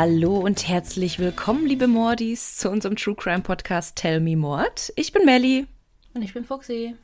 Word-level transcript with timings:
Hallo 0.00 0.36
und 0.36 0.68
herzlich 0.68 1.18
willkommen, 1.18 1.66
liebe 1.66 1.88
Mordis, 1.88 2.56
zu 2.56 2.70
unserem 2.70 2.94
True 2.94 3.16
Crime 3.16 3.40
Podcast 3.40 3.96
Tell 3.96 4.20
Me 4.20 4.36
Mord. 4.36 4.92
Ich 4.94 5.10
bin 5.10 5.24
Melly. 5.24 5.66
Und 6.14 6.22
ich 6.22 6.34
bin 6.34 6.44
Fuxi. 6.44 6.94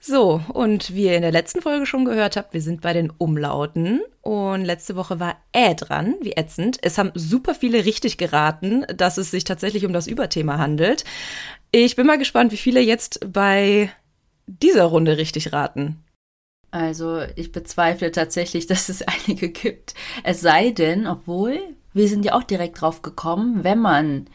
So, 0.00 0.40
und 0.54 0.94
wie 0.94 1.04
ihr 1.04 1.16
in 1.16 1.20
der 1.20 1.32
letzten 1.32 1.60
Folge 1.60 1.84
schon 1.84 2.06
gehört 2.06 2.38
habt, 2.38 2.54
wir 2.54 2.62
sind 2.62 2.80
bei 2.80 2.94
den 2.94 3.10
Umlauten. 3.18 4.00
Und 4.22 4.64
letzte 4.64 4.96
Woche 4.96 5.20
war 5.20 5.36
Ä 5.54 5.74
dran, 5.74 6.14
wie 6.22 6.32
ätzend. 6.32 6.78
Es 6.80 6.96
haben 6.96 7.12
super 7.12 7.54
viele 7.54 7.84
richtig 7.84 8.16
geraten, 8.16 8.86
dass 8.96 9.18
es 9.18 9.30
sich 9.30 9.44
tatsächlich 9.44 9.84
um 9.84 9.92
das 9.92 10.06
Überthema 10.06 10.56
handelt. 10.56 11.04
Ich 11.72 11.94
bin 11.94 12.06
mal 12.06 12.16
gespannt, 12.16 12.52
wie 12.52 12.56
viele 12.56 12.80
jetzt 12.80 13.20
bei 13.30 13.90
dieser 14.46 14.84
Runde 14.84 15.18
richtig 15.18 15.52
raten. 15.52 16.02
Also 16.76 17.22
ich 17.36 17.52
bezweifle 17.52 18.12
tatsächlich, 18.12 18.66
dass 18.68 18.88
es 18.88 19.02
einige 19.02 19.48
gibt. 19.48 19.94
Es 20.22 20.40
sei 20.40 20.70
denn, 20.70 21.06
obwohl 21.06 21.58
wir 21.92 22.08
sind 22.08 22.24
ja 22.24 22.34
auch 22.34 22.42
direkt 22.42 22.80
drauf 22.80 23.02
gekommen, 23.02 23.64
wenn 23.64 23.78
man 23.78 24.26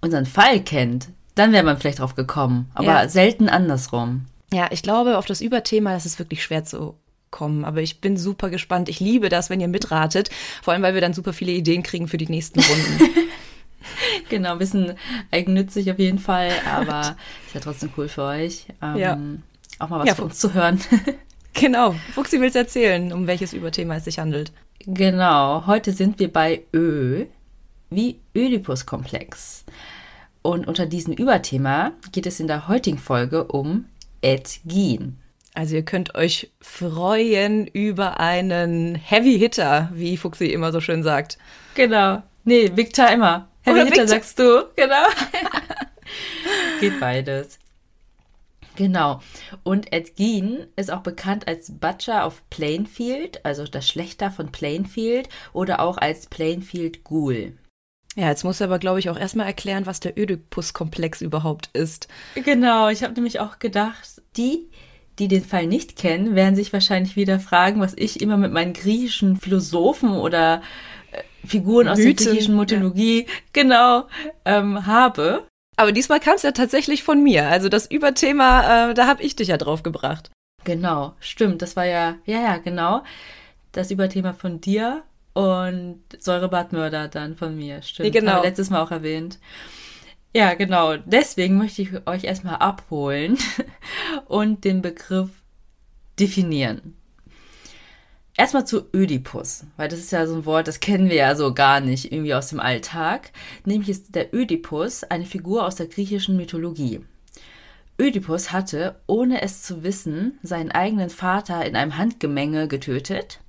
unseren 0.00 0.26
Fall 0.26 0.60
kennt, 0.60 1.08
dann 1.34 1.52
wäre 1.52 1.64
man 1.64 1.76
vielleicht 1.76 1.98
drauf 1.98 2.14
gekommen. 2.14 2.70
Aber 2.74 3.02
ja. 3.02 3.08
selten 3.08 3.48
andersrum. 3.48 4.26
Ja, 4.52 4.68
ich 4.70 4.82
glaube, 4.82 5.18
auf 5.18 5.26
das 5.26 5.40
Überthema, 5.40 5.92
das 5.92 6.06
ist 6.06 6.18
wirklich 6.18 6.42
schwer 6.42 6.64
zu 6.64 6.96
kommen. 7.30 7.64
Aber 7.64 7.82
ich 7.82 8.00
bin 8.00 8.16
super 8.16 8.48
gespannt. 8.48 8.88
Ich 8.88 8.98
liebe 8.98 9.28
das, 9.28 9.50
wenn 9.50 9.60
ihr 9.60 9.68
mitratet. 9.68 10.30
Vor 10.62 10.72
allem, 10.72 10.82
weil 10.82 10.94
wir 10.94 11.02
dann 11.02 11.12
super 11.12 11.34
viele 11.34 11.52
Ideen 11.52 11.82
kriegen 11.82 12.08
für 12.08 12.16
die 12.16 12.28
nächsten 12.28 12.60
Runden. 12.60 13.14
genau, 14.30 14.52
ein 14.52 14.58
bisschen 14.58 14.94
eigennützig 15.30 15.90
auf 15.90 15.98
jeden 15.98 16.18
Fall, 16.18 16.50
aber 16.66 17.00
ist 17.46 17.54
ja 17.54 17.60
trotzdem 17.60 17.90
cool 17.96 18.08
für 18.08 18.22
euch. 18.22 18.66
Ähm, 18.82 18.96
ja. 18.96 19.18
Auch 19.78 19.90
mal 19.90 20.00
was 20.00 20.08
ja, 20.08 20.14
von 20.14 20.26
uns 20.26 20.38
zu 20.38 20.54
hören. 20.54 20.80
Genau. 21.60 21.94
Fuchsi 22.14 22.40
will 22.40 22.48
es 22.48 22.54
erzählen, 22.54 23.12
um 23.12 23.26
welches 23.26 23.52
Überthema 23.52 23.96
es 23.96 24.04
sich 24.04 24.18
handelt. 24.18 24.52
Genau. 24.86 25.66
Heute 25.66 25.92
sind 25.92 26.18
wir 26.18 26.32
bei 26.32 26.62
Ö 26.74 27.26
wie 27.90 28.20
Oedipus-Komplex. 28.34 29.64
Und 30.42 30.66
unter 30.66 30.86
diesem 30.86 31.14
Überthema 31.14 31.92
geht 32.12 32.26
es 32.26 32.40
in 32.40 32.46
der 32.46 32.68
heutigen 32.68 32.98
Folge 32.98 33.44
um 33.44 33.86
Edgin. 34.20 35.18
Also 35.54 35.74
ihr 35.74 35.84
könnt 35.84 36.14
euch 36.14 36.50
freuen 36.60 37.66
über 37.66 38.20
einen 38.20 38.94
Heavy 38.94 39.38
Hitter, 39.38 39.90
wie 39.92 40.16
Fuxi 40.16 40.46
immer 40.46 40.70
so 40.70 40.80
schön 40.80 41.02
sagt. 41.02 41.38
Genau. 41.74 42.22
Nee, 42.44 42.68
Big 42.68 42.92
Timer. 42.92 43.48
Heavy 43.62 43.80
Oder 43.80 43.88
Hitter 43.88 44.02
Big 44.02 44.10
sagst 44.10 44.38
du. 44.38 44.66
Genau. 44.76 45.06
Geht 46.80 47.00
beides. 47.00 47.58
Genau. 48.78 49.20
Und 49.64 49.92
Ed 49.92 50.16
Gein 50.16 50.68
ist 50.76 50.92
auch 50.92 51.00
bekannt 51.00 51.48
als 51.48 51.72
Butcher 51.80 52.24
of 52.24 52.44
Plainfield, 52.48 53.44
also 53.44 53.64
das 53.64 53.88
Schlechter 53.88 54.30
von 54.30 54.52
Plainfield, 54.52 55.28
oder 55.52 55.80
auch 55.80 55.98
als 55.98 56.28
Plainfield 56.28 57.02
Ghoul. 57.02 57.54
Ja, 58.14 58.28
jetzt 58.28 58.44
muss 58.44 58.60
er 58.60 58.68
aber, 58.68 58.78
glaube 58.78 59.00
ich, 59.00 59.10
auch 59.10 59.18
erstmal 59.18 59.46
erklären, 59.46 59.84
was 59.84 59.98
der 59.98 60.16
Oedipus-Komplex 60.16 61.22
überhaupt 61.22 61.70
ist. 61.72 62.06
Genau, 62.36 62.88
ich 62.88 63.02
habe 63.02 63.14
nämlich 63.14 63.40
auch 63.40 63.58
gedacht, 63.58 64.22
die, 64.36 64.68
die 65.18 65.26
den 65.26 65.44
Fall 65.44 65.66
nicht 65.66 65.96
kennen, 65.96 66.36
werden 66.36 66.54
sich 66.54 66.72
wahrscheinlich 66.72 67.16
wieder 67.16 67.40
fragen, 67.40 67.80
was 67.80 67.94
ich 67.96 68.20
immer 68.20 68.36
mit 68.36 68.52
meinen 68.52 68.74
griechischen 68.74 69.38
Philosophen 69.38 70.12
oder 70.12 70.62
äh, 71.10 71.22
Figuren 71.44 71.88
aus 71.88 71.98
Mythen. 71.98 72.16
der 72.16 72.26
griechischen 72.26 72.56
Mythologie 72.56 73.22
ja. 73.22 73.32
genau 73.52 74.06
ähm, 74.44 74.86
habe. 74.86 75.48
Aber 75.78 75.92
diesmal 75.92 76.18
kam 76.18 76.34
es 76.34 76.42
ja 76.42 76.50
tatsächlich 76.50 77.04
von 77.04 77.22
mir. 77.22 77.46
Also 77.46 77.68
das 77.68 77.88
Überthema, 77.88 78.90
äh, 78.90 78.94
da 78.94 79.06
habe 79.06 79.22
ich 79.22 79.36
dich 79.36 79.46
ja 79.46 79.56
drauf 79.56 79.84
gebracht. 79.84 80.28
Genau, 80.64 81.14
stimmt. 81.20 81.62
Das 81.62 81.76
war 81.76 81.84
ja, 81.84 82.16
ja, 82.24 82.40
ja, 82.40 82.56
genau. 82.58 83.04
Das 83.70 83.92
Überthema 83.92 84.32
von 84.32 84.60
dir 84.60 85.04
und 85.34 86.02
Säurebadmörder 86.18 87.06
dann 87.06 87.36
von 87.36 87.56
mir. 87.56 87.80
Stimmt. 87.82 88.12
Genau. 88.12 88.32
Habe 88.32 88.48
letztes 88.48 88.70
Mal 88.70 88.82
auch 88.82 88.90
erwähnt. 88.90 89.38
Ja, 90.34 90.54
genau. 90.54 90.96
Deswegen 90.96 91.58
möchte 91.58 91.82
ich 91.82 91.90
euch 92.08 92.24
erstmal 92.24 92.56
abholen 92.56 93.38
und 94.26 94.64
den 94.64 94.82
Begriff 94.82 95.30
definieren. 96.18 96.97
Erstmal 98.38 98.64
zu 98.64 98.86
Ödipus, 98.94 99.64
weil 99.76 99.88
das 99.88 99.98
ist 99.98 100.12
ja 100.12 100.24
so 100.24 100.36
ein 100.36 100.46
Wort, 100.46 100.68
das 100.68 100.78
kennen 100.78 101.08
wir 101.08 101.16
ja 101.16 101.34
so 101.34 101.52
gar 101.52 101.80
nicht 101.80 102.12
irgendwie 102.12 102.34
aus 102.34 102.50
dem 102.50 102.60
Alltag. 102.60 103.32
Nämlich 103.64 103.88
ist 103.88 104.14
der 104.14 104.32
Ödipus 104.32 105.02
eine 105.02 105.26
Figur 105.26 105.66
aus 105.66 105.74
der 105.74 105.88
griechischen 105.88 106.36
Mythologie. 106.36 107.00
Ödipus 108.00 108.52
hatte, 108.52 108.94
ohne 109.08 109.42
es 109.42 109.64
zu 109.64 109.82
wissen, 109.82 110.38
seinen 110.44 110.70
eigenen 110.70 111.10
Vater 111.10 111.66
in 111.66 111.74
einem 111.74 111.98
Handgemenge 111.98 112.68
getötet. 112.68 113.40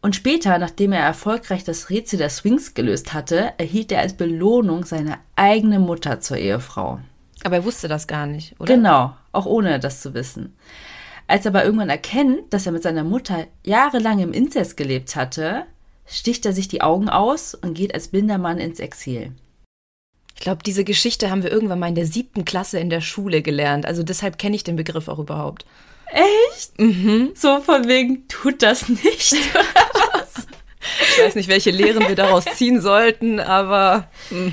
Und 0.00 0.16
später, 0.16 0.58
nachdem 0.58 0.90
er 0.90 1.04
erfolgreich 1.04 1.62
das 1.62 1.88
Rätsel 1.88 2.18
der 2.18 2.30
Sphinx 2.30 2.74
gelöst 2.74 3.14
hatte, 3.14 3.52
erhielt 3.58 3.92
er 3.92 4.00
als 4.00 4.14
Belohnung 4.14 4.84
seine 4.86 5.18
eigene 5.36 5.78
Mutter 5.78 6.18
zur 6.18 6.38
Ehefrau. 6.38 6.98
Aber 7.44 7.56
er 7.56 7.64
wusste 7.64 7.86
das 7.86 8.08
gar 8.08 8.26
nicht, 8.26 8.58
oder? 8.58 8.74
Genau, 8.74 9.14
auch 9.30 9.46
ohne 9.46 9.78
das 9.78 10.00
zu 10.00 10.14
wissen. 10.14 10.56
Als 11.28 11.44
er 11.44 11.50
aber 11.50 11.64
irgendwann 11.64 11.90
erkennt, 11.90 12.52
dass 12.52 12.66
er 12.66 12.72
mit 12.72 12.82
seiner 12.82 13.04
Mutter 13.04 13.46
jahrelang 13.64 14.18
im 14.18 14.32
Inzest 14.32 14.76
gelebt 14.76 15.14
hatte, 15.14 15.66
sticht 16.06 16.46
er 16.46 16.54
sich 16.54 16.68
die 16.68 16.80
Augen 16.80 17.10
aus 17.10 17.54
und 17.54 17.74
geht 17.74 17.94
als 17.94 18.08
blinder 18.08 18.38
Mann 18.38 18.58
ins 18.58 18.80
Exil. 18.80 19.32
Ich 20.34 20.40
glaube, 20.40 20.62
diese 20.64 20.84
Geschichte 20.84 21.30
haben 21.30 21.42
wir 21.42 21.52
irgendwann 21.52 21.80
mal 21.80 21.88
in 21.88 21.94
der 21.94 22.06
siebten 22.06 22.46
Klasse 22.46 22.78
in 22.78 22.88
der 22.88 23.02
Schule 23.02 23.42
gelernt. 23.42 23.84
Also 23.84 24.02
deshalb 24.02 24.38
kenne 24.38 24.56
ich 24.56 24.64
den 24.64 24.76
Begriff 24.76 25.08
auch 25.08 25.18
überhaupt. 25.18 25.66
Echt? 26.06 26.80
Mhm. 26.80 27.32
So 27.34 27.60
von 27.60 27.86
wegen, 27.88 28.26
tut 28.28 28.62
das 28.62 28.88
nicht. 28.88 29.32
ich 29.34 31.22
weiß 31.22 31.34
nicht, 31.34 31.48
welche 31.48 31.70
Lehren 31.70 32.08
wir 32.08 32.14
daraus 32.14 32.46
ziehen 32.54 32.80
sollten, 32.80 33.38
aber. 33.38 34.08
Mh. 34.30 34.38
Hm. 34.38 34.52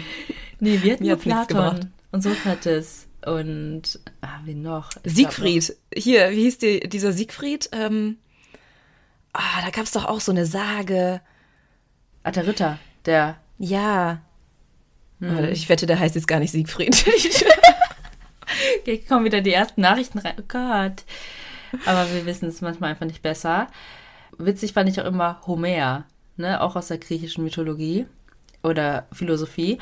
Nee, 0.59 0.79
wir 0.81 0.93
hatten 0.93 1.05
ja 1.05 1.15
Platon 1.15 1.91
und 2.11 2.21
Sokrates. 2.21 3.04
Und 3.25 3.99
ah, 4.21 4.39
wie 4.45 4.53
noch? 4.53 4.91
Ich 5.03 5.15
Siegfried. 5.15 5.69
Noch. 5.69 6.01
Hier, 6.01 6.31
wie 6.31 6.43
hieß 6.43 6.59
die, 6.59 6.79
dieser 6.81 7.11
Siegfried? 7.11 7.69
Ähm, 7.71 8.17
ah, 9.33 9.61
da 9.63 9.71
gab 9.71 9.85
es 9.85 9.91
doch 9.91 10.05
auch 10.05 10.19
so 10.19 10.31
eine 10.31 10.45
Sage. 10.45 11.21
Ah, 12.23 12.31
der 12.31 12.45
Ritter, 12.45 12.79
der. 13.05 13.37
Ja. 13.57 14.21
Hm. 15.19 15.45
Ich 15.45 15.69
wette, 15.69 15.87
der 15.87 15.99
heißt 15.99 16.15
jetzt 16.15 16.27
gar 16.27 16.39
nicht 16.39 16.51
Siegfried. 16.51 17.05
okay, 18.79 18.99
kommen 19.07 19.25
wieder 19.25 19.41
die 19.41 19.53
ersten 19.53 19.81
Nachrichten 19.81 20.19
rein. 20.19 20.35
Oh 20.39 20.43
Gott. 20.47 21.03
Aber 21.85 22.11
wir 22.13 22.25
wissen 22.25 22.49
es 22.49 22.61
manchmal 22.61 22.91
einfach 22.91 23.07
nicht 23.07 23.23
besser. 23.23 23.67
Witzig 24.37 24.73
fand 24.73 24.89
ich 24.89 25.01
auch 25.01 25.05
immer 25.05 25.41
Homer, 25.47 26.05
ne? 26.37 26.61
Auch 26.61 26.75
aus 26.75 26.87
der 26.87 26.99
griechischen 26.99 27.43
Mythologie 27.43 28.05
oder 28.61 29.07
Philosophie. 29.11 29.79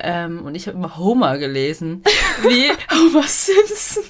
Ähm, 0.00 0.44
und 0.44 0.54
ich 0.54 0.66
habe 0.66 0.76
immer 0.76 0.96
Homer 0.96 1.38
gelesen. 1.38 2.02
Wie 2.42 2.70
Homer 2.94 3.24
Simpson. 3.24 4.04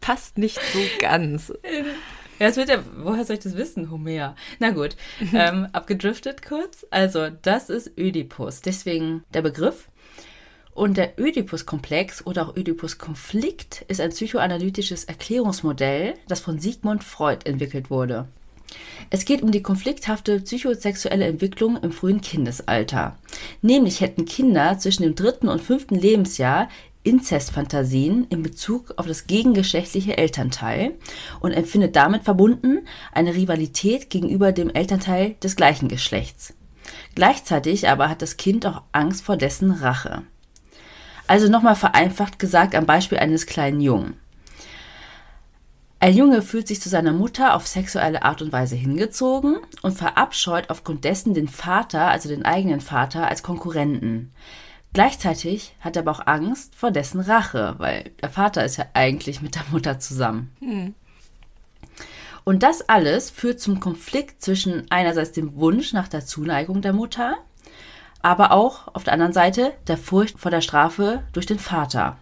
Passt 0.00 0.38
nicht 0.38 0.58
so 0.72 0.78
ganz. 1.00 1.52
Ja, 2.38 2.46
es 2.46 2.56
wird 2.56 2.70
ja, 2.70 2.82
woher 2.96 3.24
soll 3.24 3.36
ich 3.36 3.42
das 3.42 3.56
wissen? 3.56 3.90
Homer. 3.90 4.34
Na 4.58 4.70
gut, 4.70 4.96
ähm, 5.34 5.68
abgedriftet 5.72 6.42
kurz. 6.42 6.86
Also, 6.90 7.28
das 7.42 7.68
ist 7.68 7.98
Ödipus. 7.98 8.62
Deswegen 8.62 9.24
der 9.34 9.42
Begriff. 9.42 9.88
Und 10.72 10.96
der 10.96 11.20
Ödipus-Komplex 11.20 12.26
oder 12.26 12.48
auch 12.48 12.56
Ödipus-Konflikt 12.56 13.84
ist 13.88 14.00
ein 14.00 14.10
psychoanalytisches 14.10 15.04
Erklärungsmodell, 15.04 16.14
das 16.28 16.40
von 16.40 16.58
Sigmund 16.58 17.04
Freud 17.04 17.44
entwickelt 17.44 17.90
wurde. 17.90 18.28
Es 19.10 19.24
geht 19.24 19.42
um 19.42 19.50
die 19.50 19.62
konflikthafte 19.62 20.40
psychosexuelle 20.40 21.26
Entwicklung 21.26 21.76
im 21.82 21.92
frühen 21.92 22.20
Kindesalter. 22.20 23.16
Nämlich 23.60 24.00
hätten 24.00 24.24
Kinder 24.24 24.78
zwischen 24.78 25.02
dem 25.02 25.14
dritten 25.14 25.48
und 25.48 25.60
fünften 25.60 25.96
Lebensjahr 25.96 26.68
Inzestfantasien 27.02 28.26
in 28.28 28.42
Bezug 28.42 28.92
auf 28.96 29.06
das 29.06 29.26
gegengeschlechtliche 29.26 30.18
Elternteil 30.18 30.96
und 31.40 31.52
empfindet 31.52 31.96
damit 31.96 32.24
verbunden 32.24 32.86
eine 33.12 33.34
Rivalität 33.34 34.10
gegenüber 34.10 34.52
dem 34.52 34.70
Elternteil 34.70 35.36
des 35.42 35.56
gleichen 35.56 35.88
Geschlechts. 35.88 36.54
Gleichzeitig 37.14 37.88
aber 37.88 38.08
hat 38.08 38.22
das 38.22 38.36
Kind 38.36 38.66
auch 38.66 38.82
Angst 38.92 39.24
vor 39.24 39.36
dessen 39.36 39.70
Rache. 39.70 40.22
Also 41.26 41.48
nochmal 41.48 41.76
vereinfacht 41.76 42.38
gesagt 42.38 42.74
am 42.74 42.86
Beispiel 42.86 43.18
eines 43.18 43.46
kleinen 43.46 43.80
Jungen. 43.80 44.14
Ein 46.02 46.16
Junge 46.16 46.40
fühlt 46.40 46.66
sich 46.66 46.80
zu 46.80 46.88
seiner 46.88 47.12
Mutter 47.12 47.54
auf 47.54 47.66
sexuelle 47.66 48.22
Art 48.22 48.40
und 48.40 48.52
Weise 48.52 48.74
hingezogen 48.74 49.58
und 49.82 49.98
verabscheut 49.98 50.70
aufgrund 50.70 51.04
dessen 51.04 51.34
den 51.34 51.46
Vater, 51.46 52.08
also 52.08 52.30
den 52.30 52.46
eigenen 52.46 52.80
Vater, 52.80 53.28
als 53.28 53.42
Konkurrenten. 53.42 54.32
Gleichzeitig 54.94 55.76
hat 55.80 55.96
er 55.96 56.02
aber 56.02 56.12
auch 56.12 56.26
Angst 56.26 56.74
vor 56.74 56.90
dessen 56.90 57.20
Rache, 57.20 57.74
weil 57.76 58.12
der 58.22 58.30
Vater 58.30 58.64
ist 58.64 58.78
ja 58.78 58.86
eigentlich 58.94 59.42
mit 59.42 59.56
der 59.56 59.64
Mutter 59.70 59.98
zusammen. 59.98 60.50
Hm. 60.60 60.94
Und 62.44 62.62
das 62.62 62.88
alles 62.88 63.28
führt 63.28 63.60
zum 63.60 63.78
Konflikt 63.78 64.42
zwischen 64.42 64.90
einerseits 64.90 65.32
dem 65.32 65.54
Wunsch 65.56 65.92
nach 65.92 66.08
der 66.08 66.24
Zuneigung 66.24 66.80
der 66.80 66.94
Mutter, 66.94 67.36
aber 68.22 68.52
auch 68.52 68.88
auf 68.94 69.04
der 69.04 69.12
anderen 69.12 69.34
Seite 69.34 69.74
der 69.86 69.98
Furcht 69.98 70.38
vor 70.38 70.50
der 70.50 70.62
Strafe 70.62 71.24
durch 71.34 71.44
den 71.44 71.58
Vater. 71.58 72.16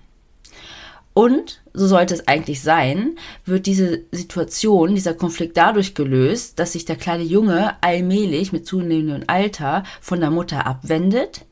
Und, 1.14 1.62
so 1.78 1.86
sollte 1.86 2.14
es 2.14 2.26
eigentlich 2.26 2.60
sein, 2.60 3.16
wird 3.44 3.66
diese 3.66 4.02
Situation, 4.10 4.96
dieser 4.96 5.14
Konflikt 5.14 5.56
dadurch 5.56 5.94
gelöst, 5.94 6.58
dass 6.58 6.72
sich 6.72 6.84
der 6.84 6.96
kleine 6.96 7.22
Junge 7.22 7.76
allmählich 7.82 8.52
mit 8.52 8.66
zunehmendem 8.66 9.24
Alter 9.28 9.84
von 10.00 10.18
der 10.20 10.30
Mutter 10.30 10.66
abwendet 10.66 11.46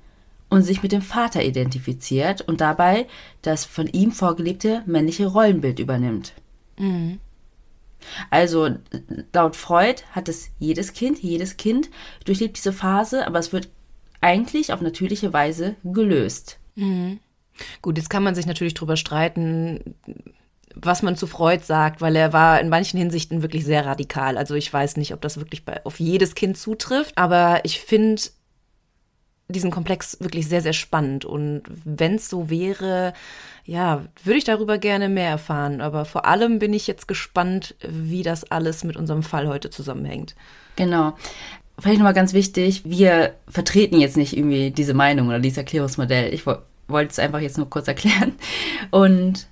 und 0.49 0.63
sich 0.63 0.83
mit 0.83 0.91
dem 0.91 1.03
Vater 1.03 1.45
identifiziert 1.45 2.43
und 2.43 2.61
dabei 2.61 3.07
das 3.43 3.65
von 3.65 3.87
ihm 3.87 4.11
vorgelebte 4.11 4.83
männliche 4.87 5.27
Rollenbild 5.27 5.79
übernimmt. 5.79 6.33
Mhm. 6.77 7.21
Also 8.31 8.71
laut 9.33 9.55
Freud 9.55 10.03
hat 10.11 10.29
es 10.29 10.51
jedes 10.59 10.93
Kind, 10.93 11.21
jedes 11.23 11.57
Kind 11.57 11.89
durchlebt 12.25 12.57
diese 12.57 12.73
Phase, 12.73 13.27
aber 13.27 13.39
es 13.39 13.53
wird 13.53 13.69
eigentlich 14.21 14.73
auf 14.73 14.81
natürliche 14.81 15.33
Weise 15.33 15.77
gelöst. 15.85 16.59
Mhm. 16.75 17.21
Gut, 17.83 17.97
jetzt 17.97 18.11
kann 18.11 18.23
man 18.23 18.35
sich 18.35 18.47
natürlich 18.47 18.75
drüber 18.75 18.97
streiten, 18.97 19.97
was 20.75 21.03
man 21.03 21.17
zu 21.17 21.27
Freud 21.27 21.65
sagt, 21.65 22.01
weil 22.01 22.17
er 22.17 22.33
war 22.33 22.61
in 22.61 22.69
manchen 22.69 22.99
Hinsichten 22.99 23.43
wirklich 23.43 23.65
sehr 23.65 23.87
radikal. 23.87 24.37
Also 24.37 24.55
ich 24.55 24.71
weiß 24.73 24.99
nicht, 24.99 25.15
ob 25.15 25.23
das 25.23 25.39
wirklich 25.39 25.65
bei, 25.65 25.85
auf 25.85 25.99
jedes 25.99 26.35
Kind 26.35 26.59
zutrifft, 26.59 27.17
aber 27.17 27.61
ich 27.65 27.81
finde 27.81 28.23
diesen 29.49 29.71
Komplex 29.71 30.19
wirklich 30.21 30.49
sehr, 30.49 30.61
sehr 30.61 30.73
spannend. 30.73 31.25
Und 31.25 31.63
wenn 31.85 32.17
es 32.17 32.29
so 32.29 32.51
wäre, 32.51 33.15
ja, 33.65 34.05
würde 34.25 34.39
ich 34.39 34.45
darüber 34.45 34.79
gerne 34.79 35.09
mehr 35.09 35.31
erfahren. 35.31 35.81
Aber 35.81 36.05
vor 36.05 36.27
allem 36.27 36.59
bin 36.59 36.75
ich 36.75 36.87
jetzt 36.87 37.09
gespannt, 37.09 37.75
wie 37.81 38.23
das 38.23 38.51
alles 38.51 38.85
mit 38.85 38.97
unserem 38.97 39.23
Fall 39.23 39.49
heute 39.49 39.71
zusammenhängt. 39.71 40.35
Genau. 40.75 41.15
Vielleicht 41.79 41.99
nochmal 41.99 42.15
ganz 42.15 42.33
wichtig, 42.33 42.83
wir 42.85 43.35
vertreten 43.49 44.01
jetzt 44.01 44.17
nicht 44.17 44.37
irgendwie 44.37 44.71
diese 44.71 44.95
Meinung 44.95 45.29
oder 45.29 45.41
dieses 45.41 45.59
Erklärungsmodell. 45.59 46.33
Ich 46.33 46.47
wollte 46.47 46.63
es 46.89 47.19
einfach 47.19 47.41
jetzt 47.41 47.59
nur 47.59 47.71
kurz 47.71 47.89
erklären. 47.89 48.35
Und 48.91 49.47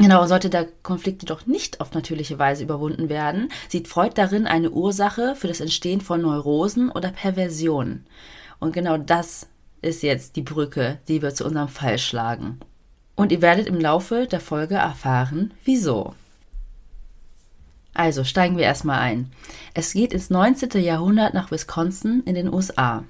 Genau, 0.00 0.24
sollte 0.26 0.48
der 0.48 0.68
Konflikt 0.84 1.22
jedoch 1.22 1.46
nicht 1.46 1.80
auf 1.80 1.92
natürliche 1.92 2.38
Weise 2.38 2.62
überwunden 2.62 3.08
werden, 3.08 3.50
sieht 3.68 3.88
Freud 3.88 4.12
darin 4.14 4.46
eine 4.46 4.70
Ursache 4.70 5.34
für 5.34 5.48
das 5.48 5.58
Entstehen 5.58 6.00
von 6.00 6.22
Neurosen 6.22 6.88
oder 6.88 7.10
Perversionen. 7.10 8.06
Und 8.60 8.72
genau 8.72 8.96
das 8.96 9.48
ist 9.82 10.04
jetzt 10.04 10.36
die 10.36 10.42
Brücke, 10.42 11.00
die 11.08 11.20
wir 11.20 11.34
zu 11.34 11.44
unserem 11.44 11.66
Fall 11.66 11.98
schlagen. 11.98 12.60
Und 13.16 13.32
ihr 13.32 13.42
werdet 13.42 13.66
im 13.66 13.80
Laufe 13.80 14.28
der 14.30 14.38
Folge 14.38 14.76
erfahren, 14.76 15.52
wieso. 15.64 16.14
Also 17.92 18.22
steigen 18.22 18.56
wir 18.56 18.64
erstmal 18.64 19.00
ein. 19.00 19.32
Es 19.74 19.92
geht 19.92 20.12
ins 20.12 20.30
19. 20.30 20.80
Jahrhundert 20.80 21.34
nach 21.34 21.50
Wisconsin 21.50 22.22
in 22.24 22.36
den 22.36 22.54
USA. 22.54 23.02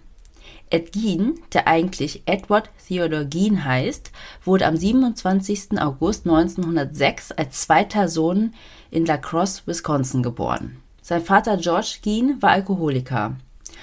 Ed 0.71 0.93
Gein, 0.93 1.35
der 1.53 1.67
eigentlich 1.67 2.23
Edward 2.27 2.71
Theodore 2.87 3.27
Gein 3.27 3.65
heißt, 3.65 4.13
wurde 4.45 4.67
am 4.67 4.77
27. 4.77 5.81
August 5.81 6.27
1906 6.27 7.33
als 7.33 7.63
zweiter 7.63 8.09
Sohn 8.09 8.55
in 8.91 9.07
La 9.07 9.17
Crosse, 9.17 9.63
Wisconsin 9.67 10.23
geboren. 10.23 10.77
Sein 11.03 11.23
Vater 11.23 11.57
George 11.57 11.99
Gein 12.05 12.37
war 12.41 12.51
Alkoholiker. 12.51 13.37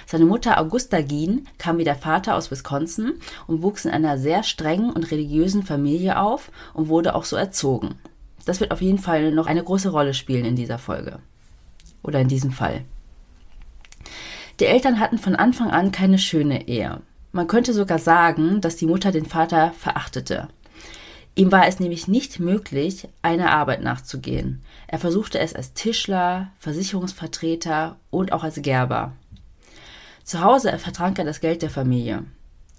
Seine 0.05 0.25
Mutter 0.25 0.59
Augusta 0.59 1.01
Gein 1.01 1.47
kam 1.57 1.77
wie 1.77 1.83
der 1.83 1.95
Vater 1.95 2.35
aus 2.35 2.51
Wisconsin 2.51 3.13
und 3.47 3.63
wuchs 3.63 3.85
in 3.85 3.91
einer 3.91 4.17
sehr 4.17 4.43
strengen 4.43 4.91
und 4.91 5.09
religiösen 5.11 5.63
Familie 5.63 6.19
auf 6.19 6.51
und 6.73 6.89
wurde 6.89 7.15
auch 7.15 7.25
so 7.25 7.35
erzogen. 7.35 7.95
Das 8.45 8.59
wird 8.59 8.71
auf 8.71 8.81
jeden 8.81 8.99
Fall 8.99 9.31
noch 9.31 9.47
eine 9.47 9.63
große 9.63 9.89
Rolle 9.89 10.13
spielen 10.13 10.45
in 10.45 10.55
dieser 10.55 10.77
Folge. 10.77 11.19
Oder 12.03 12.19
in 12.19 12.27
diesem 12.27 12.51
Fall. 12.51 12.85
Die 14.59 14.65
Eltern 14.65 14.99
hatten 14.99 15.17
von 15.17 15.35
Anfang 15.35 15.69
an 15.69 15.91
keine 15.91 16.17
schöne 16.17 16.67
Ehe. 16.67 17.01
Man 17.31 17.47
könnte 17.47 17.73
sogar 17.73 17.99
sagen, 17.99 18.61
dass 18.61 18.77
die 18.77 18.85
Mutter 18.85 19.11
den 19.11 19.25
Vater 19.25 19.73
verachtete. 19.77 20.47
Ihm 21.35 21.51
war 21.51 21.67
es 21.67 21.81
nämlich 21.81 22.07
nicht 22.07 22.39
möglich, 22.39 23.09
einer 23.21 23.51
Arbeit 23.51 23.83
nachzugehen. 23.83 24.63
Er 24.87 24.99
versuchte 24.99 25.37
es 25.39 25.53
als 25.53 25.73
Tischler, 25.73 26.51
Versicherungsvertreter 26.59 27.97
und 28.09 28.31
auch 28.31 28.43
als 28.43 28.61
Gerber. 28.61 29.11
Zu 30.23 30.41
Hause 30.41 30.77
vertrank 30.79 31.19
er 31.19 31.25
das 31.25 31.41
Geld 31.41 31.61
der 31.61 31.69
Familie. 31.69 32.23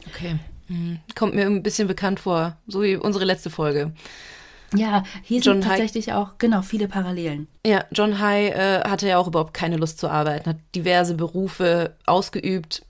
Okay. 0.09 0.39
Mhm. 0.69 1.01
Kommt 1.15 1.35
mir 1.35 1.45
ein 1.45 1.63
bisschen 1.63 1.87
bekannt 1.87 2.21
vor, 2.21 2.57
so 2.67 2.83
wie 2.83 2.97
unsere 2.97 3.27
letzte 3.27 3.51
Folge. 3.51 3.93
Ja, 4.77 5.03
hier 5.23 5.41
John 5.41 5.63
sind 5.63 5.71
tatsächlich 5.71 6.09
High, 6.09 6.17
auch, 6.17 6.39
genau, 6.39 6.63
viele 6.63 6.89
Parallelen. 6.89 7.49
Ja, 7.65 7.85
John 7.93 8.19
High 8.19 8.55
äh, 8.55 8.81
hatte 8.89 9.09
ja 9.09 9.19
auch 9.19 9.27
überhaupt 9.27 9.55
keine 9.55 9.77
Lust 9.77 9.99
zu 9.99 10.09
arbeiten, 10.09 10.51
hat 10.51 10.57
diverse 10.75 11.15
Berufe 11.15 11.95
ausgeübt, 12.07 12.83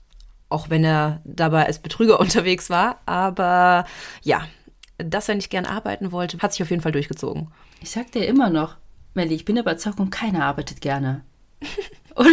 auch 0.49 0.69
wenn 0.69 0.83
er 0.83 1.21
dabei 1.23 1.65
als 1.65 1.79
Betrüger 1.79 2.19
unterwegs 2.19 2.69
war. 2.69 2.99
Aber 3.05 3.85
ja, 4.23 4.47
dass 4.97 5.29
er 5.29 5.35
nicht 5.35 5.49
gern 5.49 5.65
arbeiten 5.65 6.11
wollte, 6.11 6.39
hat 6.39 6.53
sich 6.53 6.61
auf 6.61 6.69
jeden 6.69 6.81
Fall 6.81 6.91
durchgezogen. 6.91 7.47
Ich 7.81 7.91
sag 7.91 8.11
dir 8.11 8.25
immer 8.27 8.49
noch, 8.49 8.75
Melly, 9.13 9.35
ich 9.35 9.45
bin 9.45 9.57
überzeugt 9.57 9.99
und 9.99 10.09
keiner 10.09 10.45
arbeitet 10.45 10.81
gerne. 10.81 11.23
Oder? 12.15 12.29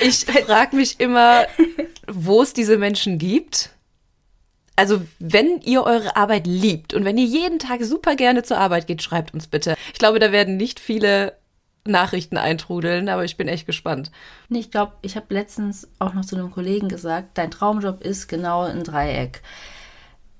Ich 0.00 0.24
frage 0.24 0.76
mich 0.76 1.00
immer, 1.00 1.46
wo 2.08 2.42
es 2.42 2.52
diese 2.52 2.78
Menschen 2.78 3.18
gibt 3.18 3.70
also, 4.76 5.00
wenn 5.18 5.60
ihr 5.62 5.82
eure 5.84 6.16
Arbeit 6.16 6.46
liebt 6.46 6.94
und 6.94 7.04
wenn 7.04 7.18
ihr 7.18 7.24
jeden 7.24 7.58
Tag 7.58 7.82
super 7.82 8.14
gerne 8.14 8.42
zur 8.42 8.58
Arbeit 8.58 8.86
geht, 8.86 9.02
schreibt 9.02 9.34
uns 9.34 9.46
bitte. 9.46 9.74
Ich 9.92 9.98
glaube, 9.98 10.18
da 10.18 10.32
werden 10.32 10.56
nicht 10.56 10.78
viele 10.78 11.34
Nachrichten 11.84 12.36
eintrudeln, 12.36 13.08
aber 13.08 13.24
ich 13.24 13.36
bin 13.36 13.48
echt 13.48 13.66
gespannt. 13.66 14.10
Nee, 14.48 14.58
ich 14.58 14.70
glaube, 14.70 14.92
ich 15.02 15.16
habe 15.16 15.32
letztens 15.32 15.88
auch 15.98 16.14
noch 16.14 16.24
zu 16.24 16.36
einem 16.36 16.50
Kollegen 16.50 16.88
gesagt, 16.88 17.38
dein 17.38 17.50
Traumjob 17.50 18.04
ist 18.04 18.28
genau 18.28 18.62
ein 18.62 18.84
Dreieck. 18.84 19.42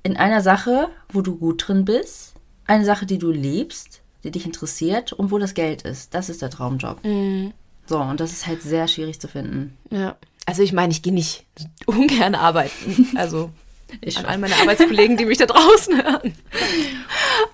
In 0.03 0.17
einer 0.17 0.41
Sache, 0.41 0.89
wo 1.09 1.23
du 1.23 1.37
gut 1.37 1.67
drin 1.67 1.85
bist, 1.85 2.35
eine 2.67 2.85
Sache, 2.85 3.07
die 3.07 3.19
du 3.19 3.31
liebst, 3.31 4.03
die 4.25 4.31
dich 4.31 4.45
interessiert 4.45 5.13
und 5.13 5.31
wo 5.31 5.39
das 5.39 5.55
Geld 5.55 5.83
ist. 5.83 6.15
Das 6.15 6.29
ist 6.29 6.43
der 6.43 6.51
Traumjob. 6.51 7.03
Mhm. 7.05 7.53
So, 7.87 8.01
und 8.01 8.21
das 8.21 8.33
ist 8.33 8.47
halt 8.47 8.63
sehr 8.63 8.89
schwierig 8.89 9.21
zu 9.21 9.29
finden. 9.29 9.77
Ja. 9.91 10.17
Also 10.45 10.63
ich 10.63 10.73
meine, 10.73 10.93
ich 10.93 11.03
gehe 11.03 11.15
nicht 11.15 11.45
ungern 11.87 12.35
arbeiten. 12.35 13.09
Also 13.17 13.51
ich 14.01 14.19
an 14.19 14.27
all 14.27 14.39
meine 14.39 14.55
Arbeitskollegen, 14.57 15.17
die 15.17 15.25
mich 15.25 15.39
da 15.39 15.47
draußen 15.47 16.03
hören. 16.03 16.35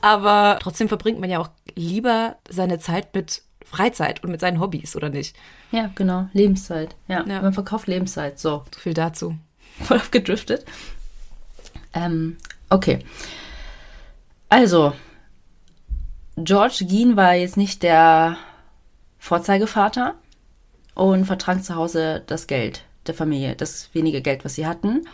Aber 0.00 0.58
trotzdem 0.60 0.88
verbringt 0.88 1.20
man 1.20 1.30
ja 1.30 1.38
auch 1.38 1.50
lieber 1.74 2.36
seine 2.48 2.78
Zeit 2.78 3.14
mit 3.14 3.42
Freizeit 3.64 4.22
und 4.22 4.30
mit 4.30 4.40
seinen 4.40 4.60
Hobbys, 4.60 4.96
oder 4.96 5.08
nicht? 5.08 5.34
Ja, 5.70 5.90
genau. 5.94 6.28
Lebenszeit. 6.32 6.94
Ja, 7.08 7.24
ja. 7.26 7.40
man 7.40 7.54
verkauft 7.54 7.86
Lebenszeit. 7.86 8.38
So. 8.38 8.64
So 8.72 8.80
viel 8.80 8.94
dazu. 8.94 9.36
Voll 9.80 9.96
abgedriftet. 9.96 10.64
Ähm, 11.94 12.36
okay. 12.68 12.98
Also, 14.48 14.92
George 16.36 16.84
Geen 16.86 17.16
war 17.16 17.34
jetzt 17.34 17.56
nicht 17.56 17.82
der 17.82 18.36
Vorzeigevater 19.18 20.14
und 20.94 21.24
vertrank 21.24 21.64
zu 21.64 21.74
Hause 21.74 22.22
das 22.26 22.46
Geld 22.46 22.84
der 23.06 23.14
Familie, 23.14 23.54
das 23.56 23.90
wenige 23.94 24.20
Geld, 24.20 24.44
was 24.44 24.54
sie 24.54 24.66
hatten. 24.66 25.06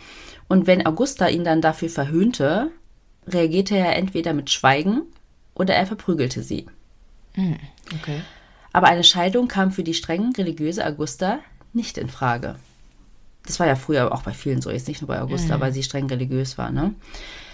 Und 0.49 0.67
wenn 0.67 0.87
Augusta 0.87 1.29
ihn 1.29 1.45
dann 1.45 1.61
dafür 1.61 1.91
verhöhnte, 1.91 2.71
reagierte 3.27 3.77
er 3.77 3.97
entweder 3.97 4.33
mit 4.33 4.51
Schweigen 4.51 5.03
oder 5.55 5.75
er 5.75 5.87
verprügelte 5.87 6.43
sie. 6.43 6.67
Hm, 7.35 7.59
okay. 8.01 8.23
Aber 8.73 8.89
eine 8.89 9.05
Scheidung 9.05 9.49
kam 9.49 9.71
für 9.73 9.83
die 9.83 9.95
streng 9.95 10.33
religiöse 10.37 10.85
Augusta 10.87 11.41
nicht 11.73 11.99
in 11.99 12.09
Frage. 12.09 12.57
Das 13.45 13.61
war 13.61 13.67
ja 13.67 13.77
früher 13.77 14.13
auch 14.13 14.23
bei 14.23 14.33
vielen 14.33 14.61
so, 14.61 14.71
jetzt 14.71 14.89
nicht 14.89 15.01
nur 15.01 15.09
bei 15.09 15.21
Augusta, 15.21 15.57
mhm. 15.57 15.61
weil 15.61 15.73
sie 15.73 15.83
streng 15.83 16.07
religiös 16.07 16.59
war, 16.59 16.71
ne? 16.71 16.95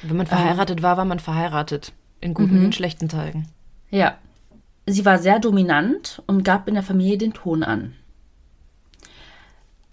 Wenn 0.03 0.17
man 0.17 0.27
verheiratet 0.27 0.79
ähm, 0.79 0.83
war, 0.83 0.97
war 0.97 1.05
man 1.05 1.21
verheiratet. 1.21 1.93
In 2.21 2.35
guten 2.35 2.59
mhm. 2.59 2.67
und 2.67 2.75
schlechten 2.75 3.09
Tagen. 3.09 3.49
Ja. 3.91 4.17
Sie 4.87 5.05
war 5.05 5.19
sehr 5.19 5.39
dominant 5.39 6.23
und 6.27 6.43
gab 6.43 6.69
in 6.69 6.75
der 6.75 6.83
Familie 6.83 7.17
den 7.17 7.33
Ton 7.33 7.63
an. 7.63 7.95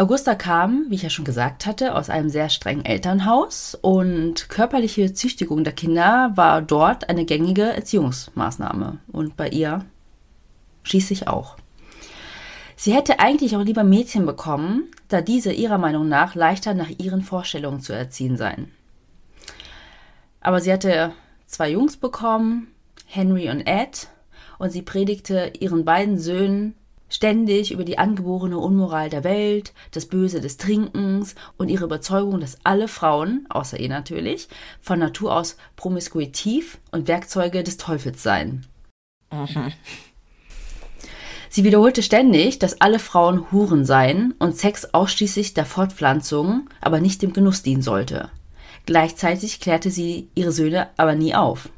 Augusta 0.02 0.34
kam, 0.34 0.88
wie 0.90 0.96
ich 0.96 1.04
ja 1.04 1.12
schon 1.12 1.26
gesagt 1.26 1.68
hatte, 1.68 1.94
aus 1.94 2.10
einem 2.10 2.30
sehr 2.30 2.50
strengen 2.50 2.84
Elternhaus 2.84 3.78
und 3.80 4.50
körperliche 4.50 5.14
Züchtigung 5.14 5.64
der 5.64 5.74
Kinder 5.74 6.32
war 6.34 6.64
dort 6.64 7.08
eine 7.08 7.24
gängige 7.24 7.62
Erziehungsmaßnahme 7.62 8.98
und 9.12 9.38
bei 9.38 9.50
ihr 9.50 9.86
schließlich 10.82 11.28
auch. 11.28 11.56
Sie 12.76 12.96
hätte 12.96 13.20
eigentlich 13.20 13.56
auch 13.56 13.62
lieber 13.62 13.84
Mädchen 13.84 14.26
bekommen, 14.26 14.90
da 15.08 15.22
diese 15.22 15.54
ihrer 15.54 15.78
Meinung 15.78 16.10
nach 16.10 16.34
leichter 16.34 16.74
nach 16.74 16.90
ihren 16.98 17.22
Vorstellungen 17.22 17.80
zu 17.80 17.94
erziehen 17.94 18.38
seien. 18.38 18.72
Aber 20.40 20.62
sie 20.62 20.74
hatte 20.74 21.12
zwei 21.46 21.70
Jungs 21.70 21.98
bekommen, 21.98 22.74
Henry 23.06 23.52
und 23.52 23.68
Ed, 23.68 24.08
und 24.58 24.72
sie 24.72 24.82
predigte 24.82 25.54
ihren 25.60 25.86
beiden 25.86 26.18
Söhnen 26.18 26.74
ständig 27.12 27.72
über 27.72 27.84
die 27.84 28.00
angeborene 28.00 28.58
Unmoral 28.58 29.10
der 29.10 29.24
Welt, 29.24 29.74
das 29.92 30.08
Böse 30.08 30.42
des 30.42 30.58
Trinkens 30.58 31.36
und 31.58 31.70
ihre 31.70 31.86
Überzeugung, 31.86 32.40
dass 32.40 32.58
alle 32.64 32.88
Frauen, 32.88 33.46
außer 33.50 33.80
ihr 33.80 33.90
natürlich, 33.90 34.48
von 34.80 34.98
Natur 34.98 35.36
aus 35.36 35.58
promiskuitiv 35.76 36.80
und 36.92 37.08
Werkzeuge 37.08 37.64
des 37.64 37.78
Teufels 37.78 38.24
seien. 38.24 38.66
Mhm. 39.32 39.74
Sie 41.50 41.66
wiederholte 41.66 42.02
ständig, 42.02 42.60
dass 42.60 42.80
alle 42.80 42.98
Frauen 42.98 43.52
Huren 43.52 43.84
seien 43.84 44.34
und 44.40 44.56
Sex 44.56 44.94
ausschließlich 44.94 45.54
der 45.54 45.66
Fortpflanzung, 45.66 46.70
aber 46.80 47.02
nicht 47.02 47.22
dem 47.22 47.34
Genuss 47.34 47.62
dienen 47.62 47.82
sollte. 47.82 48.30
Gleichzeitig 48.86 49.60
klärte 49.60 49.92
sie 49.92 50.30
ihre 50.34 50.54
Söhne 50.54 50.88
aber 50.96 51.14
nie 51.14 51.36
auf. 51.36 51.70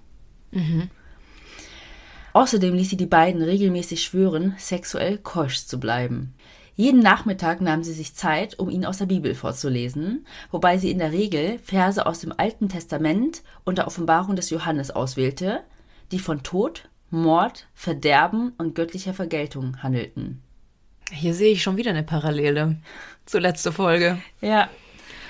Außerdem 2.34 2.74
ließ 2.74 2.90
sie 2.90 2.98
die 2.98 3.06
beiden 3.06 3.42
regelmäßig 3.42 4.04
schwören, 4.04 4.56
sexuell 4.58 5.18
keusch 5.20 5.66
zu 5.66 5.80
bleiben. 5.80 6.34
Jeden 6.76 7.02
Nachmittag 7.02 7.62
nahm 7.62 7.84
sie 7.84 7.94
sich 7.94 8.16
Zeit, 8.16 8.58
um 8.58 8.70
ihn 8.70 8.84
aus 8.86 8.98
der 8.98 9.06
Bibel 9.06 9.36
vorzulesen, 9.36 10.26
wobei 10.50 10.80
sie 10.80 10.90
in 10.90 10.98
der 10.98 11.12
Regel 11.12 11.60
Verse 11.60 12.04
aus 12.04 12.20
dem 12.20 12.34
Alten 12.36 12.68
Testament 12.68 13.44
und 13.64 13.78
der 13.78 13.86
Offenbarung 13.86 14.36
des 14.36 14.50
Johannes 14.50 14.90
auswählte, 14.90 15.62
die 16.12 16.18
von 16.18 16.42
Tod, 16.42 16.90
Mord, 17.12 17.68
Verderben 17.76 18.54
und 18.58 18.74
göttlicher 18.74 19.14
Vergeltung 19.14 19.84
handelten. 19.84 20.42
Hier 21.12 21.36
sehe 21.36 21.54
ich 21.54 21.62
schon 21.62 21.78
wieder 21.78 21.92
eine 21.92 22.02
Parallele 22.02 22.78
zur 23.28 23.42
letzten 23.42 23.72
Folge. 23.72 24.18
Ja, 24.42 24.68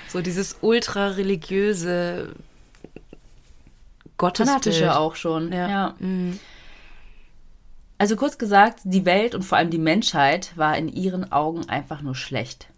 So 0.08 0.22
dieses 0.22 0.56
ultra-religiöse 0.62 2.34
Gottesbild. 4.16 4.48
fanatische 4.48 4.96
auch 4.96 5.16
schon. 5.16 5.52
Ja. 5.52 5.68
ja. 5.68 5.94
Mhm. 5.98 6.38
Also 7.98 8.16
kurz 8.16 8.38
gesagt, 8.38 8.80
die 8.84 9.04
Welt 9.04 9.34
und 9.34 9.42
vor 9.42 9.58
allem 9.58 9.70
die 9.70 9.78
Menschheit 9.78 10.56
war 10.56 10.76
in 10.76 10.88
ihren 10.88 11.30
Augen 11.32 11.68
einfach 11.68 12.02
nur 12.02 12.14
schlecht. 12.14 12.68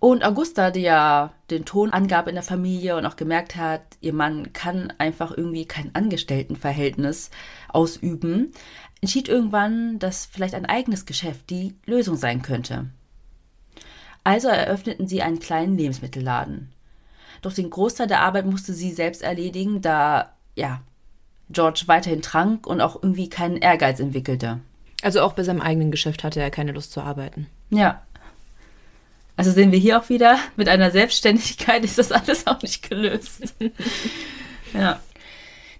Und 0.00 0.24
Augusta, 0.24 0.70
die 0.70 0.80
ja 0.80 1.32
den 1.50 1.64
Ton 1.64 1.90
angab 1.90 2.28
in 2.28 2.34
der 2.34 2.44
Familie 2.44 2.96
und 2.96 3.04
auch 3.04 3.16
gemerkt 3.16 3.56
hat, 3.56 3.82
ihr 4.00 4.12
Mann 4.12 4.52
kann 4.52 4.92
einfach 4.98 5.36
irgendwie 5.36 5.66
kein 5.66 5.94
Angestelltenverhältnis 5.94 7.30
ausüben, 7.68 8.52
entschied 9.00 9.28
irgendwann, 9.28 9.98
dass 9.98 10.26
vielleicht 10.26 10.54
ein 10.54 10.66
eigenes 10.66 11.04
Geschäft 11.04 11.50
die 11.50 11.74
Lösung 11.84 12.16
sein 12.16 12.42
könnte. 12.42 12.86
Also 14.24 14.48
eröffneten 14.48 15.08
sie 15.08 15.22
einen 15.22 15.40
kleinen 15.40 15.76
Lebensmittelladen. 15.76 16.72
Doch 17.42 17.52
den 17.52 17.70
Großteil 17.70 18.06
der 18.06 18.20
Arbeit 18.20 18.46
musste 18.46 18.72
sie 18.74 18.92
selbst 18.92 19.22
erledigen, 19.22 19.80
da, 19.80 20.34
ja, 20.54 20.82
George 21.50 21.84
weiterhin 21.86 22.22
trank 22.22 22.66
und 22.66 22.80
auch 22.80 23.02
irgendwie 23.02 23.28
keinen 23.28 23.56
Ehrgeiz 23.56 24.00
entwickelte. 24.00 24.60
Also 25.02 25.22
auch 25.22 25.32
bei 25.32 25.44
seinem 25.44 25.60
eigenen 25.60 25.90
Geschäft 25.90 26.24
hatte 26.24 26.40
er 26.40 26.50
keine 26.50 26.72
Lust 26.72 26.92
zu 26.92 27.00
arbeiten. 27.00 27.46
Ja. 27.70 28.02
Also 29.36 29.52
sehen 29.52 29.70
wir 29.70 29.78
hier 29.78 30.00
auch 30.00 30.08
wieder, 30.08 30.38
mit 30.56 30.68
einer 30.68 30.90
Selbstständigkeit 30.90 31.84
ist 31.84 31.98
das 31.98 32.10
alles 32.10 32.46
auch 32.46 32.60
nicht 32.60 32.88
gelöst. 32.88 33.54
ja. 34.74 35.00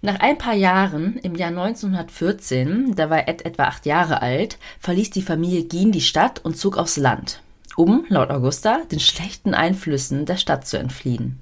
Nach 0.01 0.21
ein 0.21 0.39
paar 0.39 0.55
Jahren, 0.55 1.19
im 1.19 1.35
Jahr 1.35 1.49
1914, 1.49 2.95
da 2.95 3.11
war 3.11 3.27
Ed 3.27 3.45
etwa 3.45 3.65
acht 3.65 3.85
Jahre 3.85 4.23
alt, 4.23 4.59
verließ 4.79 5.11
die 5.11 5.23
Familie 5.23 5.65
Gien 5.65 5.91
die 5.91 6.01
Stadt 6.01 6.45
und 6.45 6.57
zog 6.57 6.79
aufs 6.79 6.97
Land, 6.97 7.43
um, 7.75 8.05
laut 8.09 8.31
Augusta, 8.31 8.83
den 8.93 9.01
schlechten 9.01 9.55
Einflüssen 9.55 10.25
der 10.25 10.37
Stadt 10.37 10.69
zu 10.69 10.79
entfliehen. 10.79 11.41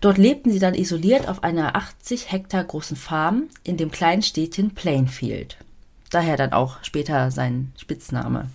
Dort 0.00 0.18
lebten 0.18 0.50
sie 0.50 0.60
dann 0.60 0.74
isoliert 0.74 1.28
auf 1.28 1.42
einer 1.42 1.74
80 1.74 2.30
Hektar 2.30 2.64
großen 2.64 2.96
Farm 2.96 3.48
in 3.64 3.76
dem 3.76 3.90
kleinen 3.90 4.22
Städtchen 4.22 4.70
Plainfield. 4.70 5.56
Daher 6.10 6.36
dann 6.36 6.52
auch 6.52 6.82
später 6.82 7.30
sein 7.30 7.72
Spitzname. 7.76 8.48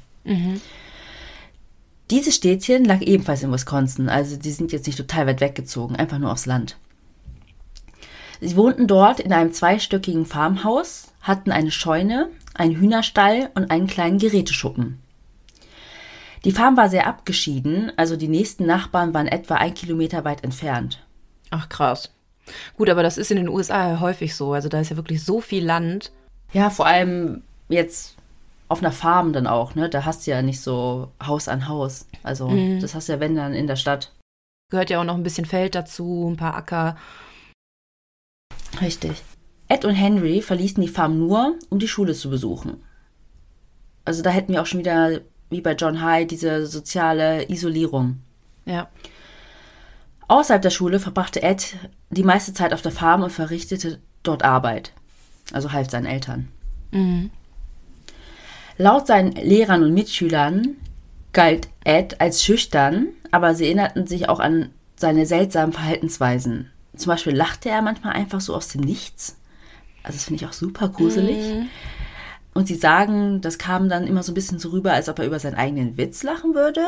Dieses 2.10 2.36
Städtchen 2.36 2.86
lag 2.86 3.02
ebenfalls 3.02 3.44
in 3.44 3.52
Wisconsin, 3.52 4.10
also 4.10 4.38
die 4.38 4.52
sind 4.52 4.72
jetzt 4.72 4.88
nicht 4.88 4.98
total 4.98 5.28
weit 5.28 5.42
weggezogen, 5.42 5.96
einfach 5.96 6.20
nur 6.20 6.32
aufs 6.32 6.46
Land. 6.46 6.78
Sie 8.40 8.56
wohnten 8.58 8.88
dort 8.88 9.20
in 9.20 9.32
einem 9.32 9.54
zweistöckigen 9.54 10.26
Farmhaus, 10.26 11.14
hatten 11.22 11.52
eine 11.52 11.72
Scheune, 11.72 12.30
einen 12.54 12.76
Hühnerstall 12.76 13.50
und 13.56 13.72
einen 13.72 13.88
kleinen 13.88 14.18
Geräteschuppen. 14.18 15.00
Die 16.44 16.52
Farm 16.52 16.76
war 16.76 16.90
sehr 16.90 17.08
abgeschieden, 17.08 17.92
also 17.96 18.18
die 18.18 18.28
nächsten 18.28 18.66
Nachbarn 18.66 19.14
waren 19.14 19.28
etwa 19.28 19.56
ein 19.56 19.74
Kilometer 19.74 20.26
weit 20.26 20.44
entfernt. 20.44 21.03
Ach 21.54 21.70
krass. 21.70 22.10
Gut, 22.76 22.90
aber 22.90 23.04
das 23.04 23.20
ist 23.20 23.30
in 23.30 23.38
den 23.38 23.48
USA 23.48 23.92
ja 23.92 24.00
häufig 24.00 24.36
so. 24.36 24.54
Also 24.54 24.70
da 24.70 24.80
ist 24.80 24.90
ja 24.90 24.96
wirklich 24.96 25.24
so 25.24 25.40
viel 25.40 25.64
Land. 25.64 26.12
Ja, 26.52 26.72
vor 26.72 26.88
allem 26.88 27.44
jetzt 27.70 28.18
auf 28.70 28.80
einer 28.80 28.92
Farm 28.92 29.34
dann 29.34 29.46
auch, 29.46 29.76
ne? 29.76 29.88
Da 29.88 30.04
hast 30.04 30.26
du 30.26 30.32
ja 30.32 30.42
nicht 30.42 30.62
so 30.62 31.12
Haus 31.24 31.48
an 31.48 31.68
Haus. 31.68 32.08
Also 32.24 32.52
das 32.82 32.96
hast 32.96 33.08
du 33.08 33.14
ja 33.14 33.20
wenn 33.20 33.36
dann 33.36 33.54
in 33.54 33.68
der 33.68 33.76
Stadt. 33.76 34.12
Gehört 34.72 34.90
ja 34.90 35.00
auch 35.00 35.04
noch 35.04 35.14
ein 35.14 35.22
bisschen 35.22 35.46
Feld 35.46 35.76
dazu, 35.76 36.28
ein 36.28 36.38
paar 36.38 36.56
Acker. 36.56 36.98
Richtig. 38.82 39.22
Ed 39.68 39.86
und 39.86 39.94
Henry 39.94 40.42
verließen 40.42 40.82
die 40.82 40.90
Farm 40.90 41.20
nur, 41.20 41.56
um 41.70 41.78
die 41.78 41.88
Schule 41.88 42.16
zu 42.16 42.32
besuchen. 42.32 42.82
Also 44.06 44.24
da 44.24 44.32
hätten 44.32 44.54
wir 44.54 44.62
auch 44.64 44.66
schon 44.66 44.80
wieder, 44.80 45.22
wie 45.52 45.62
bei 45.62 45.74
John 45.74 46.02
High, 46.02 46.26
diese 46.26 46.66
soziale 46.66 47.48
Isolierung. 47.48 48.22
Ja. 48.66 48.90
Außerhalb 50.28 50.62
der 50.62 50.70
Schule 50.70 51.00
verbrachte 51.00 51.44
Ed 51.44 51.76
die 52.10 52.24
meiste 52.24 52.54
Zeit 52.54 52.74
auf 52.74 52.82
der 52.82 52.92
Farm 52.92 53.24
und 53.24 53.32
verrichtete 53.32 54.00
dort 54.24 54.44
Arbeit. 54.44 54.94
Also 55.52 55.72
half 55.72 55.90
seinen 55.90 56.06
Eltern. 56.06 56.48
Laut 58.78 59.08
seinen 59.08 59.34
Lehrern 59.34 59.84
und 59.84 59.94
Mitschülern 59.94 60.76
galt 61.34 61.68
Ed 61.84 62.22
als 62.22 62.44
schüchtern, 62.44 63.08
aber 63.32 63.56
sie 63.56 63.66
erinnerten 63.66 64.08
sich 64.08 64.30
auch 64.30 64.40
an 64.40 64.70
seine 64.96 65.26
seltsamen 65.26 65.74
Verhaltensweisen. 65.74 66.70
Zum 66.96 67.10
Beispiel 67.10 67.36
lachte 67.36 67.70
er 67.70 67.82
manchmal 67.82 68.14
einfach 68.14 68.40
so 68.40 68.56
aus 68.56 68.70
dem 68.70 68.82
Nichts. 68.82 69.38
Also 70.04 70.18
das 70.18 70.26
finde 70.26 70.44
ich 70.44 70.50
auch 70.50 70.54
super 70.54 70.90
gruselig. 70.90 71.68
Und 72.54 72.68
sie 72.68 72.76
sagen, 72.76 73.42
das 73.42 73.58
kam 73.58 73.90
dann 73.90 74.06
immer 74.06 74.22
so 74.22 74.32
ein 74.32 74.36
bisschen 74.36 74.60
so 74.60 74.70
rüber, 74.70 74.94
als 74.94 75.10
ob 75.10 75.18
er 75.20 75.26
über 75.26 75.40
seinen 75.40 75.56
eigenen 75.56 75.98
Witz 75.98 76.24
lachen 76.24 76.54
würde. 76.54 76.86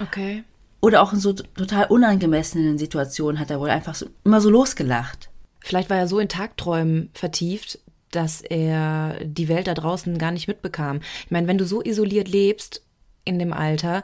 Okay. 0.00 0.42
Oder 0.80 1.02
auch 1.02 1.12
in 1.12 1.20
so 1.20 1.32
total 1.32 1.86
unangemessenen 1.86 2.78
Situationen 2.78 3.38
hat 3.38 3.50
er 3.50 3.60
wohl 3.60 3.70
einfach 3.70 3.94
so, 3.94 4.06
immer 4.24 4.40
so 4.40 4.48
losgelacht. 4.48 5.30
Vielleicht 5.60 5.90
war 5.90 5.98
er 5.98 6.08
so 6.08 6.18
in 6.18 6.28
Tagträumen 6.28 7.10
vertieft, 7.12 7.78
dass 8.10 8.40
er 8.40 9.18
die 9.22 9.48
Welt 9.48 9.66
da 9.66 9.74
draußen 9.74 10.18
gar 10.18 10.30
nicht 10.30 10.48
mitbekam. 10.48 11.00
Ich 11.24 11.30
meine, 11.30 11.46
wenn 11.46 11.58
du 11.58 11.66
so 11.66 11.82
isoliert 11.82 12.28
lebst 12.28 12.82
in 13.24 13.38
dem 13.38 13.52
Alter, 13.52 14.02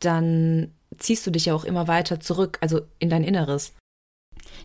dann 0.00 0.72
ziehst 0.98 1.26
du 1.26 1.30
dich 1.30 1.46
ja 1.46 1.54
auch 1.54 1.64
immer 1.64 1.88
weiter 1.88 2.20
zurück, 2.20 2.58
also 2.60 2.80
in 2.98 3.08
dein 3.08 3.24
Inneres. 3.24 3.72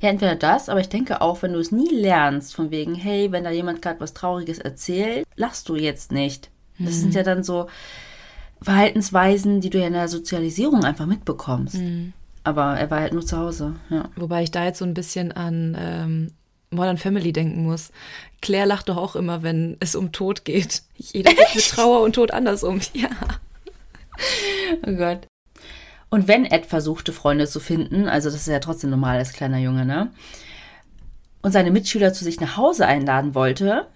Ja, 0.02 0.10
entweder 0.10 0.36
das, 0.36 0.68
aber 0.68 0.80
ich 0.80 0.90
denke 0.90 1.22
auch, 1.22 1.42
wenn 1.42 1.54
du 1.54 1.60
es 1.60 1.72
nie 1.72 1.90
lernst, 1.90 2.56
von 2.56 2.72
wegen, 2.72 2.96
hey, 2.96 3.32
wenn 3.32 3.44
da 3.44 3.52
jemand 3.52 3.82
gerade 3.82 4.00
was 4.00 4.14
Trauriges 4.14 4.60
erzählt, 4.60 5.26
lachst 5.36 5.70
du 5.70 5.76
jetzt 5.76 6.12
nicht. 6.12 6.50
Das 6.80 6.96
sind 6.96 7.14
ja 7.14 7.22
dann 7.22 7.44
so 7.44 7.68
Verhaltensweisen, 8.62 9.62
die 9.62 9.70
du 9.70 9.80
ja 9.80 9.88
in 9.88 9.94
der 9.94 10.08
Sozialisierung 10.08 10.84
einfach 10.84 11.06
mitbekommst. 11.08 11.78
Aber 12.44 12.78
er 12.78 12.90
war 12.90 13.00
halt 13.00 13.14
nur 13.14 13.26
zu 13.26 13.38
Hause, 13.38 13.76
ja. 13.90 14.10
Wobei 14.16 14.44
ich 14.44 14.52
da 14.52 14.66
jetzt 14.66 14.80
so 14.80 14.86
ein 14.86 14.94
bisschen 14.94 15.32
an 15.32 15.76
ähm, 15.80 16.32
Modern 16.72 16.98
Family 16.98 17.34
denken 17.34 17.64
muss. 17.64 17.92
Claire 18.42 18.66
lacht 18.66 18.90
doch 18.90 18.98
auch 18.98 19.16
immer, 19.16 19.44
wenn 19.44 19.78
es 19.80 19.96
um 19.96 20.12
Tod 20.12 20.46
geht. 20.46 20.84
Jeder 20.96 21.32
geht 21.34 21.56
mit 21.56 21.68
Trauer 21.70 22.02
und 22.02 22.14
Tod 22.14 22.32
anders 22.32 22.64
um. 22.64 22.80
Ja. 22.94 23.10
Oh 24.86 24.92
Gott. 24.94 25.28
Und 26.10 26.28
wenn 26.28 26.46
Ed 26.46 26.66
versuchte, 26.66 27.14
Freunde 27.14 27.48
zu 27.48 27.60
finden, 27.60 28.08
also 28.08 28.30
das 28.30 28.42
ist 28.42 28.48
ja 28.48 28.60
trotzdem 28.60 28.90
normal 28.90 29.18
als 29.18 29.34
kleiner 29.34 29.58
Junge, 29.58 29.86
ne? 29.86 30.12
Und 31.42 31.54
seine 31.54 31.72
Mitschüler 31.72 32.14
zu 32.14 32.24
sich 32.24 32.40
nach 32.40 32.58
Hause 32.58 32.86
einladen 32.86 33.34
wollte, 33.34 33.88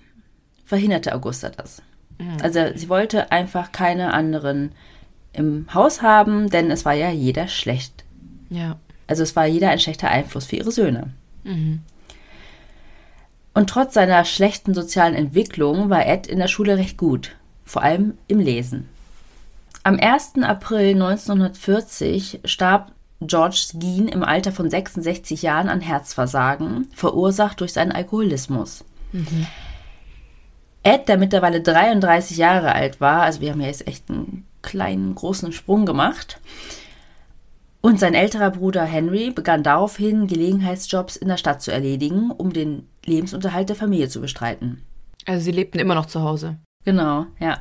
verhinderte 0.64 1.14
Augusta 1.14 1.50
das. 1.50 1.82
Also 2.42 2.60
sie 2.76 2.90
wollte 2.90 3.32
einfach 3.32 3.72
keine 3.72 4.14
anderen 4.14 4.72
im 5.34 5.68
Haus 5.74 6.02
haben, 6.02 6.50
denn 6.50 6.72
es 6.72 6.86
war 6.86 6.94
ja 6.94 7.10
jeder 7.10 7.48
schlecht. 7.48 8.06
Ja. 8.50 8.78
Also 9.08 9.24
es 9.24 9.36
war 9.36 9.46
jeder 9.46 9.70
ein 9.70 9.80
schlechter 9.80 10.10
Einfluss 10.10 10.46
für 10.46 10.56
ihre 10.56 10.72
Söhne. 10.72 11.12
Und 13.54 13.70
trotz 13.70 13.94
seiner 13.94 14.26
schlechten 14.26 14.74
sozialen 14.74 15.16
Entwicklung 15.16 15.90
war 15.90 16.06
Ed 16.06 16.28
in 16.28 16.40
der 16.40 16.48
Schule 16.48 16.78
recht 16.78 16.98
gut, 16.98 17.36
vor 17.64 17.84
allem 17.84 18.18
im 18.28 18.40
Lesen. 18.40 18.90
Am 19.84 20.00
1. 20.00 20.34
April 20.42 20.94
1940 20.94 22.42
starb 22.44 22.92
George 23.22 23.56
Skeen 23.58 24.08
im 24.08 24.24
Alter 24.24 24.52
von 24.52 24.70
66 24.70 25.42
Jahren 25.42 25.70
an 25.70 25.80
Herzversagen, 25.80 26.88
verursacht 26.94 27.62
durch 27.62 27.74
seinen 27.74 27.92
Alkoholismus. 27.92 28.84
Ed, 30.86 31.08
der 31.08 31.18
mittlerweile 31.18 31.62
33 31.62 32.38
Jahre 32.38 32.74
alt 32.74 33.02
war, 33.02 33.24
also 33.24 33.42
wir 33.42 33.52
haben 33.52 33.60
ja 33.62 33.68
jetzt 33.68 33.88
echt 33.88 34.08
einen 34.10 34.46
kleinen, 34.62 35.16
großen 35.16 35.52
Sprung 35.52 35.86
gemacht, 35.88 36.40
und 37.82 38.00
sein 38.00 38.14
älterer 38.16 38.52
Bruder 38.52 38.84
Henry 38.84 39.30
begann 39.32 39.62
daraufhin, 39.62 40.26
Gelegenheitsjobs 40.26 41.16
in 41.16 41.28
der 41.28 41.38
Stadt 41.38 41.62
zu 41.62 41.72
erledigen, 41.72 42.32
um 42.32 42.52
den 42.52 42.88
Lebensunterhalt 43.06 43.70
der 43.70 43.76
Familie 43.76 44.10
zu 44.10 44.22
bestreiten. 44.22 44.82
Also 45.26 45.46
sie 45.46 45.52
lebten 45.52 45.80
immer 45.80 45.94
noch 45.94 46.08
zu 46.08 46.22
Hause. 46.22 46.58
Genau, 46.84 47.28
ja. 47.40 47.60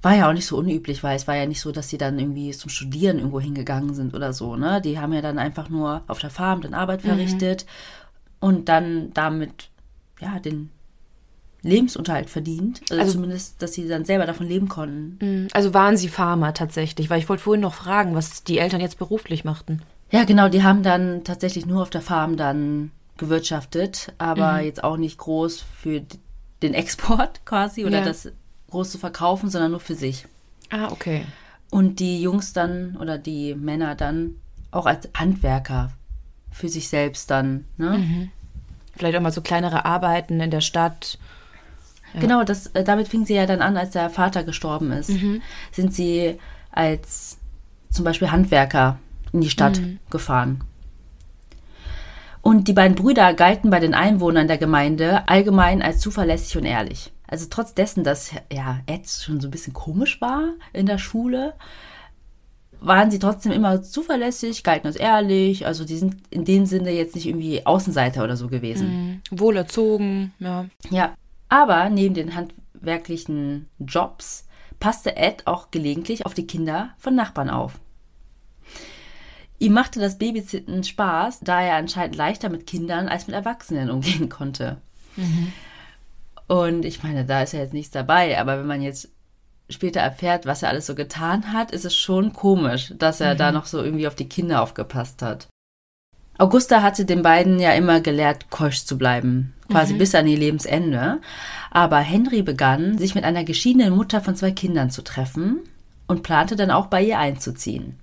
War 0.00 0.16
ja 0.16 0.28
auch 0.28 0.32
nicht 0.32 0.46
so 0.46 0.58
unüblich, 0.58 1.02
weil 1.02 1.16
es 1.16 1.28
war 1.28 1.36
ja 1.36 1.46
nicht 1.46 1.60
so, 1.60 1.70
dass 1.70 1.88
sie 1.88 1.98
dann 1.98 2.18
irgendwie 2.18 2.50
zum 2.52 2.70
Studieren 2.70 3.18
irgendwo 3.18 3.40
hingegangen 3.40 3.94
sind 3.94 4.14
oder 4.14 4.32
so, 4.32 4.56
ne? 4.56 4.80
Die 4.82 4.98
haben 4.98 5.12
ja 5.12 5.20
dann 5.20 5.38
einfach 5.38 5.68
nur 5.68 6.02
auf 6.06 6.18
der 6.18 6.30
Farm 6.30 6.60
dann 6.62 6.74
Arbeit 6.74 7.02
verrichtet 7.02 7.66
und 8.40 8.68
dann 8.70 9.12
damit, 9.12 9.68
ja, 10.20 10.38
den 10.38 10.70
Lebensunterhalt 11.62 12.28
verdient. 12.28 12.80
Also, 12.90 13.00
Also- 13.00 13.12
zumindest, 13.14 13.62
dass 13.62 13.72
sie 13.74 13.86
dann 13.88 14.04
selber 14.04 14.26
davon 14.26 14.48
leben 14.48 14.68
konnten. 14.68 15.48
Also 15.52 15.74
waren 15.74 15.96
sie 15.96 16.08
Farmer 16.08 16.54
tatsächlich, 16.54 17.08
weil 17.10 17.20
ich 17.20 17.28
wollte 17.28 17.44
vorhin 17.44 17.60
noch 17.60 17.74
fragen, 17.74 18.14
was 18.14 18.44
die 18.44 18.58
Eltern 18.58 18.80
jetzt 18.80 18.98
beruflich 18.98 19.44
machten. 19.44 19.82
Ja, 20.10 20.24
genau, 20.24 20.48
die 20.48 20.62
haben 20.62 20.82
dann 20.82 21.24
tatsächlich 21.24 21.64
nur 21.64 21.82
auf 21.82 21.90
der 21.90 22.02
Farm 22.02 22.36
dann 22.36 22.90
gewirtschaftet, 23.16 24.12
aber 24.18 24.54
mhm. 24.54 24.64
jetzt 24.64 24.84
auch 24.84 24.96
nicht 24.96 25.18
groß 25.18 25.64
für 25.80 26.02
den 26.62 26.74
Export 26.74 27.40
quasi 27.44 27.84
oder 27.84 28.00
ja. 28.00 28.04
das 28.04 28.28
groß 28.70 28.90
zu 28.90 28.98
verkaufen, 28.98 29.48
sondern 29.48 29.70
nur 29.70 29.80
für 29.80 29.94
sich. 29.94 30.26
Ah, 30.70 30.90
okay. 30.90 31.24
Und 31.70 32.00
die 32.00 32.20
Jungs 32.20 32.52
dann 32.52 32.96
oder 32.96 33.18
die 33.18 33.54
Männer 33.54 33.94
dann 33.94 34.36
auch 34.70 34.86
als 34.86 35.08
Handwerker 35.14 35.92
für 36.50 36.68
sich 36.68 36.88
selbst 36.88 37.30
dann. 37.30 37.64
Ne? 37.76 37.98
Mhm. 37.98 38.30
Vielleicht 38.96 39.16
auch 39.16 39.22
mal 39.22 39.32
so 39.32 39.40
kleinere 39.40 39.84
Arbeiten 39.84 40.40
in 40.40 40.50
der 40.50 40.60
Stadt. 40.60 41.18
Ja. 42.14 42.20
Genau, 42.20 42.44
das, 42.44 42.68
äh, 42.68 42.84
damit 42.84 43.08
fing 43.08 43.24
sie 43.24 43.34
ja 43.34 43.46
dann 43.46 43.62
an, 43.62 43.76
als 43.76 43.90
der 43.90 44.10
Vater 44.10 44.44
gestorben 44.44 44.92
ist. 44.92 45.10
Mhm. 45.10 45.42
Sind 45.70 45.94
sie 45.94 46.38
als 46.70 47.38
zum 47.90 48.04
Beispiel 48.04 48.30
Handwerker 48.30 48.98
in 49.32 49.40
die 49.40 49.50
Stadt 49.50 49.80
mhm. 49.80 49.98
gefahren. 50.10 50.64
Und 52.40 52.66
die 52.66 52.72
beiden 52.72 52.96
Brüder 52.96 53.34
galten 53.34 53.70
bei 53.70 53.78
den 53.78 53.94
Einwohnern 53.94 54.48
der 54.48 54.58
Gemeinde 54.58 55.28
allgemein 55.28 55.80
als 55.80 56.00
zuverlässig 56.00 56.56
und 56.56 56.64
ehrlich. 56.64 57.12
Also 57.28 57.46
trotz 57.48 57.72
dessen, 57.72 58.04
dass 58.04 58.32
ja 58.52 58.80
Ed 58.86 59.08
schon 59.08 59.40
so 59.40 59.48
ein 59.48 59.52
bisschen 59.52 59.72
komisch 59.72 60.20
war 60.20 60.48
in 60.72 60.86
der 60.86 60.98
Schule, 60.98 61.54
waren 62.80 63.12
sie 63.12 63.20
trotzdem 63.20 63.52
immer 63.52 63.80
zuverlässig, 63.82 64.64
galten 64.64 64.88
als 64.88 64.96
ehrlich. 64.96 65.66
Also 65.66 65.84
die 65.84 65.96
sind 65.96 66.16
in 66.30 66.44
dem 66.44 66.66
Sinne 66.66 66.90
jetzt 66.90 67.14
nicht 67.14 67.26
irgendwie 67.26 67.64
Außenseiter 67.64 68.24
oder 68.24 68.36
so 68.36 68.48
gewesen. 68.48 69.20
Mhm. 69.30 69.38
Wohlerzogen, 69.38 70.32
ja. 70.40 70.66
Ja, 70.90 71.14
aber 71.52 71.90
neben 71.90 72.14
den 72.14 72.34
handwerklichen 72.34 73.68
Jobs 73.78 74.46
passte 74.80 75.18
Ed 75.18 75.46
auch 75.46 75.70
gelegentlich 75.70 76.24
auf 76.24 76.32
die 76.32 76.46
Kinder 76.46 76.94
von 76.96 77.14
Nachbarn 77.14 77.50
auf. 77.50 77.78
Ihm 79.58 79.74
machte 79.74 80.00
das 80.00 80.16
Babysitten 80.16 80.82
Spaß, 80.82 81.40
da 81.40 81.60
er 81.60 81.76
anscheinend 81.76 82.16
leichter 82.16 82.48
mit 82.48 82.66
Kindern 82.66 83.06
als 83.06 83.26
mit 83.26 83.36
Erwachsenen 83.36 83.90
umgehen 83.90 84.30
konnte. 84.30 84.78
Mhm. 85.16 85.52
Und 86.48 86.86
ich 86.86 87.02
meine, 87.02 87.26
da 87.26 87.42
ist 87.42 87.52
ja 87.52 87.60
jetzt 87.60 87.74
nichts 87.74 87.92
dabei, 87.92 88.40
aber 88.40 88.58
wenn 88.58 88.66
man 88.66 88.80
jetzt 88.80 89.10
später 89.68 90.00
erfährt, 90.00 90.46
was 90.46 90.62
er 90.62 90.70
alles 90.70 90.86
so 90.86 90.94
getan 90.94 91.52
hat, 91.52 91.70
ist 91.70 91.84
es 91.84 91.94
schon 91.94 92.32
komisch, 92.32 92.94
dass 92.96 93.20
er 93.20 93.34
mhm. 93.34 93.38
da 93.38 93.52
noch 93.52 93.66
so 93.66 93.82
irgendwie 93.82 94.08
auf 94.08 94.14
die 94.14 94.28
Kinder 94.28 94.62
aufgepasst 94.62 95.20
hat. 95.20 95.48
Augusta 96.42 96.82
hatte 96.82 97.04
den 97.04 97.22
beiden 97.22 97.60
ja 97.60 97.72
immer 97.72 98.00
gelehrt, 98.00 98.50
keusch 98.50 98.84
zu 98.84 98.98
bleiben, 98.98 99.54
quasi 99.70 99.94
mhm. 99.94 99.98
bis 99.98 100.12
an 100.16 100.26
ihr 100.26 100.36
Lebensende. 100.36 101.20
Aber 101.70 101.98
Henry 101.98 102.42
begann, 102.42 102.98
sich 102.98 103.14
mit 103.14 103.22
einer 103.22 103.44
geschiedenen 103.44 103.94
Mutter 103.94 104.20
von 104.20 104.34
zwei 104.34 104.50
Kindern 104.50 104.90
zu 104.90 105.04
treffen 105.04 105.60
und 106.08 106.24
plante 106.24 106.56
dann 106.56 106.72
auch 106.72 106.86
bei 106.86 107.00
ihr 107.00 107.20
einzuziehen. 107.20 107.96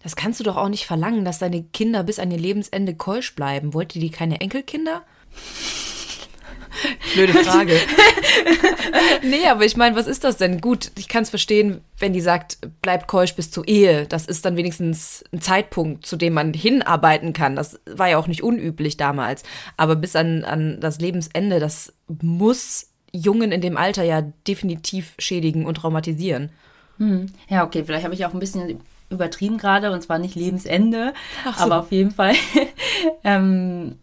Das 0.00 0.14
kannst 0.14 0.38
du 0.38 0.44
doch 0.44 0.56
auch 0.56 0.68
nicht 0.68 0.86
verlangen, 0.86 1.24
dass 1.24 1.40
deine 1.40 1.64
Kinder 1.64 2.04
bis 2.04 2.20
an 2.20 2.30
ihr 2.30 2.38
Lebensende 2.38 2.94
keusch 2.94 3.34
bleiben. 3.34 3.74
Wollte 3.74 3.98
die 3.98 4.10
keine 4.10 4.40
Enkelkinder? 4.40 5.02
Blöde 7.14 7.32
Frage. 7.44 7.78
nee, 9.22 9.46
aber 9.48 9.64
ich 9.64 9.76
meine, 9.76 9.96
was 9.96 10.06
ist 10.06 10.24
das 10.24 10.36
denn? 10.36 10.60
Gut, 10.60 10.90
ich 10.98 11.08
kann 11.08 11.22
es 11.22 11.30
verstehen, 11.30 11.80
wenn 11.98 12.12
die 12.12 12.20
sagt, 12.20 12.58
bleibt 12.82 13.06
keusch 13.08 13.34
bis 13.34 13.50
zur 13.50 13.66
Ehe. 13.66 14.06
Das 14.06 14.26
ist 14.26 14.44
dann 14.44 14.56
wenigstens 14.56 15.24
ein 15.32 15.40
Zeitpunkt, 15.40 16.06
zu 16.06 16.16
dem 16.16 16.34
man 16.34 16.52
hinarbeiten 16.52 17.32
kann. 17.32 17.56
Das 17.56 17.80
war 17.86 18.08
ja 18.08 18.18
auch 18.18 18.26
nicht 18.26 18.42
unüblich 18.42 18.96
damals. 18.96 19.42
Aber 19.76 19.96
bis 19.96 20.16
an, 20.16 20.44
an 20.44 20.80
das 20.80 21.00
Lebensende, 21.00 21.60
das 21.60 21.92
muss 22.22 22.88
Jungen 23.12 23.52
in 23.52 23.60
dem 23.60 23.76
Alter 23.76 24.02
ja 24.02 24.22
definitiv 24.46 25.14
schädigen 25.18 25.66
und 25.66 25.76
traumatisieren. 25.76 26.50
Hm. 26.98 27.26
Ja, 27.48 27.64
okay, 27.64 27.84
vielleicht 27.84 28.04
habe 28.04 28.14
ich 28.14 28.24
auch 28.24 28.34
ein 28.34 28.40
bisschen 28.40 28.80
übertrieben 29.10 29.58
gerade 29.58 29.92
und 29.92 30.02
zwar 30.02 30.18
nicht 30.18 30.34
Lebensende, 30.34 31.14
so. 31.44 31.64
aber 31.64 31.80
auf 31.80 31.92
jeden 31.92 32.10
Fall 32.10 32.34
ähm, 33.24 33.96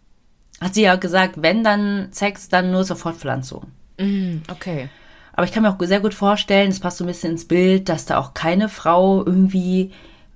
hat 0.63 0.73
sie 0.73 0.83
ja 0.83 0.95
gesagt, 0.95 1.41
wenn 1.41 1.63
dann 1.63 2.07
Sex, 2.11 2.49
dann 2.49 2.71
nur 2.71 2.85
zur 2.85 2.95
Fortpflanzung. 2.95 3.65
Mm, 3.99 4.37
okay. 4.49 4.89
Aber 5.33 5.45
ich 5.45 5.51
kann 5.51 5.63
mir 5.63 5.69
auch 5.69 5.79
sehr 5.79 5.99
gut 5.99 6.13
vorstellen, 6.13 6.69
es 6.69 6.79
passt 6.79 6.97
so 6.97 7.03
ein 7.03 7.07
bisschen 7.07 7.31
ins 7.31 7.47
Bild, 7.47 7.89
dass 7.89 8.05
da 8.05 8.19
auch 8.19 8.33
keine 8.33 8.69
Frau 8.69 9.25
irgendwie 9.25 9.91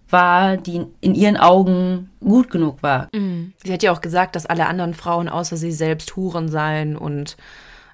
war, 0.10 0.58
die 0.58 0.86
in 1.02 1.16
ihren 1.16 1.38
Augen 1.38 2.10
gut 2.20 2.50
genug 2.50 2.82
war. 2.82 3.10
Mm. 3.14 3.54
Sie 3.64 3.74
hat 3.74 3.84
ja 3.84 3.92
auch 3.92 4.02
gesagt, 4.02 4.36
dass 4.36 4.46
alle 4.46 4.68
anderen 4.68 4.94
Frauen 4.94 5.30
außer 5.30 5.58
sie 5.58 5.72
selbst 5.72 6.16
Huren 6.16 6.50
seien 6.50 6.98
und 6.98 7.38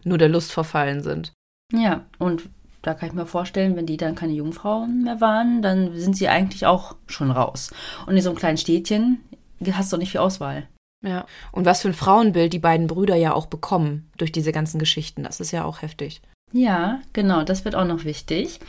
nur 0.03 0.17
der 0.17 0.29
Lust 0.29 0.51
verfallen 0.51 1.01
sind. 1.01 1.33
Ja, 1.71 2.05
und 2.19 2.49
da 2.81 2.93
kann 2.93 3.09
ich 3.09 3.15
mir 3.15 3.25
vorstellen, 3.25 3.75
wenn 3.75 3.85
die 3.85 3.97
dann 3.97 4.15
keine 4.15 4.33
Jungfrauen 4.33 5.03
mehr 5.03 5.21
waren, 5.21 5.61
dann 5.61 5.97
sind 5.97 6.15
sie 6.15 6.27
eigentlich 6.27 6.65
auch 6.65 6.95
schon 7.07 7.31
raus. 7.31 7.71
Und 8.05 8.15
in 8.15 8.21
so 8.21 8.29
einem 8.29 8.37
kleinen 8.37 8.57
Städtchen 8.57 9.19
hast 9.71 9.91
du 9.91 9.97
nicht 9.97 10.11
viel 10.11 10.19
Auswahl. 10.19 10.67
Ja, 11.03 11.25
und 11.51 11.65
was 11.65 11.81
für 11.81 11.89
ein 11.89 11.93
Frauenbild 11.93 12.53
die 12.53 12.59
beiden 12.59 12.87
Brüder 12.87 13.15
ja 13.15 13.33
auch 13.33 13.45
bekommen 13.45 14.09
durch 14.17 14.31
diese 14.31 14.53
ganzen 14.53 14.79
Geschichten. 14.79 15.23
Das 15.23 15.39
ist 15.41 15.51
ja 15.51 15.65
auch 15.65 15.81
heftig. 15.81 16.21
Ja, 16.53 17.01
genau, 17.11 17.43
das 17.43 17.65
wird 17.65 17.75
auch 17.75 17.85
noch 17.85 18.05
wichtig. 18.05 18.59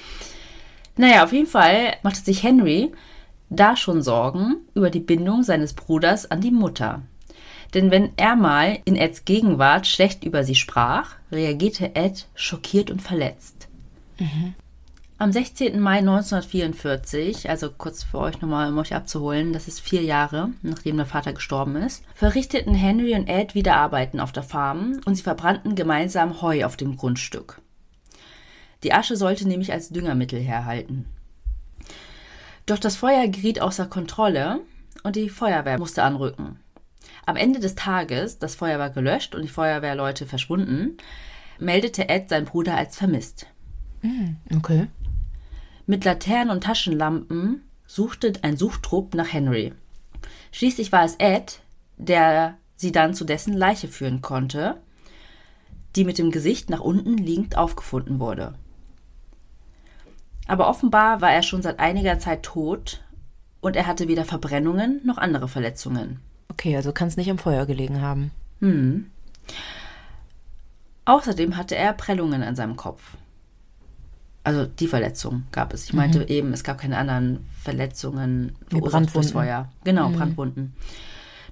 Naja, 0.96 1.24
auf 1.24 1.32
jeden 1.32 1.46
Fall 1.46 1.96
machte 2.02 2.24
sich 2.24 2.42
Henry 2.42 2.92
da 3.50 3.76
schon 3.76 4.02
Sorgen 4.02 4.56
über 4.74 4.90
die 4.90 5.00
Bindung 5.00 5.42
seines 5.42 5.74
Bruders 5.74 6.30
an 6.30 6.40
die 6.40 6.50
Mutter. 6.50 7.02
Denn 7.72 7.90
wenn 7.90 8.12
er 8.16 8.36
mal 8.36 8.78
in 8.84 8.96
Eds 8.96 9.24
Gegenwart 9.24 9.86
schlecht 9.86 10.24
über 10.24 10.44
sie 10.44 10.54
sprach, 10.54 11.16
reagierte 11.30 11.94
Ed 11.94 12.26
schockiert 12.34 12.90
und 12.90 13.02
verletzt. 13.02 13.68
Mhm. 14.18 14.54
Am 15.16 15.30
16. 15.30 15.78
Mai 15.78 15.98
1944, 15.98 17.48
also 17.48 17.70
kurz 17.70 18.02
für 18.02 18.18
euch 18.18 18.40
nochmal, 18.40 18.72
um 18.72 18.78
euch 18.78 18.96
abzuholen, 18.96 19.52
das 19.52 19.68
ist 19.68 19.78
vier 19.78 20.02
Jahre, 20.02 20.50
nachdem 20.62 20.96
der 20.96 21.06
Vater 21.06 21.32
gestorben 21.32 21.76
ist, 21.76 22.02
verrichteten 22.16 22.74
Henry 22.74 23.14
und 23.14 23.28
Ed 23.28 23.54
wieder 23.54 23.76
Arbeiten 23.76 24.18
auf 24.18 24.32
der 24.32 24.42
Farm 24.42 25.00
und 25.04 25.14
sie 25.14 25.22
verbrannten 25.22 25.76
gemeinsam 25.76 26.42
Heu 26.42 26.64
auf 26.64 26.76
dem 26.76 26.96
Grundstück. 26.96 27.60
Die 28.82 28.92
Asche 28.92 29.16
sollte 29.16 29.46
nämlich 29.46 29.72
als 29.72 29.90
Düngermittel 29.90 30.40
herhalten. 30.40 31.06
Doch 32.66 32.78
das 32.78 32.96
Feuer 32.96 33.28
geriet 33.28 33.60
außer 33.60 33.86
Kontrolle 33.86 34.62
und 35.04 35.14
die 35.14 35.28
Feuerwehr 35.28 35.78
musste 35.78 36.02
anrücken. 36.02 36.58
Am 37.24 37.36
Ende 37.36 37.60
des 37.60 37.76
Tages, 37.76 38.40
das 38.40 38.56
Feuer 38.56 38.80
war 38.80 38.90
gelöscht 38.90 39.36
und 39.36 39.42
die 39.42 39.48
Feuerwehrleute 39.48 40.26
verschwunden, 40.26 40.96
meldete 41.60 42.08
Ed 42.08 42.28
seinen 42.28 42.46
Bruder 42.46 42.76
als 42.76 42.96
vermisst. 42.96 43.46
Hm, 44.00 44.36
okay. 44.56 44.88
Mit 45.86 46.04
Laternen 46.04 46.50
und 46.50 46.64
Taschenlampen 46.64 47.62
suchte 47.86 48.32
ein 48.42 48.56
Suchtrupp 48.56 49.14
nach 49.14 49.32
Henry. 49.32 49.72
Schließlich 50.52 50.92
war 50.92 51.04
es 51.04 51.16
Ed, 51.16 51.60
der 51.96 52.56
sie 52.76 52.92
dann 52.92 53.14
zu 53.14 53.24
dessen 53.24 53.52
Leiche 53.52 53.88
führen 53.88 54.22
konnte, 54.22 54.80
die 55.96 56.04
mit 56.04 56.18
dem 56.18 56.30
Gesicht 56.30 56.70
nach 56.70 56.80
unten 56.80 57.16
liegend 57.16 57.56
aufgefunden 57.56 58.18
wurde. 58.18 58.54
Aber 60.46 60.68
offenbar 60.68 61.20
war 61.20 61.32
er 61.32 61.42
schon 61.42 61.62
seit 61.62 61.78
einiger 61.78 62.18
Zeit 62.18 62.42
tot 62.42 63.02
und 63.60 63.76
er 63.76 63.86
hatte 63.86 64.08
weder 64.08 64.24
Verbrennungen 64.24 65.00
noch 65.04 65.18
andere 65.18 65.48
Verletzungen. 65.48 66.20
Okay, 66.48 66.76
also 66.76 66.92
kann 66.92 67.08
es 67.08 67.16
nicht 67.16 67.30
am 67.30 67.38
Feuer 67.38 67.66
gelegen 67.66 68.00
haben. 68.00 68.30
Hm. 68.60 69.10
Außerdem 71.06 71.56
hatte 71.56 71.76
er 71.76 71.92
Prellungen 71.92 72.42
an 72.42 72.56
seinem 72.56 72.76
Kopf. 72.76 73.16
Also 74.44 74.66
die 74.66 74.88
Verletzung 74.88 75.44
gab 75.52 75.72
es. 75.72 75.84
Ich 75.84 75.94
meinte 75.94 76.20
mhm. 76.20 76.26
eben, 76.28 76.52
es 76.52 76.62
gab 76.62 76.78
keine 76.78 76.98
anderen 76.98 77.46
Verletzungen 77.62 78.52
verursacht 78.68 79.14
durchs 79.14 79.32
Feuer. 79.32 79.70
Genau, 79.84 80.10
mhm. 80.10 80.16
Brandwunden. 80.16 80.74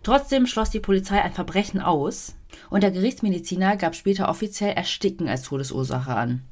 Trotzdem 0.02 0.46
schloss 0.46 0.70
die 0.70 0.80
Polizei 0.80 1.22
ein 1.22 1.32
Verbrechen 1.32 1.80
aus 1.80 2.34
und 2.70 2.82
der 2.82 2.90
Gerichtsmediziner 2.90 3.76
gab 3.76 3.94
später 3.94 4.28
offiziell 4.28 4.74
Ersticken 4.74 5.28
als 5.28 5.42
Todesursache 5.42 6.14
an. 6.14 6.42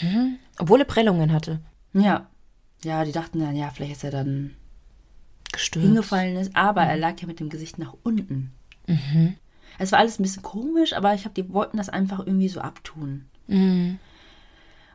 Hm? 0.00 0.36
Obwohl 0.58 0.80
er 0.80 0.86
Prellungen 0.86 1.32
hatte. 1.32 1.60
Ja. 1.92 2.28
Ja, 2.84 3.04
die 3.04 3.12
dachten 3.12 3.40
dann, 3.40 3.56
ja, 3.56 3.70
vielleicht 3.70 3.92
ist 3.92 4.04
er 4.04 4.10
dann 4.10 4.52
Gestürzt. 5.52 5.86
hingefallen 5.86 6.36
ist, 6.36 6.54
aber 6.54 6.82
mhm. 6.82 6.90
er 6.90 6.96
lag 6.96 7.20
ja 7.20 7.26
mit 7.26 7.40
dem 7.40 7.48
Gesicht 7.48 7.78
nach 7.78 7.94
unten. 8.02 8.52
Mhm. 8.86 9.34
Es 9.78 9.92
war 9.92 9.98
alles 9.98 10.18
ein 10.18 10.22
bisschen 10.22 10.42
komisch, 10.42 10.92
aber 10.92 11.14
ich 11.14 11.24
habe, 11.24 11.34
die 11.34 11.52
wollten 11.52 11.78
das 11.78 11.88
einfach 11.88 12.20
irgendwie 12.20 12.48
so 12.48 12.60
abtun. 12.60 13.26
Mhm. 13.46 13.98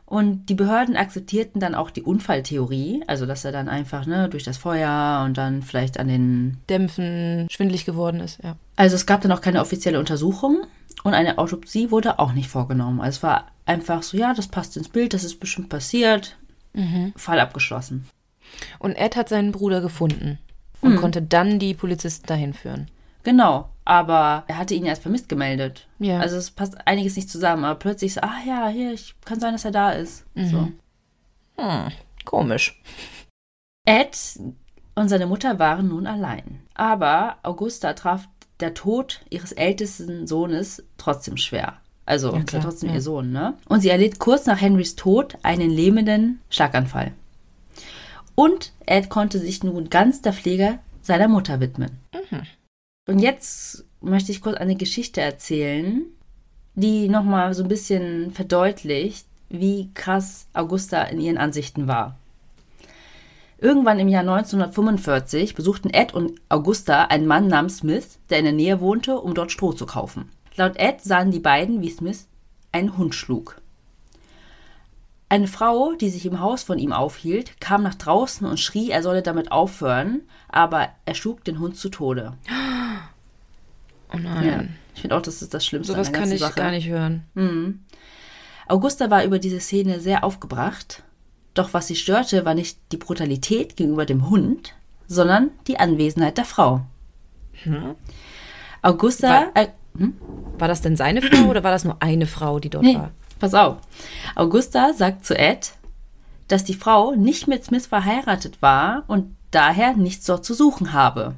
Und 0.08 0.46
die 0.46 0.54
Behörden 0.54 0.96
akzeptierten 0.96 1.60
dann 1.60 1.74
auch 1.74 1.90
die 1.90 2.00
Unfalltheorie, 2.00 3.04
also 3.06 3.26
dass 3.26 3.44
er 3.44 3.52
dann 3.52 3.68
einfach 3.68 4.06
ne, 4.06 4.30
durch 4.30 4.42
das 4.42 4.56
Feuer 4.56 5.22
und 5.26 5.36
dann 5.36 5.60
vielleicht 5.60 6.00
an 6.00 6.08
den 6.08 6.56
Dämpfen 6.70 7.46
schwindlig 7.50 7.84
geworden 7.84 8.20
ist, 8.20 8.42
ja. 8.42 8.56
Also 8.76 8.96
es 8.96 9.04
gab 9.04 9.20
dann 9.20 9.32
auch 9.32 9.42
keine 9.42 9.60
offizielle 9.60 9.98
Untersuchung 9.98 10.62
und 11.04 11.12
eine 11.12 11.36
Autopsie 11.36 11.90
wurde 11.90 12.18
auch 12.18 12.32
nicht 12.32 12.48
vorgenommen. 12.48 13.02
Also 13.02 13.18
es 13.18 13.22
war 13.22 13.48
einfach 13.66 14.02
so, 14.02 14.16
ja, 14.16 14.32
das 14.32 14.46
passt 14.48 14.78
ins 14.78 14.88
Bild, 14.88 15.12
das 15.12 15.24
ist 15.24 15.40
bestimmt 15.40 15.68
passiert. 15.68 16.38
Mhm. 16.72 17.12
Fall 17.14 17.38
abgeschlossen. 17.38 18.08
Und 18.78 18.94
Ed 18.94 19.14
hat 19.14 19.28
seinen 19.28 19.52
Bruder 19.52 19.82
gefunden 19.82 20.38
und 20.80 20.92
mhm. 20.92 20.96
konnte 20.96 21.20
dann 21.20 21.58
die 21.58 21.74
Polizisten 21.74 22.26
dahin 22.26 22.54
führen. 22.54 22.90
Genau, 23.22 23.68
aber 23.84 24.44
er 24.46 24.58
hatte 24.58 24.74
ihn 24.74 24.84
ja 24.84 24.90
als 24.90 25.00
vermisst 25.00 25.28
gemeldet. 25.28 25.88
Ja. 25.98 26.20
Also 26.20 26.36
es 26.36 26.50
passt 26.50 26.76
einiges 26.86 27.16
nicht 27.16 27.30
zusammen, 27.30 27.64
aber 27.64 27.78
plötzlich 27.78 28.14
so, 28.14 28.20
ah 28.20 28.38
ja, 28.46 28.68
hier, 28.68 28.92
ich, 28.92 29.14
kann 29.24 29.40
sein, 29.40 29.52
dass 29.52 29.64
er 29.64 29.70
da 29.70 29.90
ist. 29.90 30.24
Mhm. 30.34 30.46
So. 30.46 30.68
Hm, 31.62 31.92
komisch. 32.24 32.80
Ed 33.84 34.16
und 34.94 35.08
seine 35.08 35.26
Mutter 35.26 35.58
waren 35.58 35.88
nun 35.88 36.06
allein. 36.06 36.60
Aber 36.74 37.38
Augusta 37.42 37.94
traf 37.94 38.28
der 38.60 38.74
Tod 38.74 39.20
ihres 39.30 39.52
ältesten 39.52 40.26
Sohnes 40.26 40.84
trotzdem 40.96 41.36
schwer. 41.36 41.78
Also 42.04 42.34
ja, 42.34 42.42
klar, 42.42 42.62
trotzdem 42.62 42.90
ja. 42.90 42.96
ihr 42.96 43.02
Sohn, 43.02 43.32
ne? 43.32 43.54
Und 43.68 43.80
sie 43.80 43.90
erlitt 43.90 44.18
kurz 44.18 44.46
nach 44.46 44.60
Henrys 44.60 44.96
Tod 44.96 45.36
einen 45.42 45.70
lähmenden 45.70 46.40
Schlaganfall. 46.50 47.12
Und 48.34 48.72
Ed 48.86 49.08
konnte 49.08 49.38
sich 49.38 49.62
nun 49.62 49.90
ganz 49.90 50.22
der 50.22 50.32
Pflege 50.32 50.78
seiner 51.02 51.28
Mutter 51.28 51.60
widmen. 51.60 51.98
Mhm. 52.12 52.42
Und 53.08 53.20
jetzt 53.20 53.86
möchte 54.02 54.30
ich 54.32 54.42
kurz 54.42 54.58
eine 54.58 54.76
Geschichte 54.76 55.22
erzählen, 55.22 56.04
die 56.74 57.08
nochmal 57.08 57.54
so 57.54 57.62
ein 57.62 57.68
bisschen 57.68 58.32
verdeutlicht, 58.32 59.26
wie 59.48 59.88
krass 59.94 60.46
Augusta 60.52 61.04
in 61.04 61.18
ihren 61.18 61.38
Ansichten 61.38 61.88
war. 61.88 62.18
Irgendwann 63.56 63.98
im 63.98 64.08
Jahr 64.08 64.20
1945 64.20 65.54
besuchten 65.54 65.88
Ed 65.88 66.12
und 66.12 66.38
Augusta 66.50 67.04
einen 67.04 67.26
Mann 67.26 67.48
namens 67.48 67.78
Smith, 67.78 68.18
der 68.28 68.40
in 68.40 68.44
der 68.44 68.52
Nähe 68.52 68.80
wohnte, 68.80 69.18
um 69.18 69.32
dort 69.32 69.50
Stroh 69.52 69.72
zu 69.72 69.86
kaufen. 69.86 70.28
Laut 70.56 70.76
Ed 70.76 71.00
sahen 71.00 71.30
die 71.30 71.40
beiden, 71.40 71.80
wie 71.80 71.90
Smith 71.90 72.26
einen 72.72 72.98
Hund 72.98 73.14
schlug. 73.14 73.58
Eine 75.30 75.48
Frau, 75.48 75.94
die 75.94 76.10
sich 76.10 76.26
im 76.26 76.40
Haus 76.40 76.62
von 76.62 76.78
ihm 76.78 76.92
aufhielt, 76.92 77.58
kam 77.58 77.82
nach 77.82 77.94
draußen 77.94 78.46
und 78.46 78.60
schrie, 78.60 78.90
er 78.90 79.02
solle 79.02 79.22
damit 79.22 79.50
aufhören, 79.50 80.22
aber 80.48 80.90
er 81.06 81.14
schlug 81.14 81.42
den 81.44 81.58
Hund 81.58 81.78
zu 81.78 81.88
Tode. 81.88 82.34
Oh 84.12 84.16
nein. 84.18 84.46
Ja. 84.46 84.64
Ich 84.94 85.00
finde 85.02 85.16
auch, 85.16 85.22
das 85.22 85.42
ist 85.42 85.54
das 85.54 85.64
Schlimmste 85.64 85.92
Sowas 85.92 86.12
kann 86.12 86.30
ich 86.32 86.40
Sache. 86.40 86.54
gar 86.54 86.70
nicht 86.70 86.88
hören. 86.88 87.24
Augusta 88.66 89.10
war 89.10 89.24
über 89.24 89.38
diese 89.38 89.60
Szene 89.60 90.00
sehr 90.00 90.24
aufgebracht. 90.24 91.02
Doch 91.54 91.72
was 91.74 91.86
sie 91.86 91.96
störte, 91.96 92.44
war 92.44 92.54
nicht 92.54 92.78
die 92.92 92.96
Brutalität 92.96 93.76
gegenüber 93.76 94.06
dem 94.06 94.28
Hund, 94.28 94.74
sondern 95.06 95.50
die 95.66 95.78
Anwesenheit 95.78 96.36
der 96.38 96.44
Frau. 96.44 96.82
Augusta. 98.82 99.46
Äh, 99.54 99.68
hm? 99.96 100.16
War 100.58 100.68
das 100.68 100.80
denn 100.82 100.96
seine 100.96 101.22
Frau 101.22 101.48
oder 101.48 101.62
war 101.64 101.70
das 101.70 101.84
nur 101.84 101.96
eine 102.02 102.26
Frau, 102.26 102.58
die 102.60 102.70
dort 102.70 102.84
Nee, 102.84 102.96
war? 102.96 103.10
pass 103.38 103.54
auf. 103.54 103.78
Augusta 104.34 104.92
sagt 104.92 105.24
zu 105.24 105.36
Ed, 105.36 105.72
dass 106.48 106.64
die 106.64 106.74
Frau 106.74 107.14
nicht 107.14 107.46
mit 107.48 107.64
Smith 107.64 107.86
verheiratet 107.86 108.60
war 108.62 109.04
und 109.06 109.36
daher 109.50 109.94
nichts 109.94 110.26
dort 110.26 110.44
zu 110.44 110.54
suchen 110.54 110.92
habe. 110.92 111.34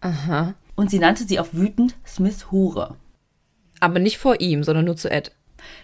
Aha. 0.00 0.54
Und 0.78 0.90
sie 0.90 1.00
nannte 1.00 1.24
sie 1.24 1.40
auch 1.40 1.48
wütend 1.50 1.96
Smiths 2.06 2.52
Hure. 2.52 2.94
Aber 3.80 3.98
nicht 3.98 4.18
vor 4.18 4.40
ihm, 4.40 4.62
sondern 4.62 4.84
nur 4.84 4.96
zu 4.96 5.10
Ed. 5.10 5.32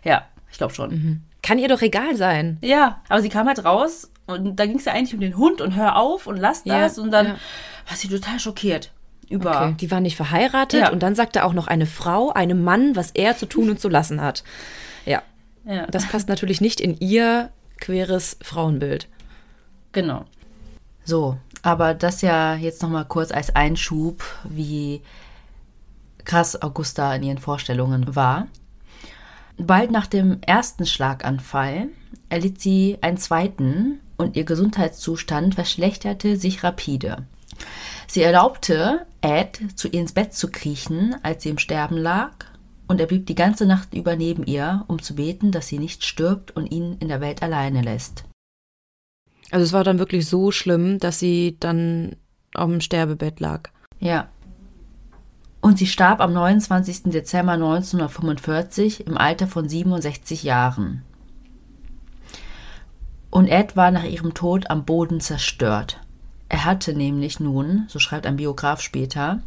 Ja, 0.04 0.24
ich 0.50 0.56
glaube 0.58 0.72
schon. 0.72 1.22
Kann 1.42 1.58
ihr 1.58 1.66
doch 1.68 1.82
egal 1.82 2.14
sein. 2.16 2.58
Ja, 2.62 3.02
aber 3.08 3.20
sie 3.20 3.28
kam 3.28 3.48
halt 3.48 3.64
raus 3.64 4.10
und 4.26 4.54
da 4.56 4.66
ging 4.66 4.76
es 4.78 4.84
ja 4.84 4.92
eigentlich 4.92 5.12
um 5.14 5.20
den 5.20 5.36
Hund 5.36 5.60
und 5.60 5.74
hör 5.74 5.96
auf 5.96 6.28
und 6.28 6.36
lass 6.36 6.62
Ja, 6.64 6.80
das 6.80 6.98
und 6.98 7.10
dann 7.10 7.26
ja. 7.26 7.32
war 7.88 7.96
sie 7.96 8.08
total 8.08 8.38
schockiert 8.38 8.92
über. 9.28 9.62
Okay. 9.62 9.74
Die 9.80 9.90
waren 9.90 10.04
nicht 10.04 10.16
verheiratet 10.16 10.80
Ja. 10.82 10.90
und 10.92 11.02
dann 11.02 11.16
sagte 11.16 11.44
auch 11.44 11.54
noch 11.54 11.66
eine 11.66 11.86
Frau 11.86 12.30
einem 12.30 12.62
Mann, 12.62 12.94
was 12.94 13.10
er 13.10 13.36
zu 13.36 13.46
tun 13.46 13.70
und 13.70 13.80
zu 13.80 13.88
lassen 13.88 14.20
hat. 14.20 14.44
Ja, 15.06 15.22
Ja, 15.64 15.86
das 15.88 16.06
passt 16.06 16.28
natürlich 16.28 16.60
nicht 16.60 16.80
in 16.80 16.96
ihr 17.00 17.50
queres 17.80 18.36
Frauenbild. 18.42 19.08
genau. 19.92 20.24
So, 21.06 21.36
aber 21.64 21.94
das 21.94 22.20
ja 22.20 22.54
jetzt 22.56 22.82
noch 22.82 22.90
mal 22.90 23.06
kurz 23.06 23.32
als 23.32 23.56
Einschub, 23.56 24.22
wie 24.44 25.00
krass 26.24 26.60
Augusta 26.60 27.14
in 27.14 27.22
ihren 27.22 27.38
Vorstellungen 27.38 28.14
war. 28.14 28.48
Bald 29.56 29.90
nach 29.90 30.06
dem 30.06 30.42
ersten 30.42 30.84
Schlaganfall 30.84 31.88
erlitt 32.28 32.60
sie 32.60 32.98
einen 33.00 33.16
zweiten 33.16 34.00
und 34.18 34.36
ihr 34.36 34.44
Gesundheitszustand 34.44 35.54
verschlechterte 35.54 36.36
sich 36.36 36.62
rapide. 36.62 37.24
Sie 38.08 38.22
erlaubte 38.22 39.06
Ed, 39.22 39.60
zu 39.74 39.88
ihr 39.88 40.00
ins 40.00 40.12
Bett 40.12 40.34
zu 40.34 40.50
kriechen, 40.50 41.16
als 41.22 41.44
sie 41.44 41.48
im 41.48 41.58
Sterben 41.58 41.96
lag, 41.96 42.32
und 42.88 43.00
er 43.00 43.06
blieb 43.06 43.26
die 43.26 43.34
ganze 43.34 43.64
Nacht 43.64 43.94
über 43.94 44.16
neben 44.16 44.44
ihr, 44.44 44.84
um 44.88 45.00
zu 45.00 45.14
beten, 45.14 45.50
dass 45.50 45.68
sie 45.68 45.78
nicht 45.78 46.04
stirbt 46.04 46.54
und 46.54 46.66
ihn 46.66 46.98
in 47.00 47.08
der 47.08 47.22
Welt 47.22 47.42
alleine 47.42 47.80
lässt. 47.80 48.24
Also 49.50 49.64
es 49.64 49.72
war 49.72 49.84
dann 49.84 49.98
wirklich 49.98 50.26
so 50.26 50.50
schlimm, 50.50 50.98
dass 50.98 51.18
sie 51.18 51.56
dann 51.60 52.16
auf 52.54 52.68
dem 52.68 52.80
Sterbebett 52.80 53.40
lag. 53.40 53.70
Ja. 54.00 54.28
Und 55.60 55.78
sie 55.78 55.86
starb 55.86 56.20
am 56.20 56.32
29. 56.32 57.04
Dezember 57.04 57.52
1945 57.52 59.06
im 59.06 59.16
Alter 59.16 59.46
von 59.46 59.68
67 59.68 60.42
Jahren. 60.42 61.02
Und 63.30 63.48
Ed 63.48 63.76
war 63.76 63.90
nach 63.90 64.04
ihrem 64.04 64.34
Tod 64.34 64.70
am 64.70 64.84
Boden 64.84 65.20
zerstört. 65.20 66.00
Er 66.48 66.64
hatte 66.64 66.94
nämlich 66.94 67.40
nun, 67.40 67.86
so 67.88 67.98
schreibt 67.98 68.26
ein 68.26 68.36
Biograf 68.36 68.80
später, 68.80 69.40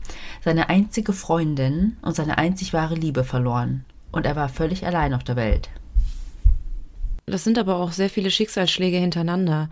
seine 0.44 0.68
einzige 0.68 1.14
Freundin 1.14 1.96
und 2.02 2.16
seine 2.16 2.38
einzig 2.38 2.74
wahre 2.74 2.96
Liebe 2.96 3.24
verloren. 3.24 3.86
Und 4.12 4.26
er 4.26 4.36
war 4.36 4.50
völlig 4.50 4.86
allein 4.86 5.14
auf 5.14 5.24
der 5.24 5.36
Welt. 5.36 5.70
Das 7.28 7.44
sind 7.44 7.60
aber 7.60 7.76
auch 7.76 7.92
sehr 7.92 8.10
viele 8.10 8.32
Schicksalsschläge 8.32 8.98
hintereinander. 8.98 9.70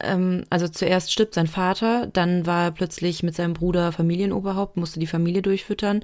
Ähm, 0.00 0.44
also 0.50 0.68
zuerst 0.68 1.12
stirbt 1.12 1.34
sein 1.34 1.48
Vater, 1.48 2.06
dann 2.12 2.46
war 2.46 2.64
er 2.64 2.70
plötzlich 2.70 3.22
mit 3.22 3.34
seinem 3.34 3.54
Bruder 3.54 3.92
Familienoberhaupt, 3.92 4.76
musste 4.76 5.00
die 5.00 5.06
Familie 5.06 5.42
durchfüttern. 5.42 6.02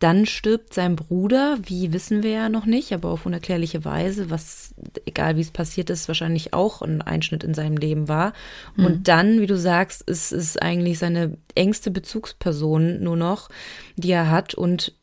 Dann 0.00 0.26
stirbt 0.26 0.74
sein 0.74 0.94
Bruder, 0.94 1.58
wie 1.62 1.92
wissen 1.92 2.22
wir 2.22 2.30
ja 2.30 2.48
noch 2.48 2.66
nicht, 2.66 2.92
aber 2.92 3.10
auf 3.10 3.26
unerklärliche 3.26 3.84
Weise, 3.84 4.30
was, 4.30 4.72
egal 5.06 5.36
wie 5.36 5.40
es 5.40 5.50
passiert 5.50 5.90
ist, 5.90 6.06
wahrscheinlich 6.06 6.54
auch 6.54 6.82
ein 6.82 7.02
Einschnitt 7.02 7.42
in 7.42 7.52
seinem 7.52 7.76
Leben 7.76 8.06
war. 8.06 8.32
Und 8.76 9.08
dann, 9.08 9.40
wie 9.40 9.48
du 9.48 9.56
sagst, 9.56 10.08
ist 10.08 10.30
es 10.30 10.56
eigentlich 10.56 11.00
seine 11.00 11.36
engste 11.56 11.90
Bezugsperson 11.90 13.02
nur 13.02 13.16
noch, 13.16 13.48
die 13.96 14.12
er 14.12 14.30
hat 14.30 14.54
und 14.54 14.94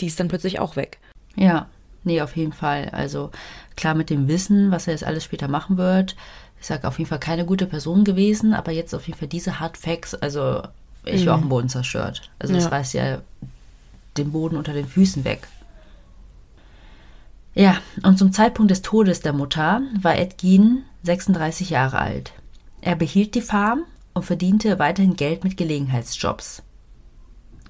die 0.00 0.06
ist 0.06 0.20
dann 0.20 0.28
plötzlich 0.28 0.60
auch 0.60 0.76
weg. 0.76 0.98
Ja, 1.34 1.70
nee, 2.04 2.20
auf 2.20 2.36
jeden 2.36 2.52
Fall. 2.52 2.90
Also 2.90 3.30
klar 3.76 3.94
mit 3.94 4.10
dem 4.10 4.28
Wissen, 4.28 4.70
was 4.70 4.86
er 4.86 4.92
jetzt 4.94 5.04
alles 5.04 5.24
später 5.24 5.48
machen 5.48 5.76
wird. 5.76 6.16
Ich 6.60 6.66
sage 6.66 6.86
auf 6.86 6.98
jeden 6.98 7.08
Fall 7.08 7.18
keine 7.18 7.44
gute 7.44 7.66
Person 7.66 8.04
gewesen, 8.04 8.54
aber 8.54 8.72
jetzt 8.72 8.94
auf 8.94 9.06
jeden 9.06 9.18
Fall 9.18 9.28
diese 9.28 9.58
Hard 9.60 9.76
Facts. 9.76 10.14
Also 10.14 10.62
ich 11.04 11.26
war 11.26 11.36
auch 11.36 11.42
am 11.42 11.48
Boden 11.48 11.68
zerstört. 11.68 12.30
Also 12.38 12.54
das 12.54 12.64
Ja. 12.64 12.70
reißt 12.70 12.94
ja 12.94 13.18
den 14.16 14.30
Boden 14.32 14.56
unter 14.56 14.72
den 14.72 14.86
Füßen 14.86 15.24
weg. 15.24 15.48
Ja, 17.54 17.76
und 18.02 18.18
zum 18.18 18.32
Zeitpunkt 18.32 18.70
des 18.70 18.82
Todes 18.82 19.20
der 19.20 19.32
Mutter 19.32 19.82
war 20.00 20.16
Ed 20.16 20.38
Gein 20.40 20.84
36 21.02 21.70
Jahre 21.70 21.98
alt. 21.98 22.32
Er 22.80 22.96
behielt 22.96 23.34
die 23.34 23.40
Farm 23.42 23.82
und 24.14 24.24
verdiente 24.24 24.78
weiterhin 24.78 25.16
Geld 25.16 25.44
mit 25.44 25.56
Gelegenheitsjobs. 25.56 26.62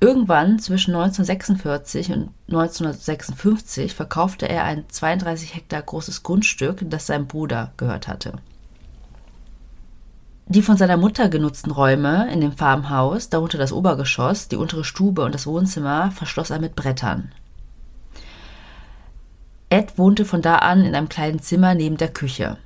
Irgendwann 0.03 0.59
zwischen 0.59 0.97
1946 0.97 2.11
und 2.11 2.31
1956 2.49 3.95
verkaufte 3.95 4.49
er 4.49 4.65
ein 4.65 4.85
32 4.89 5.55
Hektar 5.55 5.81
großes 5.81 6.25
Grundstück, 6.25 6.81
das 6.91 7.07
seinem 7.07 7.29
Bruder 7.29 7.71
gehört 7.77 8.09
hatte. 8.09 8.33
Die 10.47 10.63
von 10.63 10.77
seiner 10.77 10.97
Mutter 10.97 11.29
genutzten 11.29 11.71
Räume 11.71 12.29
in 12.33 12.41
dem 12.41 12.51
Farmhaus, 12.51 13.29
darunter 13.29 13.59
das 13.59 13.73
Obergeschoss, 13.73 14.49
die 14.49 14.57
untere 14.57 14.83
Stube 14.83 15.23
und 15.23 15.37
das 15.37 15.47
Wohnzimmer, 15.47 16.11
verschloss 16.11 16.51
er 16.51 16.59
mit 16.59 16.75
Brettern. 16.75 17.31
Ed 19.71 19.99
wohnte 19.99 20.25
von 20.25 20.43
da 20.43 20.57
an 20.57 20.85
in 20.85 20.97
einem 20.97 21.09
kleinen 21.09 21.39
Zimmer 21.39 21.77
neben 21.77 21.97
der 21.97 22.13
Küche. 22.13 22.59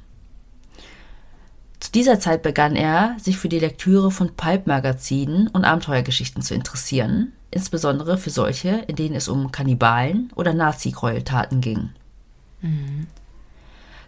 Zu 1.86 1.92
dieser 1.92 2.18
Zeit 2.18 2.42
begann 2.42 2.74
er, 2.74 3.14
sich 3.16 3.38
für 3.38 3.48
die 3.48 3.60
Lektüre 3.60 4.10
von 4.10 4.34
Pulp-Magazinen 4.34 5.46
und 5.46 5.64
Abenteuergeschichten 5.64 6.42
zu 6.42 6.52
interessieren, 6.52 7.32
insbesondere 7.52 8.18
für 8.18 8.30
solche, 8.30 8.70
in 8.88 8.96
denen 8.96 9.14
es 9.14 9.28
um 9.28 9.52
Kannibalen 9.52 10.32
oder 10.34 10.52
Nazi-Gräueltaten 10.52 11.60
ging. 11.60 11.90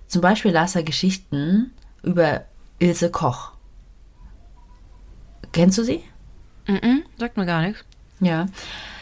Zum 0.08 0.20
Beispiel 0.20 0.50
las 0.50 0.74
er 0.74 0.82
Geschichten 0.82 1.70
über 2.02 2.46
Ilse 2.80 3.12
Koch. 3.12 3.52
Kennst 5.52 5.78
du 5.78 5.84
sie? 5.84 6.02
Mhm, 6.66 7.04
sagt 7.16 7.36
mir 7.36 7.46
gar 7.46 7.62
nichts. 7.62 7.84
Ja. 8.18 8.46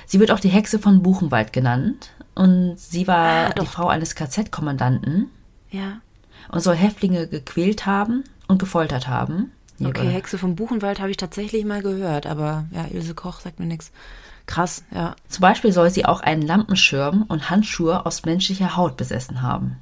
Sie 0.05 0.21
wird 0.21 0.31
auch 0.31 0.39
die 0.41 0.51
Hexe 0.51 0.79
von 0.79 1.03
Buchenwald 1.03 1.55
genannt 1.55 2.11
und 2.35 2.79
sie 2.79 3.09
war 3.09 3.47
Ah, 3.47 3.53
die. 3.59 3.65
Frau 3.65 3.89
eines 3.89 4.15
KZ-Kommandanten 4.15 5.31
Ja. 5.71 6.03
und 6.51 6.61
soll 6.61 6.77
Häftlinge 6.77 7.27
gequält 7.27 7.87
haben 7.87 8.23
und 8.49 8.59
gefoltert 8.59 9.09
haben. 9.09 9.53
Hier 9.79 9.89
Okay, 9.89 10.09
Hexe 10.09 10.39
vom 10.39 10.57
Buchenwald 10.57 11.01
habe 11.01 11.11
ich 11.11 11.17
tatsächlich 11.17 11.65
mal 11.65 11.83
gehört, 11.83 12.27
aber 12.27 12.67
ja, 12.71 12.87
Ilse 12.91 13.15
Koch 13.15 13.41
sagt 13.41 13.61
mir 13.61 13.67
nichts. 13.67 13.93
Krass, 14.47 14.85
ja. 14.95 15.17
Zum 15.29 15.43
Beispiel 15.43 15.73
soll 15.73 15.91
sie 15.91 16.07
auch 16.07 16.21
einen 16.21 16.43
Lampenschirm 16.43 17.25
und 17.29 17.51
Handschuhe 17.51 18.07
aus 18.07 18.25
menschlicher 18.25 18.77
Haut 18.77 18.97
besessen 18.97 19.43
haben. 19.43 19.77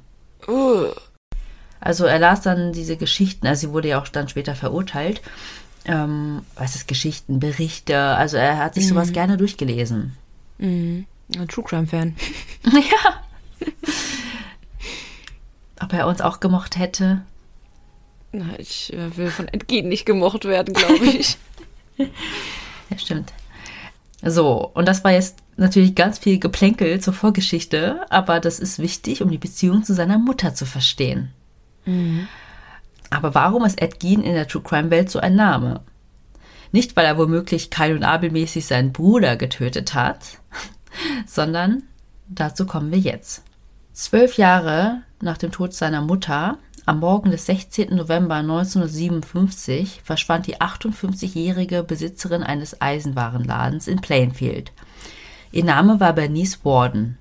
Also 1.79 2.05
er 2.05 2.19
las 2.19 2.41
dann 2.41 2.73
diese 2.73 2.97
Geschichten, 2.97 3.47
also 3.47 3.67
sie 3.67 3.73
wurde 3.73 3.89
ja 3.89 4.01
auch 4.01 4.07
dann 4.07 4.27
später 4.27 4.55
verurteilt. 4.55 5.21
Ähm, 5.85 6.41
was 6.55 6.75
ist 6.75 6.87
Geschichten, 6.87 7.39
Berichte, 7.39 7.99
also 7.99 8.37
er 8.37 8.57
hat 8.57 8.73
sich 8.73 8.87
sowas 8.87 9.13
gerne 9.13 9.37
durchgelesen. 9.37 10.17
Ein 11.37 11.47
True 11.47 11.63
Crime 11.63 11.85
Fan. 11.85 12.15
ja. 12.73 13.21
Ob 15.81 15.93
er 15.93 16.07
uns 16.07 16.21
auch 16.21 16.39
gemocht 16.39 16.77
hätte? 16.77 17.21
Na, 18.37 18.59
ich 18.59 18.91
äh, 18.91 19.15
will 19.15 19.31
von 19.31 19.47
Entgehen 19.47 19.87
nicht 19.87 20.05
gemocht 20.05 20.43
werden, 20.45 20.73
glaube 20.73 21.05
ich. 21.05 21.37
Ja, 22.89 22.99
stimmt. 22.99 23.33
So, 24.21 24.69
und 24.75 24.87
das 24.87 25.03
war 25.03 25.11
jetzt 25.11 25.39
natürlich 25.57 25.95
ganz 25.95 26.19
viel 26.19 26.39
Geplänkel 26.39 26.99
zur 26.99 27.13
Vorgeschichte, 27.13 28.01
aber 28.11 28.39
das 28.39 28.59
ist 28.59 28.77
wichtig, 28.77 29.23
um 29.23 29.31
die 29.31 29.39
Beziehung 29.39 29.83
zu 29.83 29.95
seiner 29.95 30.19
Mutter 30.19 30.53
zu 30.53 30.65
verstehen. 30.67 31.31
Mhm. 31.85 32.27
Aber 33.09 33.33
warum 33.33 33.65
ist 33.65 33.81
Ed 33.81 33.99
Gein 33.99 34.21
in 34.21 34.35
der 34.35 34.47
True 34.47 34.61
Crime 34.61 34.91
Welt 34.91 35.09
so 35.09 35.19
ein 35.19 35.35
Name? 35.35 35.81
Nicht, 36.71 36.95
weil 36.95 37.05
er 37.05 37.17
womöglich 37.17 37.71
Kyle 37.71 37.95
und 37.95 38.03
Abel 38.03 38.29
mäßig 38.29 38.67
seinen 38.67 38.91
Bruder 38.91 39.37
getötet 39.37 39.95
hat, 39.95 40.39
sondern 41.25 41.83
dazu 42.27 42.67
kommen 42.67 42.91
wir 42.91 42.99
jetzt. 42.99 43.41
Zwölf 43.93 44.37
Jahre 44.37 45.01
nach 45.21 45.37
dem 45.37 45.51
Tod 45.51 45.73
seiner 45.73 46.01
Mutter, 46.01 46.59
am 46.85 46.99
Morgen 46.99 47.31
des 47.31 47.47
16. 47.47 47.95
November 47.95 48.35
1957, 48.35 50.01
verschwand 50.03 50.45
die 50.45 50.57
58-jährige 50.57 51.83
Besitzerin 51.83 52.43
eines 52.43 52.79
Eisenwarenladens 52.79 53.87
in 53.87 54.01
Plainfield. 54.01 54.71
Ihr 55.51 55.63
Name 55.63 55.99
war 55.99 56.13
Bernice 56.13 56.63
Warden. 56.63 57.17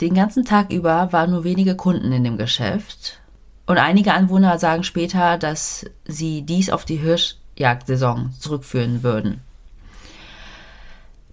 Den 0.00 0.14
ganzen 0.14 0.44
Tag 0.44 0.72
über 0.72 1.12
waren 1.12 1.32
nur 1.32 1.42
wenige 1.42 1.74
Kunden 1.74 2.12
in 2.12 2.22
dem 2.22 2.38
Geschäft. 2.38 3.20
Und 3.66 3.78
einige 3.78 4.14
Anwohner 4.14 4.58
sagen 4.58 4.84
später, 4.84 5.38
dass 5.38 5.84
sie 6.06 6.42
dies 6.42 6.70
auf 6.70 6.84
die 6.84 6.96
Hirschjagdsaison 6.96 8.32
zurückführen 8.38 9.02
würden. 9.02 9.40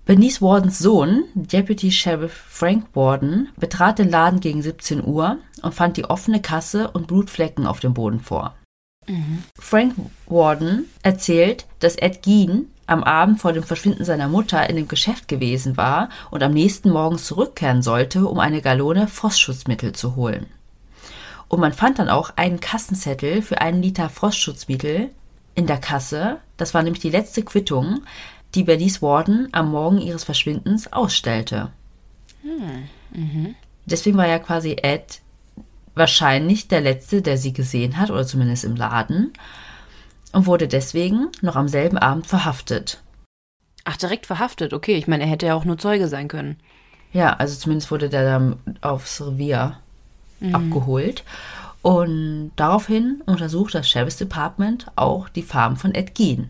Bernice 0.05 0.39
Wardens 0.39 0.77
Sohn, 0.77 1.23
Deputy 1.33 1.91
Sheriff 1.91 2.31
Frank 2.47 2.85
Warden, 2.93 3.49
betrat 3.57 3.97
den 3.97 4.11
Laden 4.11 4.39
gegen 4.39 4.61
17 4.61 5.03
Uhr 5.03 5.39
und 5.63 5.73
fand 5.73 5.97
die 5.97 6.05
offene 6.05 6.41
Kasse 6.41 6.91
und 6.91 7.07
Blutflecken 7.07 7.65
auf 7.65 7.79
dem 7.79 7.95
Boden 7.95 8.19
vor. 8.19 8.53
Mhm. 9.07 9.43
Frank 9.59 9.95
Warden 10.27 10.85
erzählt, 11.01 11.65
dass 11.79 11.95
Ed 11.95 12.21
Gein 12.23 12.67
am 12.85 13.03
Abend 13.03 13.41
vor 13.41 13.51
dem 13.51 13.63
Verschwinden 13.63 14.05
seiner 14.05 14.27
Mutter 14.27 14.69
in 14.69 14.75
dem 14.75 14.87
Geschäft 14.87 15.27
gewesen 15.27 15.75
war 15.75 16.09
und 16.29 16.43
am 16.43 16.53
nächsten 16.53 16.91
Morgen 16.91 17.17
zurückkehren 17.17 17.81
sollte, 17.81 18.27
um 18.27 18.39
eine 18.39 18.61
Gallone 18.61 19.07
Frostschutzmittel 19.07 19.93
zu 19.93 20.15
holen. 20.15 20.45
Und 21.47 21.59
man 21.59 21.73
fand 21.73 21.97
dann 21.97 22.09
auch 22.09 22.31
einen 22.35 22.59
Kassenzettel 22.59 23.41
für 23.41 23.59
einen 23.59 23.81
Liter 23.81 24.09
Frostschutzmittel 24.09 25.09
in 25.55 25.67
der 25.67 25.77
Kasse. 25.77 26.37
Das 26.57 26.73
war 26.73 26.83
nämlich 26.83 27.01
die 27.01 27.09
letzte 27.09 27.43
Quittung, 27.43 28.01
die 28.55 28.63
Bernice 28.63 29.01
Warden 29.01 29.49
am 29.51 29.71
Morgen 29.71 29.99
ihres 29.99 30.23
Verschwindens 30.23 30.91
ausstellte. 30.91 31.71
Hm. 32.41 32.89
Mhm. 33.11 33.55
Deswegen 33.85 34.17
war 34.17 34.27
ja 34.27 34.39
quasi 34.39 34.77
Ed 34.81 35.21
wahrscheinlich 35.93 36.67
der 36.67 36.81
Letzte, 36.81 37.21
der 37.21 37.37
sie 37.37 37.53
gesehen 37.53 37.97
hat, 37.97 38.09
oder 38.11 38.25
zumindest 38.25 38.65
im 38.65 38.75
Laden, 38.75 39.33
und 40.31 40.45
wurde 40.45 40.67
deswegen 40.67 41.29
noch 41.41 41.55
am 41.55 41.67
selben 41.67 41.97
Abend 41.97 42.27
verhaftet. 42.27 43.01
Ach, 43.85 43.95
direkt 43.97 44.25
verhaftet, 44.25 44.73
okay. 44.73 44.95
Ich 44.95 45.07
meine, 45.07 45.23
er 45.23 45.29
hätte 45.29 45.45
ja 45.45 45.55
auch 45.55 45.65
nur 45.65 45.77
Zeuge 45.77 46.07
sein 46.07 46.27
können. 46.27 46.57
Ja, 47.13 47.33
also 47.33 47.55
zumindest 47.57 47.91
wurde 47.91 48.09
der 48.09 48.25
dann 48.25 48.57
aufs 48.81 49.21
Revier 49.21 49.77
mhm. 50.39 50.55
abgeholt. 50.55 51.23
Und 51.81 52.51
daraufhin 52.55 53.21
untersucht 53.27 53.75
das 53.75 53.87
Sheriff's 53.87 54.17
Department 54.17 54.87
auch 54.95 55.29
die 55.29 55.43
Farm 55.43 55.77
von 55.77 55.93
Ed 55.93 56.15
Gein. 56.15 56.49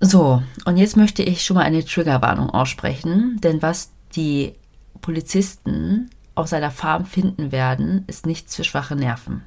So, 0.00 0.42
und 0.64 0.78
jetzt 0.78 0.96
möchte 0.96 1.22
ich 1.22 1.44
schon 1.44 1.56
mal 1.56 1.62
eine 1.62 1.84
Triggerwarnung 1.84 2.48
aussprechen, 2.50 3.38
denn 3.42 3.60
was 3.60 3.92
die 4.16 4.54
Polizisten 5.02 6.10
auf 6.34 6.48
seiner 6.48 6.70
Farm 6.70 7.04
finden 7.04 7.52
werden, 7.52 8.04
ist 8.06 8.24
nichts 8.26 8.56
für 8.56 8.64
schwache 8.64 8.96
Nerven. 8.96 9.42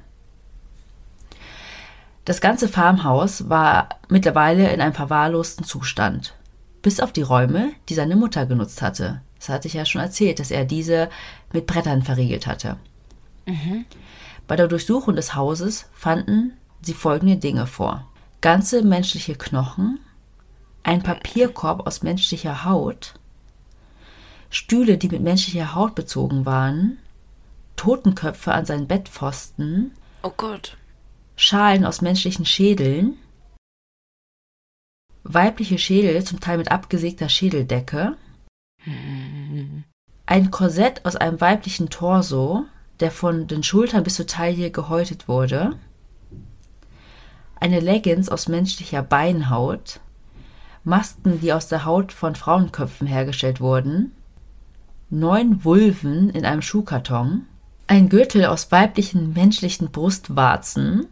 Das 2.24 2.40
ganze 2.40 2.68
Farmhaus 2.68 3.48
war 3.50 3.88
mittlerweile 4.08 4.72
in 4.72 4.80
einem 4.80 4.94
verwahrlosten 4.94 5.66
Zustand, 5.66 6.34
bis 6.82 7.00
auf 7.00 7.12
die 7.12 7.22
Räume, 7.22 7.72
die 7.88 7.94
seine 7.94 8.16
Mutter 8.16 8.46
genutzt 8.46 8.80
hatte. 8.80 9.20
Das 9.38 9.48
hatte 9.48 9.68
ich 9.68 9.74
ja 9.74 9.84
schon 9.84 10.00
erzählt, 10.00 10.38
dass 10.38 10.50
er 10.50 10.64
diese 10.64 11.10
mit 11.52 11.66
Brettern 11.66 12.02
verriegelt 12.02 12.46
hatte. 12.46 12.76
Mhm. 13.46 13.84
Bei 14.46 14.56
der 14.56 14.68
Durchsuchung 14.68 15.16
des 15.16 15.34
Hauses 15.34 15.86
fanden 15.92 16.52
sie 16.80 16.94
folgende 16.94 17.36
Dinge 17.36 17.66
vor. 17.66 18.06
Ganze 18.40 18.82
menschliche 18.82 19.34
Knochen, 19.34 19.98
ein 20.84 21.02
Papierkorb 21.02 21.86
aus 21.86 22.02
menschlicher 22.02 22.64
Haut, 22.64 23.14
Stühle, 24.50 24.98
die 24.98 25.08
mit 25.08 25.22
menschlicher 25.22 25.74
Haut 25.74 25.96
bezogen 25.96 26.46
waren, 26.46 26.98
Totenköpfe 27.74 28.52
an 28.52 28.66
seinen 28.66 28.86
Bettpfosten. 28.86 29.92
Oh 30.22 30.32
Gott. 30.36 30.76
Schalen 31.34 31.84
aus 31.84 32.00
menschlichen 32.00 32.46
Schädeln, 32.46 33.16
weibliche 35.24 35.78
Schädel, 35.78 36.22
zum 36.22 36.38
Teil 36.38 36.58
mit 36.58 36.70
abgesägter 36.70 37.28
Schädeldecke, 37.28 38.16
ein 40.26 40.50
Korsett 40.52 41.04
aus 41.04 41.16
einem 41.16 41.40
weiblichen 41.40 41.90
Torso, 41.90 42.66
der 43.00 43.10
von 43.10 43.48
den 43.48 43.64
Schultern 43.64 44.04
bis 44.04 44.14
zur 44.14 44.26
Taille 44.28 44.70
gehäutet 44.70 45.26
wurde, 45.26 45.76
eine 47.58 47.80
Leggings 47.80 48.28
aus 48.28 48.46
menschlicher 48.46 49.02
Beinhaut, 49.02 50.00
Masken, 50.84 51.40
die 51.40 51.52
aus 51.52 51.68
der 51.68 51.84
Haut 51.84 52.12
von 52.12 52.34
Frauenköpfen 52.34 53.06
hergestellt 53.06 53.60
wurden, 53.60 54.12
neun 55.10 55.64
Vulven 55.64 56.30
in 56.30 56.44
einem 56.44 56.62
Schuhkarton, 56.62 57.46
ein 57.86 58.08
Gürtel 58.08 58.44
aus 58.44 58.70
weiblichen 58.70 59.32
menschlichen 59.32 59.90
Brustwarzen, 59.90 61.06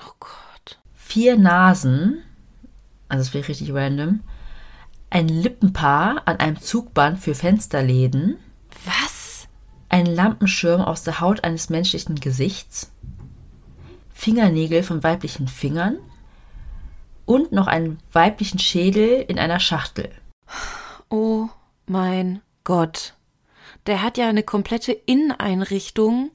oh 0.00 0.12
Gott, 0.18 0.78
vier 0.94 1.36
Nasen, 1.36 2.22
also 3.08 3.24
das 3.24 3.34
wäre 3.34 3.48
richtig 3.48 3.72
random, 3.72 4.20
ein 5.10 5.28
Lippenpaar 5.28 6.22
an 6.24 6.38
einem 6.38 6.60
Zugband 6.60 7.20
für 7.20 7.34
Fensterläden, 7.34 8.36
was? 8.84 9.46
Ein 9.88 10.06
Lampenschirm 10.06 10.80
aus 10.80 11.04
der 11.04 11.20
Haut 11.20 11.44
eines 11.44 11.70
menschlichen 11.70 12.16
Gesichts, 12.16 12.90
Fingernägel 14.12 14.82
von 14.82 15.04
weiblichen 15.04 15.46
Fingern, 15.46 15.98
und 17.26 17.52
noch 17.52 17.66
einen 17.66 17.98
weiblichen 18.12 18.58
Schädel 18.58 19.24
in 19.28 19.38
einer 19.38 19.60
Schachtel. 19.60 20.10
Oh 21.08 21.48
mein 21.86 22.42
Gott. 22.64 23.14
Der 23.86 24.02
hat 24.02 24.16
ja 24.16 24.28
eine 24.28 24.42
komplette 24.42 24.92
Inneneinrichtung 24.92 26.30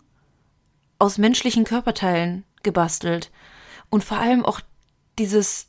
aus 1.00 1.18
menschlichen 1.18 1.64
Körperteilen 1.64 2.44
gebastelt. 2.64 3.32
Und 3.90 4.04
vor 4.04 4.20
allem 4.20 4.46
auch 4.46 4.62
dieses, 5.18 5.68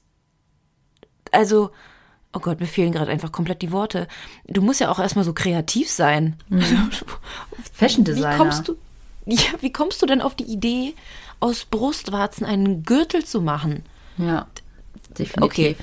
also, 1.33 1.71
oh 2.35 2.41
Gott, 2.41 2.61
mir 2.61 2.67
fehlen 2.67 2.93
gerade 2.93 3.11
einfach 3.11 3.33
komplett 3.33 3.63
die 3.63 3.73
Worte. 3.73 4.09
Du 4.47 4.61
musst 4.61 4.81
ja 4.81 4.91
auch 4.91 4.99
erstmal 4.99 5.25
so 5.25 5.33
kreativ 5.33 5.91
sein. 5.91 6.37
Mhm. 6.49 6.91
Fashion 7.73 8.05
Designer. 8.05 8.35
Wie 8.35 8.39
kommst 8.39 8.69
du, 8.69 8.77
ja, 9.27 9.51
wie 9.61 9.73
kommst 9.73 10.03
du 10.03 10.07
denn 10.07 10.21
auf 10.21 10.35
die 10.35 10.45
Idee, 10.45 10.95
aus 11.39 11.65
Brustwarzen 11.65 12.45
einen 12.45 12.83
Gürtel 12.83 13.25
zu 13.25 13.41
machen? 13.41 13.85
Ja 14.19 14.47
definitiv. 15.19 15.43
Okay. 15.43 15.77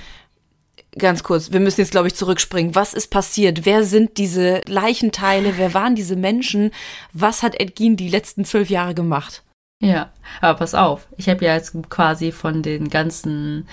Ganz 0.98 1.22
kurz, 1.22 1.52
wir 1.52 1.60
müssen 1.60 1.82
jetzt, 1.82 1.92
glaube 1.92 2.08
ich, 2.08 2.16
zurückspringen. 2.16 2.74
Was 2.74 2.94
ist 2.94 3.10
passiert? 3.10 3.66
Wer 3.66 3.84
sind 3.84 4.18
diese 4.18 4.62
Leichenteile? 4.66 5.58
Wer 5.58 5.74
waren 5.76 5.96
diese 5.96 6.16
Menschen? 6.16 6.72
Was 7.14 7.44
hat 7.44 7.60
Edgin 7.60 7.98
die 7.98 8.10
letzten 8.10 8.46
zwölf 8.46 8.70
Jahre 8.70 8.96
gemacht? 8.96 9.44
Ja, 9.80 10.12
aber 10.42 10.58
pass 10.58 10.74
auf. 10.74 11.08
Ich 11.18 11.30
habe 11.30 11.46
ja 11.46 11.54
jetzt 11.54 11.76
quasi 11.90 12.32
von 12.32 12.64
den 12.64 12.90
ganzen 12.90 13.68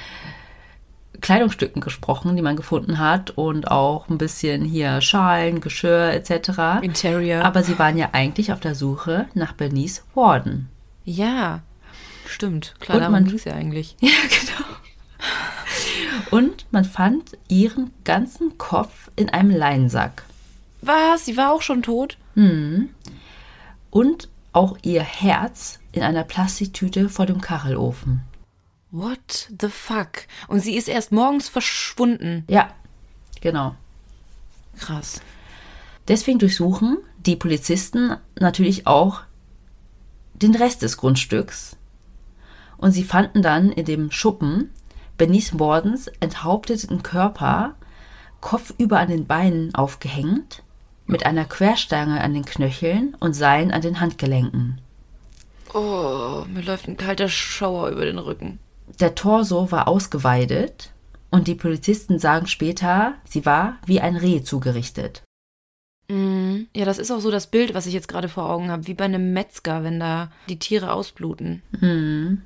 Kleidungsstücken 1.20 1.80
gesprochen, 1.80 2.36
die 2.36 2.42
man 2.42 2.56
gefunden 2.56 2.98
hat 2.98 3.30
und 3.30 3.70
auch 3.70 4.10
ein 4.10 4.18
bisschen 4.18 4.62
hier 4.62 5.00
Schalen, 5.00 5.60
Geschirr 5.60 6.12
etc. 6.12 6.82
Interior. 6.82 7.42
Aber 7.42 7.62
sie 7.62 7.78
waren 7.78 7.96
ja 7.96 8.10
eigentlich 8.12 8.52
auf 8.52 8.60
der 8.60 8.74
Suche 8.74 9.26
nach 9.32 9.54
Bernice 9.54 10.04
Warden. 10.14 10.68
Ja, 11.04 11.62
stimmt. 12.26 12.74
Klar, 12.80 12.98
und 12.98 13.02
darum 13.04 13.34
es 13.34 13.44
ja 13.44 13.54
eigentlich. 13.54 13.96
Ja, 14.00 14.10
genau. 14.28 14.68
Und 16.30 16.66
man 16.70 16.84
fand 16.84 17.36
ihren 17.48 17.92
ganzen 18.04 18.58
Kopf 18.58 19.10
in 19.16 19.28
einem 19.30 19.50
Leinsack. 19.50 20.24
Was? 20.80 21.24
Sie 21.24 21.36
war 21.36 21.52
auch 21.52 21.62
schon 21.62 21.82
tot? 21.82 22.18
Hm. 22.34 22.90
Und 23.90 24.28
auch 24.52 24.76
ihr 24.82 25.02
Herz 25.02 25.80
in 25.92 26.02
einer 26.02 26.24
Plastiktüte 26.24 27.08
vor 27.08 27.26
dem 27.26 27.40
Kachelofen. 27.40 28.22
What 28.90 29.48
the 29.60 29.68
fuck? 29.68 30.26
Und 30.46 30.60
sie 30.60 30.76
ist 30.76 30.88
erst 30.88 31.10
morgens 31.10 31.48
verschwunden. 31.48 32.44
Ja, 32.48 32.70
genau. 33.40 33.74
Krass. 34.78 35.20
Deswegen 36.06 36.38
durchsuchen 36.38 36.98
die 37.26 37.36
Polizisten 37.36 38.16
natürlich 38.38 38.86
auch 38.86 39.22
den 40.34 40.54
Rest 40.54 40.82
des 40.82 40.96
Grundstücks. 40.96 41.76
Und 42.76 42.92
sie 42.92 43.04
fanden 43.04 43.42
dann 43.42 43.72
in 43.72 43.84
dem 43.84 44.10
Schuppen 44.10 44.70
Bernice 45.16 45.58
Wardens 45.58 46.08
enthaupteten 46.20 47.02
Körper 47.02 47.74
kopfüber 48.40 48.98
an 48.98 49.08
den 49.08 49.26
Beinen 49.26 49.74
aufgehängt, 49.74 50.62
mit 51.06 51.24
einer 51.26 51.44
Querstange 51.44 52.20
an 52.20 52.34
den 52.34 52.44
Knöcheln 52.44 53.16
und 53.20 53.32
Seilen 53.34 53.70
an 53.70 53.80
den 53.80 54.00
Handgelenken. 54.00 54.80
Oh, 55.72 56.44
mir 56.52 56.62
läuft 56.62 56.88
ein 56.88 56.96
kalter 56.96 57.28
Schauer 57.28 57.88
über 57.88 58.04
den 58.04 58.18
Rücken. 58.18 58.58
Der 59.00 59.14
Torso 59.14 59.70
war 59.72 59.88
ausgeweidet 59.88 60.90
Und 61.30 61.48
die 61.48 61.56
Polizisten 61.56 62.20
sagen 62.20 62.46
später, 62.46 63.14
sie 63.24 63.44
war 63.44 63.78
wie 63.86 64.00
ein 64.00 64.14
Reh 64.14 64.42
zugerichtet. 64.42 65.22
Mhm. 66.08 66.68
Ja, 66.76 66.84
das 66.84 66.98
ist 66.98 67.10
auch 67.10 67.18
so 67.18 67.32
das 67.32 67.48
Bild, 67.48 67.74
was 67.74 67.86
ich 67.86 67.94
jetzt 67.94 68.06
gerade 68.06 68.28
vor 68.28 68.48
Augen 68.48 68.70
habe, 68.70 68.86
wie 68.86 68.94
bei 68.94 69.04
einem 69.04 69.32
Metzger, 69.32 69.82
wenn 69.82 69.98
da 69.98 70.30
die 70.48 70.60
Tiere 70.60 70.92
ausbluten. 70.92 71.62
Mhm. 71.80 72.42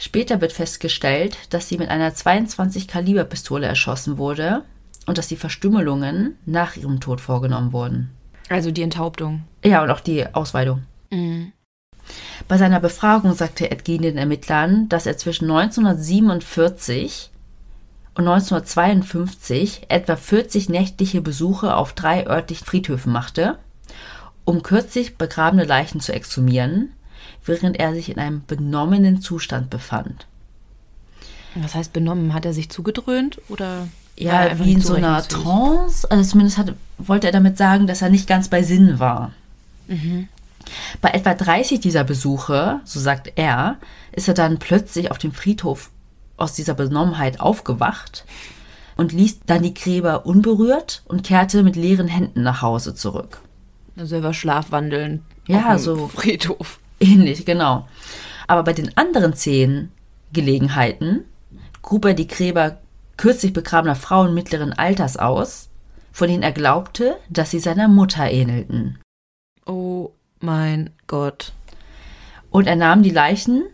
Später 0.00 0.40
wird 0.40 0.52
festgestellt, 0.52 1.36
dass 1.50 1.68
sie 1.68 1.76
mit 1.76 1.90
einer 1.90 2.14
22 2.14 2.88
Kaliber 2.88 3.24
Pistole 3.24 3.66
erschossen 3.66 4.16
wurde 4.16 4.62
und 5.04 5.18
dass 5.18 5.28
die 5.28 5.36
Verstümmelungen 5.36 6.38
nach 6.46 6.76
ihrem 6.76 7.00
Tod 7.00 7.20
vorgenommen 7.20 7.74
wurden. 7.74 8.10
Also 8.48 8.70
die 8.70 8.80
Enthauptung. 8.80 9.42
Ja, 9.62 9.82
und 9.82 9.90
auch 9.90 10.00
die 10.00 10.26
Ausweidung. 10.34 10.84
Mhm. 11.10 11.52
Bei 12.48 12.56
seiner 12.56 12.80
Befragung 12.80 13.34
sagte 13.34 13.70
Ed 13.70 13.84
Gein 13.84 14.00
den 14.00 14.16
Ermittlern, 14.16 14.88
dass 14.88 15.04
er 15.04 15.18
zwischen 15.18 15.50
1947 15.50 17.30
und 18.14 18.26
1952 18.26 19.82
etwa 19.88 20.16
40 20.16 20.70
nächtliche 20.70 21.20
Besuche 21.20 21.76
auf 21.76 21.92
drei 21.92 22.26
örtlichen 22.26 22.66
Friedhöfen 22.66 23.12
machte, 23.12 23.58
um 24.46 24.62
kürzlich 24.62 25.18
begrabene 25.18 25.64
Leichen 25.64 26.00
zu 26.00 26.14
exhumieren, 26.14 26.94
während 27.44 27.78
er 27.78 27.94
sich 27.94 28.10
in 28.10 28.18
einem 28.18 28.42
benommenen 28.46 29.20
Zustand 29.20 29.70
befand. 29.70 30.26
Was 31.54 31.74
heißt 31.74 31.92
benommen? 31.92 32.34
Hat 32.34 32.44
er 32.44 32.52
sich 32.52 32.70
zugedröhnt 32.70 33.40
oder? 33.48 33.88
Ja, 34.16 34.58
wie 34.58 34.72
in 34.72 34.80
so 34.80 34.94
einer 34.94 35.26
Trance. 35.26 36.10
Also 36.10 36.30
zumindest 36.30 36.58
hat, 36.58 36.74
wollte 36.98 37.26
er 37.26 37.32
damit 37.32 37.56
sagen, 37.56 37.86
dass 37.86 38.02
er 38.02 38.10
nicht 38.10 38.28
ganz 38.28 38.48
bei 38.48 38.62
Sinn 38.62 38.98
war. 38.98 39.32
Mhm. 39.88 40.28
Bei 41.00 41.10
etwa 41.10 41.34
30 41.34 41.80
dieser 41.80 42.04
Besuche, 42.04 42.80
so 42.84 43.00
sagt 43.00 43.32
er, 43.36 43.76
ist 44.12 44.28
er 44.28 44.34
dann 44.34 44.58
plötzlich 44.58 45.10
auf 45.10 45.18
dem 45.18 45.32
Friedhof 45.32 45.90
aus 46.36 46.52
dieser 46.54 46.74
Benommenheit 46.74 47.40
aufgewacht 47.40 48.24
und 48.96 49.12
ließ 49.12 49.40
dann 49.46 49.62
die 49.62 49.74
Gräber 49.74 50.26
unberührt 50.26 51.02
und 51.06 51.24
kehrte 51.24 51.62
mit 51.62 51.76
leeren 51.76 52.08
Händen 52.08 52.42
nach 52.42 52.62
Hause 52.62 52.94
zurück. 52.94 53.40
Also 53.96 54.16
er 54.16 54.22
war 54.22 54.34
schlafwandeln. 54.34 55.22
Ja, 55.46 55.78
so 55.78 56.08
Friedhof. 56.08 56.79
Ähnlich, 57.00 57.44
genau. 57.44 57.88
Aber 58.46 58.62
bei 58.62 58.72
den 58.72 58.96
anderen 58.96 59.34
zehn 59.34 59.90
Gelegenheiten 60.32 61.24
grub 61.82 62.04
er 62.04 62.14
die 62.14 62.28
Gräber 62.28 62.78
kürzlich 63.16 63.52
begrabener 63.52 63.96
Frauen 63.96 64.34
mittleren 64.34 64.72
Alters 64.72 65.16
aus, 65.16 65.68
von 66.12 66.28
denen 66.28 66.42
er 66.42 66.52
glaubte, 66.52 67.16
dass 67.28 67.50
sie 67.50 67.58
seiner 67.58 67.88
Mutter 67.88 68.30
ähnelten. 68.30 68.98
Oh 69.66 70.10
mein 70.40 70.90
Gott. 71.06 71.52
Und 72.50 72.66
er 72.66 72.76
nahm 72.76 73.02
die 73.02 73.10
Leichen 73.10 73.64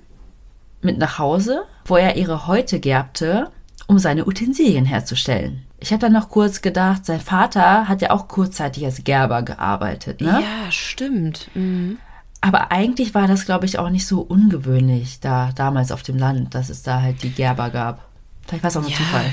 mit 0.82 0.98
nach 0.98 1.18
Hause, 1.18 1.62
wo 1.84 1.96
er 1.96 2.16
ihre 2.16 2.46
Häute 2.46 2.80
gerbte, 2.80 3.50
um 3.86 3.98
seine 3.98 4.26
Utensilien 4.26 4.84
herzustellen. 4.84 5.62
Ich 5.78 5.92
habe 5.92 6.00
dann 6.00 6.12
noch 6.12 6.28
kurz 6.28 6.62
gedacht, 6.62 7.04
sein 7.06 7.20
Vater 7.20 7.88
hat 7.88 8.02
ja 8.02 8.10
auch 8.10 8.28
kurzzeitig 8.28 8.84
als 8.84 9.04
Gerber 9.04 9.42
gearbeitet, 9.42 10.20
ne? 10.20 10.42
Ja, 10.42 10.70
stimmt. 10.70 11.50
Mhm. 11.54 11.98
Aber 12.46 12.70
eigentlich 12.70 13.12
war 13.12 13.26
das, 13.26 13.44
glaube 13.44 13.66
ich, 13.66 13.80
auch 13.80 13.90
nicht 13.90 14.06
so 14.06 14.20
ungewöhnlich 14.20 15.18
da 15.18 15.50
damals 15.56 15.90
auf 15.90 16.04
dem 16.04 16.16
Land, 16.16 16.54
dass 16.54 16.68
es 16.68 16.84
da 16.84 17.02
halt 17.02 17.24
die 17.24 17.30
Gerber 17.30 17.70
gab. 17.70 18.08
Vielleicht 18.46 18.62
war 18.62 18.68
es 18.68 18.76
auch 18.76 18.82
nur 18.82 18.90
ja, 18.90 18.96
Zufall. 18.96 19.32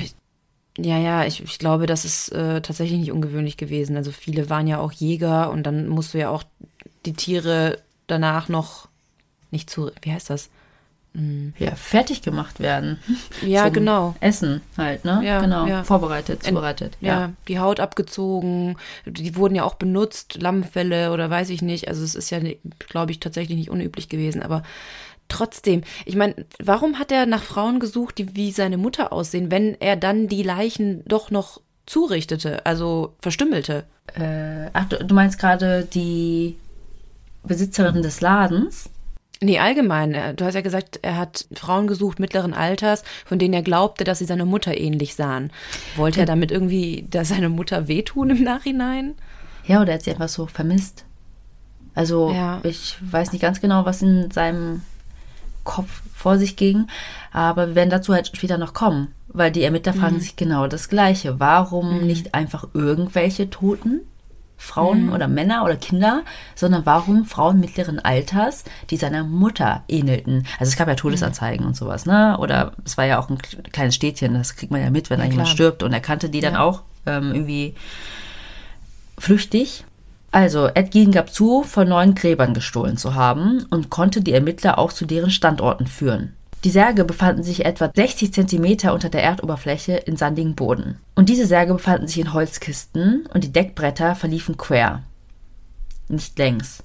Ja, 0.79 0.97
ja, 0.97 1.23
ich, 1.23 1.43
ich 1.43 1.59
glaube, 1.59 1.85
das 1.85 2.05
ist 2.05 2.29
äh, 2.29 2.59
tatsächlich 2.61 2.99
nicht 2.99 3.11
ungewöhnlich 3.11 3.55
gewesen. 3.57 3.97
Also 3.97 4.11
viele 4.11 4.49
waren 4.49 4.65
ja 4.65 4.79
auch 4.79 4.91
Jäger 4.91 5.51
und 5.51 5.61
dann 5.61 5.87
musst 5.87 6.15
du 6.15 6.17
ja 6.17 6.29
auch 6.29 6.43
die 7.05 7.13
Tiere 7.13 7.77
danach 8.07 8.49
noch 8.49 8.87
nicht 9.51 9.69
zu, 9.69 9.91
wie 10.01 10.11
heißt 10.11 10.31
das? 10.31 10.49
Hm. 11.15 11.53
Ja, 11.59 11.75
fertig 11.75 12.21
gemacht 12.21 12.59
werden. 12.59 12.99
Ja, 13.45 13.69
genau. 13.69 14.15
Essen 14.19 14.61
halt, 14.77 15.05
ne? 15.05 15.21
Ja, 15.23 15.41
genau. 15.41 15.67
Ja. 15.67 15.83
Vorbereitet, 15.83 16.43
zubereitet. 16.43 16.97
Ja. 17.01 17.19
ja, 17.19 17.33
die 17.47 17.59
Haut 17.59 17.79
abgezogen, 17.79 18.77
die 19.05 19.35
wurden 19.35 19.55
ja 19.55 19.63
auch 19.63 19.75
benutzt, 19.75 20.41
Lammfelle 20.41 21.11
oder 21.11 21.29
weiß 21.29 21.49
ich 21.49 21.61
nicht. 21.61 21.87
Also 21.87 22.03
es 22.03 22.15
ist 22.15 22.29
ja, 22.29 22.39
glaube 22.89 23.11
ich, 23.11 23.19
tatsächlich 23.19 23.57
nicht 23.57 23.69
unüblich 23.69 24.09
gewesen, 24.09 24.41
aber 24.41 24.63
trotzdem, 25.27 25.83
ich 26.05 26.15
meine, 26.15 26.35
warum 26.61 26.99
hat 26.99 27.11
er 27.11 27.25
nach 27.25 27.43
Frauen 27.43 27.79
gesucht, 27.79 28.17
die 28.17 28.35
wie 28.35 28.51
seine 28.51 28.77
Mutter 28.77 29.11
aussehen, 29.11 29.51
wenn 29.51 29.79
er 29.79 29.95
dann 29.95 30.27
die 30.27 30.43
Leichen 30.43 31.03
doch 31.05 31.31
noch 31.31 31.59
zurichtete, 31.85 32.65
also 32.65 33.13
verstümmelte? 33.19 33.83
Äh, 34.15 34.69
ach, 34.73 34.85
du 34.85 35.13
meinst 35.13 35.39
gerade 35.39 35.85
die 35.85 36.55
Besitzerin 37.43 38.01
des 38.01 38.21
Ladens? 38.21 38.89
Nee, 39.43 39.59
allgemein. 39.59 40.35
Du 40.35 40.45
hast 40.45 40.53
ja 40.53 40.61
gesagt, 40.61 40.99
er 41.01 41.17
hat 41.17 41.45
Frauen 41.53 41.87
gesucht 41.87 42.19
mittleren 42.19 42.53
Alters, 42.53 43.03
von 43.25 43.39
denen 43.39 43.53
er 43.53 43.61
glaubte, 43.61 44.05
dass 44.05 44.19
sie 44.19 44.25
seiner 44.25 44.45
Mutter 44.45 44.77
ähnlich 44.77 45.15
sahen. 45.15 45.51
Wollte 45.97 46.21
er 46.21 46.25
damit 46.25 46.51
irgendwie 46.51 47.05
da 47.09 47.25
seine 47.25 47.49
Mutter 47.49 47.87
wehtun 47.87 48.29
im 48.29 48.43
Nachhinein? 48.43 49.15
Ja, 49.65 49.81
oder 49.81 49.93
hat 49.93 50.03
sie 50.03 50.11
einfach 50.11 50.29
so 50.29 50.45
vermisst. 50.45 51.05
Also 51.95 52.31
ja. 52.31 52.59
ich 52.63 52.97
weiß 53.01 53.33
nicht 53.33 53.41
ganz 53.41 53.61
genau, 53.61 53.85
was 53.85 54.01
in 54.01 54.31
seinem 54.31 54.81
Kopf 55.63 56.01
vor 56.13 56.37
sich 56.37 56.55
ging, 56.55 56.87
aber 57.31 57.67
wir 57.67 57.75
werden 57.75 57.89
dazu 57.89 58.13
halt 58.13 58.27
später 58.27 58.57
noch 58.57 58.73
kommen, 58.73 59.13
weil 59.27 59.51
die 59.51 59.63
Ermittler 59.63 59.93
fragen 59.93 60.15
mhm. 60.15 60.19
sich 60.21 60.35
genau 60.35 60.67
das 60.67 60.89
Gleiche. 60.89 61.39
Warum 61.39 61.99
mhm. 61.99 62.07
nicht 62.07 62.33
einfach 62.33 62.67
irgendwelche 62.73 63.49
Toten? 63.49 64.01
Frauen 64.57 65.07
mhm. 65.07 65.13
oder 65.13 65.27
Männer 65.27 65.63
oder 65.63 65.75
Kinder, 65.75 66.23
sondern 66.55 66.85
warum 66.85 67.25
Frauen 67.25 67.59
mittleren 67.59 67.99
Alters, 67.99 68.63
die 68.89 68.97
seiner 68.97 69.23
Mutter 69.23 69.83
ähnelten. 69.87 70.45
Also 70.59 70.69
es 70.69 70.77
gab 70.77 70.87
ja 70.87 70.95
Todesanzeigen 70.95 71.63
mhm. 71.63 71.69
und 71.69 71.75
sowas, 71.75 72.05
ne? 72.05 72.37
Oder 72.39 72.73
es 72.85 72.97
war 72.97 73.05
ja 73.05 73.19
auch 73.19 73.29
ein 73.29 73.37
kleines 73.37 73.95
Städtchen, 73.95 74.33
das 74.33 74.55
kriegt 74.55 74.71
man 74.71 74.81
ja 74.81 74.89
mit, 74.89 75.09
wenn 75.09 75.19
ja, 75.19 75.25
da 75.25 75.31
jemand 75.31 75.49
stirbt 75.49 75.83
und 75.83 75.91
er 75.93 75.99
kannte 75.99 76.29
die 76.29 76.39
dann 76.39 76.53
ja. 76.53 76.61
auch 76.61 76.83
ähm, 77.05 77.33
irgendwie 77.33 77.75
flüchtig. 79.17 79.85
Also, 80.31 80.67
Ed 80.67 80.91
Gein 80.91 81.11
gab 81.11 81.31
zu, 81.31 81.61
von 81.61 81.87
neun 81.87 82.15
Gräbern 82.15 82.55
gestohlen 82.55 82.97
zu 82.97 83.13
haben 83.13 83.65
und 83.69 83.91
konnte 83.91 84.21
die 84.21 84.33
Ermittler 84.33 84.79
auch 84.79 84.91
zu 84.91 85.05
deren 85.05 85.29
Standorten 85.29 85.85
führen. 85.85 86.33
Die 86.63 86.69
Särge 86.69 87.03
befanden 87.03 87.43
sich 87.43 87.65
etwa 87.65 87.91
60 87.93 88.33
Zentimeter 88.33 88.93
unter 88.93 89.09
der 89.09 89.21
Erdoberfläche 89.21 89.93
in 89.93 90.15
sandigem 90.15 90.55
Boden. 90.55 90.97
Und 91.13 91.27
diese 91.27 91.45
Särge 91.45 91.73
befanden 91.73 92.07
sich 92.07 92.19
in 92.19 92.33
Holzkisten 92.33 93.25
und 93.33 93.43
die 93.43 93.51
Deckbretter 93.51 94.15
verliefen 94.15 94.55
quer. 94.55 95.03
Nicht 96.07 96.37
längs. 96.37 96.81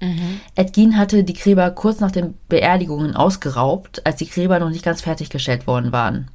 Mhm. 0.00 0.40
Ed 0.54 0.74
Gein 0.74 0.96
hatte 0.96 1.22
die 1.22 1.34
Gräber 1.34 1.70
kurz 1.70 2.00
nach 2.00 2.10
den 2.10 2.34
Beerdigungen 2.48 3.14
ausgeraubt, 3.14 4.06
als 4.06 4.16
die 4.16 4.28
Gräber 4.28 4.58
noch 4.58 4.70
nicht 4.70 4.84
ganz 4.84 5.02
fertiggestellt 5.02 5.66
worden 5.66 5.92
waren. 5.92 6.30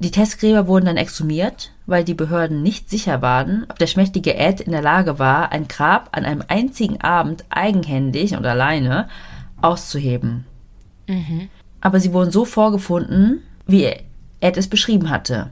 Die 0.00 0.10
Testgräber 0.10 0.66
wurden 0.66 0.86
dann 0.86 0.96
exhumiert, 0.96 1.72
weil 1.86 2.04
die 2.04 2.14
Behörden 2.14 2.62
nicht 2.62 2.88
sicher 2.88 3.20
waren, 3.20 3.66
ob 3.68 3.78
der 3.78 3.86
schmächtige 3.86 4.34
Ed 4.34 4.60
in 4.60 4.72
der 4.72 4.80
Lage 4.80 5.18
war, 5.18 5.52
ein 5.52 5.68
Grab 5.68 6.08
an 6.12 6.24
einem 6.24 6.42
einzigen 6.48 7.00
Abend 7.02 7.44
eigenhändig 7.50 8.34
und 8.34 8.46
alleine 8.46 9.08
auszuheben. 9.60 10.46
Mhm. 11.10 11.48
Aber 11.80 11.98
sie 11.98 12.12
wurden 12.12 12.30
so 12.30 12.44
vorgefunden, 12.44 13.42
wie 13.66 13.92
Ed 14.40 14.56
es 14.56 14.68
beschrieben 14.68 15.10
hatte. 15.10 15.50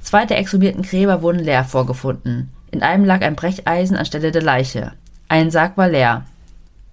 Zwei 0.00 0.24
der 0.24 0.38
exhumierten 0.38 0.82
Gräber 0.82 1.20
wurden 1.22 1.40
leer 1.40 1.64
vorgefunden. 1.64 2.50
In 2.70 2.82
einem 2.82 3.04
lag 3.04 3.22
ein 3.22 3.34
Brecheisen 3.34 3.96
anstelle 3.96 4.30
der 4.30 4.42
Leiche. 4.42 4.92
Ein 5.28 5.50
Sarg 5.50 5.76
war 5.76 5.88
leer. 5.88 6.24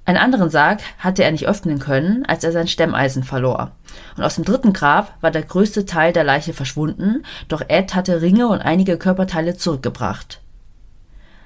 Einen 0.06 0.18
anderen 0.18 0.50
Sarg 0.50 0.80
hatte 1.00 1.24
er 1.24 1.32
nicht 1.32 1.48
öffnen 1.48 1.80
können, 1.80 2.26
als 2.26 2.44
er 2.44 2.52
sein 2.52 2.68
Stemmeisen 2.68 3.24
verlor. 3.24 3.72
Und 4.16 4.24
aus 4.24 4.36
dem 4.36 4.46
dritten 4.46 4.74
Grab 4.74 5.14
war 5.22 5.32
der 5.32 5.44
größte 5.44 5.86
Teil 5.86 6.14
der 6.14 6.24
Leiche 6.24 6.54
verschwunden, 6.54 7.24
doch 7.50 7.62
Ed 7.68 7.94
hatte 7.94 8.22
Ringe 8.22 8.48
und 8.48 8.62
einige 8.62 8.98
Körperteile 8.98 9.58
zurückgebracht. 9.58 10.42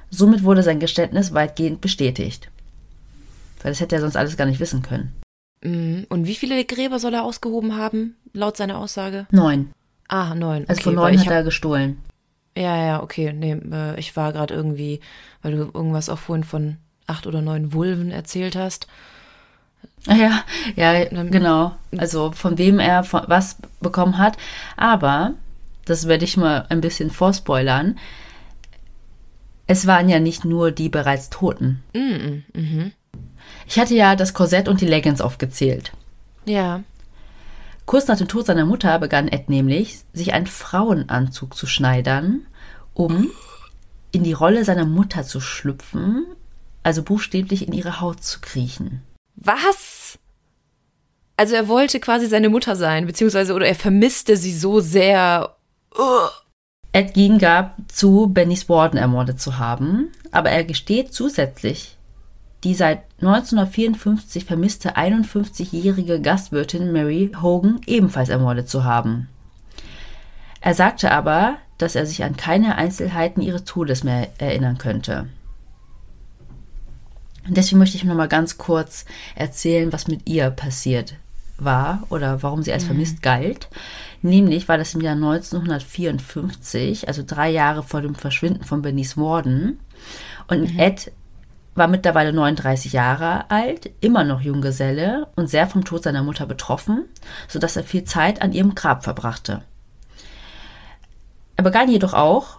Somit 0.10 0.44
wurde 0.44 0.64
sein 0.64 0.80
Geständnis 0.80 1.34
weitgehend 1.34 1.82
bestätigt. 1.82 2.50
Weil 3.62 3.72
das 3.72 3.80
hätte 3.80 3.96
er 3.96 4.02
sonst 4.02 4.18
alles 4.18 4.38
gar 4.38 4.46
nicht 4.46 4.60
wissen 4.60 4.84
können. 4.84 5.14
Mhm. 5.64 6.06
Und 6.10 6.28
wie 6.28 6.36
viele 6.36 6.64
Gräber 6.66 7.00
soll 7.00 7.14
er 7.14 7.24
ausgehoben 7.24 7.78
haben, 7.78 8.16
laut 8.34 8.58
seiner 8.58 8.78
Aussage? 8.78 9.28
Neun. 9.32 9.72
Ah, 10.08 10.36
neun. 10.36 10.66
Also 10.68 10.82
von 10.82 10.96
neun 10.96 11.20
hat 11.20 11.28
er 11.28 11.44
gestohlen. 11.44 11.98
Ja, 12.58 12.76
ja, 12.86 13.04
okay. 13.04 13.32
Nee, 13.32 13.54
äh, 13.72 14.00
ich 14.00 14.16
war 14.16 14.34
gerade 14.34 14.54
irgendwie, 14.54 15.00
weil 15.42 15.54
du 15.54 15.58
irgendwas 15.74 16.10
auch 16.10 16.20
vorhin 16.20 16.44
von 16.44 16.78
acht 17.08 17.28
oder 17.28 17.42
neun 17.42 17.74
Vulven 17.74 18.12
erzählt 18.12 18.56
hast. 18.56 18.88
Ah 20.08 20.16
ja, 20.16 20.44
ja, 20.76 21.06
genau. 21.06 21.76
Also 21.98 22.32
von 22.32 22.58
wem 22.58 22.80
er 22.80 23.06
was 23.28 23.58
bekommen 23.80 24.18
hat. 24.18 24.38
Aber, 24.76 25.36
das 25.86 26.08
werde 26.08 26.26
ich 26.26 26.38
mal 26.38 26.66
ein 26.70 26.82
bisschen 26.82 27.12
vorspoilern, 27.12 27.98
es 29.68 29.88
waren 29.88 30.10
ja 30.10 30.20
nicht 30.20 30.44
nur 30.44 30.72
die 30.72 30.90
bereits 30.90 31.30
Toten. 31.30 31.84
Mm 31.94 32.44
-mm. 32.54 32.92
Ich 33.68 33.80
hatte 33.80 33.96
ja 33.96 34.16
das 34.16 34.34
Korsett 34.34 34.68
und 34.68 34.82
die 34.82 34.88
Leggings 34.88 35.22
aufgezählt. 35.22 35.92
Ja. 36.46 36.84
Kurz 37.86 38.08
nach 38.08 38.18
dem 38.18 38.28
Tod 38.28 38.46
seiner 38.46 38.66
Mutter 38.66 38.98
begann 39.00 39.28
Ed 39.28 39.50
nämlich, 39.50 40.00
sich 40.14 40.34
einen 40.34 40.48
Frauenanzug 40.48 41.56
zu 41.56 41.68
schneidern, 41.68 42.46
um 42.94 43.30
in 44.12 44.24
die 44.24 44.34
Rolle 44.34 44.66
seiner 44.66 44.86
Mutter 44.86 45.24
zu 45.24 45.40
schlüpfen, 45.40 46.26
also 46.84 47.04
buchstäblich 47.04 47.68
in 47.68 47.74
ihre 47.74 48.02
Haut 48.02 48.24
zu 48.24 48.40
kriechen. 48.42 49.02
Was? 49.36 50.20
Also 51.38 51.56
er 51.56 51.68
wollte 51.68 52.00
quasi 52.00 52.28
seine 52.28 52.50
Mutter 52.50 52.76
sein, 52.76 53.08
beziehungsweise 53.08 53.54
oder 53.54 53.66
er 53.66 53.76
vermisste 53.76 54.38
sie 54.38 54.56
so 54.56 54.80
sehr. 54.80 55.56
Ed 56.94 57.14
Gein 57.14 57.40
gab 57.40 57.76
zu, 57.88 58.28
Bennys 58.28 58.70
Warden 58.70 58.98
ermordet 58.98 59.40
zu 59.40 59.58
haben, 59.58 60.12
aber 60.32 60.50
er 60.52 60.64
gesteht 60.64 61.14
zusätzlich, 61.14 61.98
die 62.64 62.76
seit 62.76 63.04
1954 63.22 64.46
vermisste 64.46 64.96
51-jährige 64.96 66.22
Gastwirtin 66.22 66.92
Mary 66.92 67.32
Hogan 67.42 67.82
ebenfalls 67.88 68.30
ermordet 68.30 68.70
zu 68.70 68.84
haben. 68.84 69.30
Er 70.60 70.76
sagte 70.76 71.12
aber, 71.12 71.58
dass 71.80 71.96
er 71.96 72.06
sich 72.06 72.24
an 72.24 72.38
keine 72.38 72.76
Einzelheiten 72.76 73.42
ihres 73.42 73.64
Todes 73.64 74.04
mehr 74.04 74.30
erinnern 74.38 74.78
könnte. 74.78 75.28
Deswegen 77.48 77.80
möchte 77.80 77.98
ich 77.98 78.04
noch 78.04 78.14
mal 78.14 78.28
ganz 78.28 78.60
kurz 78.60 79.06
erzählen, 79.36 79.92
was 79.92 80.08
mit 80.08 80.30
ihr 80.30 80.52
passiert 80.52 81.16
war 81.58 82.04
oder 82.10 82.44
warum 82.44 82.62
sie 82.62 82.72
als 82.72 82.84
mhm. 82.84 82.88
vermisst 82.88 83.22
galt. 83.24 83.68
Nämlich 84.22 84.68
war 84.68 84.78
das 84.78 84.94
im 84.94 85.02
Jahr 85.02 85.16
1954, 85.16 87.08
also 87.08 87.24
drei 87.26 87.50
Jahre 87.50 87.82
vor 87.82 88.02
dem 88.02 88.14
Verschwinden 88.14 88.64
von 88.64 88.84
Bernice 88.84 89.18
Warden. 89.18 89.80
Und 90.48 90.74
mhm. 90.74 90.80
Ed 90.80 91.12
war 91.74 91.88
mittlerweile 91.88 92.34
39 92.34 92.94
Jahre 92.94 93.50
alt, 93.50 93.90
immer 94.02 94.24
noch 94.24 94.42
Junggeselle 94.42 95.28
und 95.36 95.50
sehr 95.50 95.68
vom 95.68 95.86
Tod 95.86 96.04
seiner 96.04 96.24
Mutter 96.24 96.46
betroffen, 96.46 97.06
sodass 97.48 97.78
er 97.78 97.84
viel 97.84 98.04
Zeit 98.04 98.42
an 98.42 98.52
ihrem 98.52 98.76
Grab 98.76 99.04
verbrachte. 99.04 99.64
Er 101.56 101.64
begann 101.64 101.90
jedoch 101.90 102.14
auch, 102.14 102.58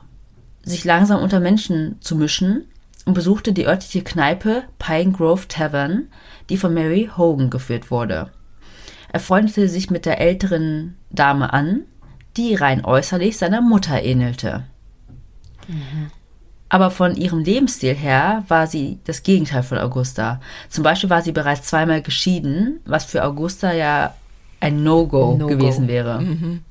sich 0.63 0.85
langsam 0.85 1.23
unter 1.23 1.41
Menschen 1.41 2.01
zu 2.01 2.17
mischen 2.17 2.69
und 3.05 3.15
besuchte 3.15 3.53
die 3.53 3.67
örtliche 3.67 4.03
Kneipe 4.03 4.63
Pine 4.79 5.13
Grove 5.13 5.49
Tavern, 5.49 6.09
die 6.49 6.57
von 6.57 6.73
Mary 6.73 7.11
Hogan 7.17 7.51
geführt 7.51 7.91
wurde. 7.91 8.31
Er 9.13 9.21
freundete 9.21 9.69
sich 9.69 9.91
mit 9.91 10.07
der 10.07 10.21
älteren 10.21 10.97
Dame 11.11 11.53
an, 11.53 11.83
die 12.37 12.55
rein 12.55 12.85
äußerlich 12.85 13.37
seiner 13.37 13.61
Mutter 13.61 14.03
ähnelte. 14.03 14.65
Mhm. 15.69 16.11
Aber 16.73 16.91
von 16.91 17.17
ihrem 17.17 17.41
Lebensstil 17.41 17.93
her 17.93 18.45
war 18.49 18.67
sie 18.67 18.99
das 19.05 19.23
Gegenteil 19.23 19.63
von 19.63 19.77
Augusta. 19.77 20.41
Zum 20.71 20.83
Beispiel 20.83 21.11
war 21.11 21.21
sie 21.21 21.33
bereits 21.33 21.69
zweimal 21.69 22.01
geschieden, 22.01 22.81
was 22.87 23.05
für 23.05 23.25
Augusta 23.25 23.75
ja 23.75 24.15
ein 24.59 24.83
No-Go 24.83 25.37
no 25.37 25.49
gewesen 25.49 25.87
wäre. 25.87 26.23
Mhm. 26.23 26.63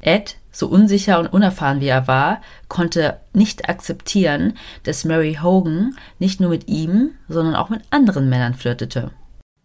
Ed, 0.00 0.38
so 0.50 0.66
unsicher 0.66 1.20
und 1.20 1.28
unerfahren 1.28 1.80
wie 1.80 1.86
er 1.86 2.08
war, 2.08 2.40
konnte 2.66 3.20
nicht 3.32 3.68
akzeptieren, 3.68 4.58
dass 4.82 5.04
Mary 5.04 5.38
Hogan 5.40 5.96
nicht 6.18 6.40
nur 6.40 6.50
mit 6.50 6.66
ihm, 6.66 7.12
sondern 7.28 7.54
auch 7.54 7.68
mit 7.68 7.82
anderen 7.90 8.28
Männern 8.28 8.54
flirtete. 8.54 9.12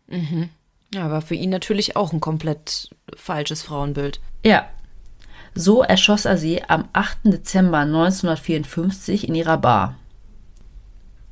Mhm. 0.07 0.49
Ja, 0.93 1.09
war 1.09 1.23
für 1.23 1.33
ihn 1.33 1.49
natürlich 1.49 1.95
auch 1.95 2.13
ein 2.13 2.19
komplett 2.19 2.91
falsches 3.15 3.63
Frauenbild. 3.63 4.21
Ja. 4.45 4.69
So 5.53 5.83
erschoss 5.83 6.25
er 6.25 6.37
sie 6.37 6.63
am 6.63 6.87
8. 6.93 7.19
Dezember 7.25 7.79
1954 7.79 9.27
in 9.27 9.35
ihrer 9.35 9.57
Bar. 9.57 9.95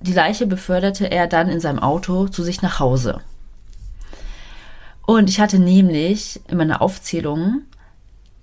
Die 0.02 0.14
Leiche 0.14 0.48
beförderte 0.48 1.10
er 1.10 1.28
dann 1.28 1.50
in 1.50 1.60
seinem 1.60 1.80
Auto 1.80 2.28
zu 2.28 2.44
sich 2.44 2.62
nach 2.62 2.80
Hause. 2.80 3.22
Und 5.06 5.30
ich 5.30 5.40
hatte 5.40 5.60
nämlich 5.60 6.40
in 6.48 6.58
meiner 6.58 6.82
Aufzählung 6.82 7.64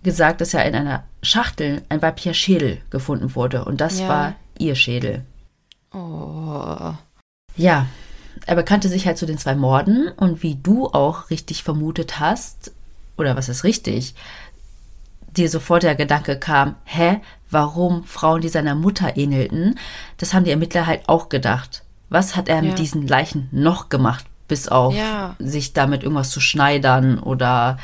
gesagt, 0.02 0.40
dass 0.40 0.52
ja 0.52 0.60
in 0.62 0.74
einer 0.74 1.04
Schachtel 1.22 1.82
ein 1.88 2.02
weiblicher 2.02 2.34
Schädel 2.34 2.78
gefunden 2.90 3.34
wurde. 3.34 3.64
Und 3.64 3.80
das 3.80 4.00
ja. 4.00 4.08
war 4.08 4.34
ihr 4.58 4.74
Schädel. 4.74 5.24
Oh. 5.92 6.92
Ja, 7.56 7.86
er 8.44 8.54
bekannte 8.54 8.88
sich 8.88 9.06
halt 9.06 9.18
zu 9.18 9.26
den 9.26 9.38
zwei 9.38 9.54
Morden 9.54 10.08
und 10.16 10.42
wie 10.42 10.56
du 10.56 10.88
auch 10.88 11.30
richtig 11.30 11.62
vermutet 11.62 12.20
hast, 12.20 12.72
oder 13.16 13.36
was 13.36 13.48
ist 13.48 13.64
richtig, 13.64 14.14
dir 15.36 15.48
sofort 15.48 15.82
der 15.82 15.94
Gedanke 15.94 16.38
kam, 16.38 16.76
hä, 16.84 17.20
warum 17.50 18.04
Frauen, 18.04 18.40
die 18.40 18.48
seiner 18.48 18.74
Mutter 18.74 19.16
ähnelten, 19.16 19.78
das 20.18 20.34
haben 20.34 20.44
die 20.44 20.50
Ermittler 20.50 20.86
halt 20.86 21.08
auch 21.08 21.28
gedacht. 21.28 21.82
Was 22.08 22.36
hat 22.36 22.48
er 22.48 22.56
ja. 22.56 22.62
mit 22.62 22.78
diesen 22.78 23.06
Leichen 23.06 23.48
noch 23.52 23.88
gemacht, 23.88 24.26
bis 24.48 24.68
auf 24.68 24.94
ja. 24.94 25.34
sich 25.38 25.72
damit 25.72 26.02
irgendwas 26.02 26.30
zu 26.30 26.40
schneidern 26.40 27.18
oder 27.18 27.78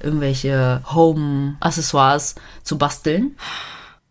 irgendwelche 0.00 0.82
Home-Accessoires 0.92 2.34
zu 2.62 2.78
basteln? 2.78 3.36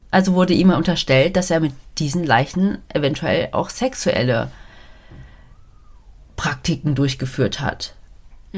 Also 0.09 0.33
wurde 0.33 0.53
ihm 0.53 0.71
unterstellt, 0.71 1.37
dass 1.37 1.51
er 1.51 1.59
mit 1.59 1.73
diesen 1.97 2.25
Leichen 2.25 2.79
eventuell 2.89 3.49
auch 3.51 3.69
sexuelle 3.69 4.51
Praktiken 6.35 6.95
durchgeführt 6.95 7.61
hat. 7.61 7.95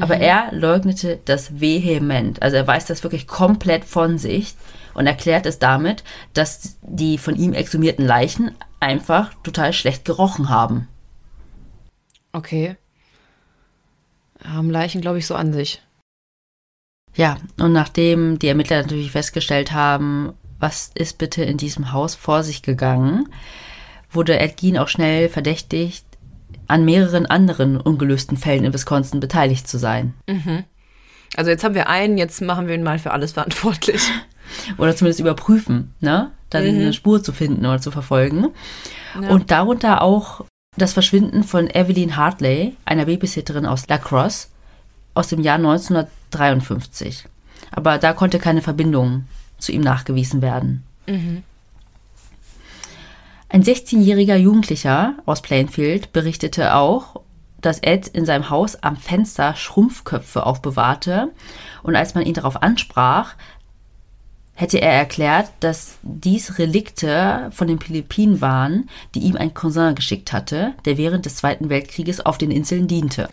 Aber 0.00 0.16
mhm. 0.16 0.22
er 0.22 0.52
leugnete 0.52 1.20
das 1.24 1.60
vehement. 1.60 2.42
Also 2.42 2.56
er 2.56 2.66
weist 2.66 2.90
das 2.90 3.02
wirklich 3.02 3.26
komplett 3.26 3.84
von 3.84 4.18
sich 4.18 4.54
und 4.94 5.06
erklärt 5.06 5.46
es 5.46 5.58
damit, 5.58 6.02
dass 6.32 6.76
die 6.82 7.18
von 7.18 7.36
ihm 7.36 7.52
exhumierten 7.52 8.04
Leichen 8.04 8.54
einfach 8.80 9.32
total 9.42 9.72
schlecht 9.72 10.04
gerochen 10.04 10.48
haben. 10.48 10.88
Okay. 12.32 12.76
Haben 14.42 14.70
Leichen, 14.70 15.00
glaube 15.00 15.18
ich, 15.18 15.26
so 15.26 15.34
an 15.34 15.52
sich. 15.52 15.80
Ja, 17.14 17.38
und 17.58 17.72
nachdem 17.72 18.38
die 18.40 18.48
Ermittler 18.48 18.82
natürlich 18.82 19.12
festgestellt 19.12 19.72
haben, 19.72 20.34
was 20.58 20.90
ist 20.94 21.18
bitte 21.18 21.44
in 21.44 21.56
diesem 21.56 21.92
Haus 21.92 22.14
vor 22.14 22.42
sich 22.42 22.62
gegangen, 22.62 23.28
wurde 24.10 24.38
Ed 24.38 24.60
auch 24.78 24.88
schnell 24.88 25.28
verdächtigt, 25.28 26.04
an 26.68 26.84
mehreren 26.84 27.26
anderen 27.26 27.80
ungelösten 27.80 28.36
Fällen 28.36 28.64
in 28.64 28.74
Wisconsin 28.74 29.20
beteiligt 29.20 29.68
zu 29.68 29.78
sein. 29.78 30.14
Mhm. 30.28 30.64
Also 31.36 31.50
jetzt 31.50 31.64
haben 31.64 31.74
wir 31.74 31.88
einen, 31.88 32.18
jetzt 32.18 32.40
machen 32.40 32.68
wir 32.68 32.74
ihn 32.74 32.82
mal 32.82 32.98
für 32.98 33.12
alles 33.12 33.32
verantwortlich. 33.32 34.02
oder 34.78 34.94
zumindest 34.94 35.20
überprüfen, 35.20 35.94
ne? 36.00 36.30
Dann 36.50 36.64
mhm. 36.64 36.80
eine 36.80 36.92
Spur 36.92 37.22
zu 37.22 37.32
finden 37.32 37.66
oder 37.66 37.80
zu 37.80 37.90
verfolgen. 37.90 38.48
Ja. 39.20 39.28
Und 39.28 39.50
darunter 39.50 40.02
auch 40.02 40.44
das 40.76 40.92
Verschwinden 40.92 41.42
von 41.42 41.68
Evelyn 41.68 42.16
Hartley, 42.16 42.76
einer 42.84 43.06
Babysitterin 43.06 43.66
aus 43.66 43.88
La 43.88 43.98
Crosse, 43.98 44.48
aus 45.14 45.28
dem 45.28 45.40
Jahr 45.40 45.56
1953. 45.56 47.26
Aber 47.70 47.98
da 47.98 48.12
konnte 48.12 48.38
keine 48.38 48.62
Verbindung 48.62 49.24
zu 49.58 49.72
ihm 49.72 49.80
nachgewiesen 49.80 50.42
werden. 50.42 50.84
Mhm. 51.06 51.42
Ein 53.48 53.62
16-jähriger 53.62 54.36
Jugendlicher 54.36 55.14
aus 55.26 55.42
Plainfield 55.42 56.12
berichtete 56.12 56.74
auch, 56.74 57.20
dass 57.60 57.78
Ed 57.78 58.08
in 58.08 58.26
seinem 58.26 58.50
Haus 58.50 58.76
am 58.76 58.96
Fenster 58.96 59.54
Schrumpfköpfe 59.56 60.44
aufbewahrte 60.44 61.30
und 61.82 61.96
als 61.96 62.14
man 62.14 62.24
ihn 62.24 62.34
darauf 62.34 62.62
ansprach, 62.62 63.36
hätte 64.54 64.80
er 64.80 64.92
erklärt, 64.92 65.50
dass 65.60 65.98
dies 66.02 66.58
Relikte 66.58 67.50
von 67.52 67.66
den 67.66 67.80
Philippinen 67.80 68.40
waren, 68.40 68.88
die 69.14 69.20
ihm 69.20 69.36
ein 69.36 69.52
Cousin 69.52 69.94
geschickt 69.94 70.32
hatte, 70.32 70.74
der 70.84 70.96
während 70.96 71.26
des 71.26 71.36
Zweiten 71.36 71.70
Weltkrieges 71.70 72.24
auf 72.24 72.38
den 72.38 72.50
Inseln 72.50 72.86
diente. 72.86 73.28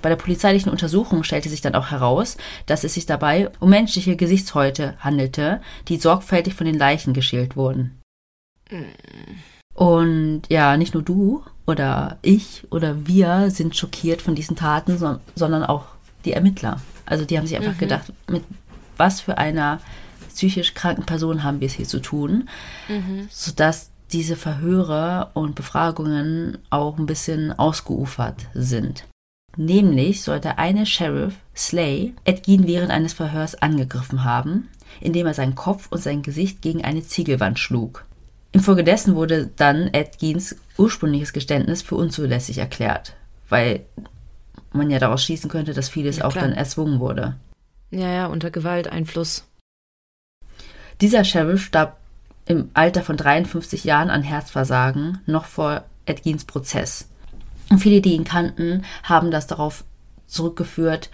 Bei 0.00 0.08
der 0.08 0.16
polizeilichen 0.16 0.70
Untersuchung 0.70 1.24
stellte 1.24 1.48
sich 1.48 1.60
dann 1.60 1.74
auch 1.74 1.90
heraus, 1.90 2.36
dass 2.66 2.84
es 2.84 2.94
sich 2.94 3.06
dabei 3.06 3.50
um 3.60 3.70
menschliche 3.70 4.16
Gesichtshäute 4.16 4.94
handelte, 5.00 5.60
die 5.88 5.96
sorgfältig 5.96 6.54
von 6.54 6.66
den 6.66 6.78
Leichen 6.78 7.12
geschält 7.12 7.56
wurden. 7.56 7.98
Und 9.74 10.42
ja, 10.48 10.76
nicht 10.76 10.94
nur 10.94 11.02
du 11.02 11.44
oder 11.66 12.18
ich 12.22 12.66
oder 12.70 13.06
wir 13.06 13.50
sind 13.50 13.76
schockiert 13.76 14.22
von 14.22 14.34
diesen 14.34 14.56
Taten, 14.56 14.98
so, 14.98 15.18
sondern 15.36 15.64
auch 15.64 15.84
die 16.24 16.32
Ermittler. 16.32 16.80
Also 17.06 17.24
die 17.24 17.38
haben 17.38 17.46
sich 17.46 17.56
einfach 17.56 17.74
mhm. 17.74 17.78
gedacht, 17.78 18.12
mit 18.28 18.42
was 18.96 19.20
für 19.20 19.38
einer 19.38 19.80
psychisch 20.34 20.74
kranken 20.74 21.06
Person 21.06 21.42
haben 21.42 21.60
wir 21.60 21.66
es 21.66 21.74
hier 21.74 21.86
zu 21.86 22.00
tun, 22.00 22.48
mhm. 22.88 23.28
sodass 23.30 23.90
diese 24.12 24.36
Verhöre 24.36 25.30
und 25.34 25.54
Befragungen 25.54 26.58
auch 26.70 26.98
ein 26.98 27.06
bisschen 27.06 27.56
ausgeufert 27.56 28.46
sind. 28.54 29.04
Nämlich 29.56 30.22
sollte 30.22 30.58
eine 30.58 30.86
Sheriff, 30.86 31.34
Slay, 31.54 32.14
Ed 32.24 32.46
Gein 32.46 32.66
während 32.66 32.90
eines 32.90 33.12
Verhörs 33.12 33.56
angegriffen 33.56 34.24
haben, 34.24 34.68
indem 35.00 35.26
er 35.26 35.34
seinen 35.34 35.54
Kopf 35.54 35.88
und 35.90 36.02
sein 36.02 36.22
Gesicht 36.22 36.62
gegen 36.62 36.84
eine 36.84 37.02
Ziegelwand 37.02 37.58
schlug. 37.58 38.04
Infolgedessen 38.58 39.14
wurde 39.14 39.46
dann 39.54 39.86
Ed 39.94 40.18
Geins 40.18 40.56
ursprüngliches 40.78 41.32
Geständnis 41.32 41.80
für 41.80 41.94
unzulässig 41.94 42.58
erklärt, 42.58 43.14
weil 43.48 43.84
man 44.72 44.90
ja 44.90 44.98
daraus 44.98 45.22
schließen 45.22 45.48
könnte, 45.48 45.74
dass 45.74 45.88
vieles 45.88 46.16
ja, 46.16 46.24
auch 46.24 46.32
dann 46.32 46.52
erzwungen 46.52 46.98
wurde. 46.98 47.36
Ja, 47.92 48.08
ja, 48.08 48.26
unter 48.26 48.50
Gewalteinfluss. 48.50 49.44
Dieser 51.00 51.22
Sheriff 51.22 51.62
starb 51.62 51.98
im 52.46 52.70
Alter 52.74 53.02
von 53.02 53.16
53 53.16 53.84
Jahren 53.84 54.10
an 54.10 54.24
Herzversagen, 54.24 55.20
noch 55.26 55.44
vor 55.44 55.84
Ed 56.04 56.24
Geins 56.24 56.44
Prozess. 56.44 57.08
Und 57.70 57.78
viele, 57.78 58.00
die 58.00 58.14
ihn 58.14 58.24
kannten, 58.24 58.82
haben 59.04 59.30
das 59.30 59.46
darauf 59.46 59.84
zurückgeführt, 60.26 61.10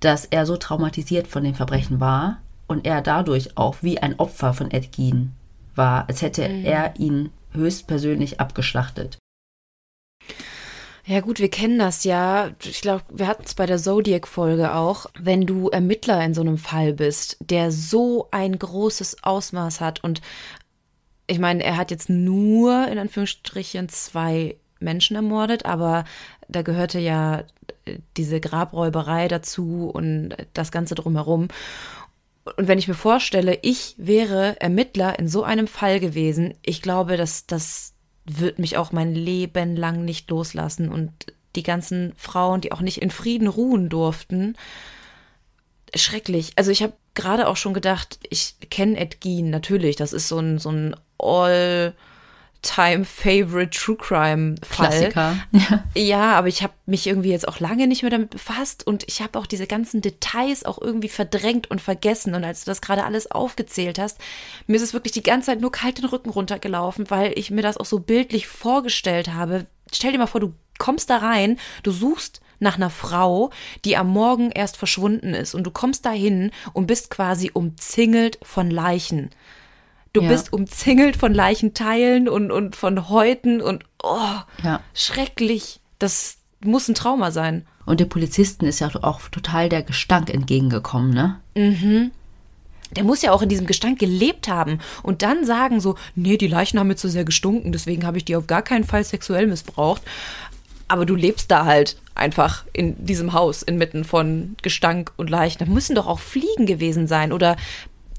dass 0.00 0.26
er 0.26 0.44
so 0.44 0.58
traumatisiert 0.58 1.26
von 1.26 1.42
den 1.42 1.54
Verbrechen 1.54 2.00
war 2.00 2.36
und 2.66 2.84
er 2.84 3.00
dadurch 3.00 3.56
auch 3.56 3.76
wie 3.80 3.98
ein 3.98 4.18
Opfer 4.18 4.52
von 4.52 4.70
Ed 4.70 4.94
Gein 4.94 5.32
war, 5.74 6.08
als 6.08 6.22
hätte 6.22 6.48
mhm. 6.48 6.64
er 6.64 6.94
ihn 6.98 7.30
höchstpersönlich 7.52 8.40
abgeschlachtet. 8.40 9.18
Ja 11.04 11.20
gut, 11.20 11.40
wir 11.40 11.50
kennen 11.50 11.80
das 11.80 12.04
ja. 12.04 12.50
Ich 12.62 12.80
glaube, 12.80 13.02
wir 13.10 13.26
hatten 13.26 13.42
es 13.44 13.54
bei 13.54 13.66
der 13.66 13.78
Zodiac-Folge 13.78 14.74
auch. 14.74 15.06
Wenn 15.18 15.46
du 15.46 15.68
Ermittler 15.68 16.24
in 16.24 16.32
so 16.32 16.42
einem 16.42 16.58
Fall 16.58 16.92
bist, 16.92 17.38
der 17.40 17.72
so 17.72 18.28
ein 18.30 18.56
großes 18.56 19.24
Ausmaß 19.24 19.80
hat 19.80 20.04
und 20.04 20.20
ich 21.26 21.38
meine, 21.38 21.64
er 21.64 21.76
hat 21.76 21.90
jetzt 21.90 22.08
nur 22.10 22.86
in 22.88 22.98
Anführungsstrichen 22.98 23.88
zwei 23.88 24.56
Menschen 24.80 25.16
ermordet, 25.16 25.64
aber 25.64 26.04
da 26.48 26.62
gehörte 26.62 26.98
ja 26.98 27.44
diese 28.16 28.40
Grabräuberei 28.40 29.28
dazu 29.28 29.90
und 29.92 30.36
das 30.52 30.70
Ganze 30.70 30.94
drumherum. 30.94 31.48
Und 32.44 32.66
wenn 32.66 32.78
ich 32.78 32.88
mir 32.88 32.94
vorstelle, 32.94 33.58
ich 33.62 33.94
wäre 33.98 34.60
Ermittler 34.60 35.18
in 35.18 35.28
so 35.28 35.44
einem 35.44 35.68
Fall 35.68 36.00
gewesen, 36.00 36.54
ich 36.62 36.82
glaube, 36.82 37.16
dass 37.16 37.46
das 37.46 37.94
wird 38.24 38.58
mich 38.58 38.76
auch 38.76 38.92
mein 38.92 39.14
Leben 39.14 39.76
lang 39.76 40.04
nicht 40.04 40.30
loslassen 40.30 40.88
und 40.88 41.12
die 41.56 41.62
ganzen 41.62 42.14
Frauen, 42.16 42.60
die 42.60 42.72
auch 42.72 42.80
nicht 42.80 43.02
in 43.02 43.10
Frieden 43.10 43.48
ruhen 43.48 43.88
durften, 43.88 44.56
schrecklich. 45.94 46.52
Also 46.56 46.70
ich 46.70 46.82
habe 46.82 46.94
gerade 47.14 47.46
auch 47.46 47.56
schon 47.56 47.74
gedacht, 47.74 48.18
ich 48.30 48.56
kenne 48.70 48.98
Ed 48.98 49.18
natürlich, 49.24 49.96
das 49.96 50.12
ist 50.12 50.28
so 50.28 50.38
ein, 50.38 50.58
so 50.58 50.70
ein 50.70 50.96
All- 51.18 51.94
Time-Favorite 52.62 53.70
True 53.70 53.96
Crime-Fall. 53.96 54.88
Klassiker. 54.88 55.36
Ja. 55.50 55.84
ja, 55.94 56.32
aber 56.32 56.48
ich 56.48 56.62
habe 56.62 56.72
mich 56.86 57.06
irgendwie 57.06 57.30
jetzt 57.30 57.46
auch 57.46 57.60
lange 57.60 57.86
nicht 57.86 58.02
mehr 58.02 58.10
damit 58.10 58.30
befasst 58.30 58.86
und 58.86 59.04
ich 59.08 59.20
habe 59.20 59.38
auch 59.38 59.46
diese 59.46 59.66
ganzen 59.66 60.00
Details 60.00 60.64
auch 60.64 60.80
irgendwie 60.80 61.08
verdrängt 61.08 61.70
und 61.70 61.80
vergessen. 61.80 62.34
Und 62.34 62.44
als 62.44 62.64
du 62.64 62.70
das 62.70 62.80
gerade 62.80 63.04
alles 63.04 63.30
aufgezählt 63.30 63.98
hast, 63.98 64.18
mir 64.66 64.76
ist 64.76 64.82
es 64.82 64.92
wirklich 64.94 65.12
die 65.12 65.22
ganze 65.22 65.46
Zeit 65.46 65.60
nur 65.60 65.72
kalt 65.72 65.98
den 65.98 66.06
Rücken 66.06 66.30
runtergelaufen, 66.30 67.10
weil 67.10 67.36
ich 67.36 67.50
mir 67.50 67.62
das 67.62 67.76
auch 67.76 67.86
so 67.86 67.98
bildlich 67.98 68.46
vorgestellt 68.46 69.34
habe. 69.34 69.66
Stell 69.92 70.12
dir 70.12 70.18
mal 70.18 70.26
vor, 70.26 70.40
du 70.40 70.54
kommst 70.78 71.10
da 71.10 71.18
rein, 71.18 71.58
du 71.82 71.90
suchst 71.90 72.40
nach 72.60 72.76
einer 72.76 72.90
Frau, 72.90 73.50
die 73.84 73.96
am 73.96 74.08
Morgen 74.08 74.50
erst 74.52 74.76
verschwunden 74.76 75.34
ist 75.34 75.54
und 75.54 75.64
du 75.64 75.70
kommst 75.70 76.06
dahin 76.06 76.52
und 76.72 76.86
bist 76.86 77.10
quasi 77.10 77.50
umzingelt 77.52 78.38
von 78.42 78.70
Leichen. 78.70 79.30
Du 80.12 80.20
ja. 80.22 80.28
bist 80.28 80.52
umzingelt 80.52 81.16
von 81.16 81.32
Leichenteilen 81.32 82.28
und, 82.28 82.50
und 82.50 82.76
von 82.76 83.08
Häuten 83.08 83.60
und 83.60 83.84
oh, 84.02 84.18
ja. 84.62 84.80
schrecklich. 84.94 85.80
Das 85.98 86.36
muss 86.64 86.88
ein 86.88 86.94
Trauma 86.94 87.30
sein. 87.30 87.66
Und 87.86 88.00
den 88.00 88.08
Polizisten 88.08 88.66
ist 88.66 88.80
ja 88.80 88.90
auch 89.02 89.28
total 89.28 89.68
der 89.68 89.82
Gestank 89.82 90.32
entgegengekommen, 90.32 91.12
ne? 91.12 91.40
Mhm. 91.56 92.10
Der 92.94 93.04
muss 93.04 93.22
ja 93.22 93.32
auch 93.32 93.40
in 93.40 93.48
diesem 93.48 93.66
Gestank 93.66 93.98
gelebt 93.98 94.48
haben 94.48 94.78
und 95.02 95.22
dann 95.22 95.46
sagen 95.46 95.80
so, 95.80 95.96
nee, 96.14 96.36
die 96.36 96.46
Leichen 96.46 96.78
haben 96.78 96.88
mir 96.88 96.96
zu 96.96 97.08
sehr 97.08 97.24
gestunken, 97.24 97.72
deswegen 97.72 98.04
habe 98.04 98.18
ich 98.18 98.26
die 98.26 98.36
auf 98.36 98.46
gar 98.46 98.60
keinen 98.60 98.84
Fall 98.84 99.02
sexuell 99.02 99.46
missbraucht. 99.46 100.02
Aber 100.88 101.06
du 101.06 101.14
lebst 101.14 101.50
da 101.50 101.64
halt 101.64 101.96
einfach 102.14 102.66
in 102.74 103.02
diesem 103.06 103.32
Haus 103.32 103.62
inmitten 103.62 104.04
von 104.04 104.56
Gestank 104.60 105.12
und 105.16 105.30
Leichen. 105.30 105.58
Da 105.58 105.64
müssen 105.64 105.96
doch 105.96 106.06
auch 106.06 106.20
Fliegen 106.20 106.66
gewesen 106.66 107.06
sein 107.06 107.32
oder 107.32 107.56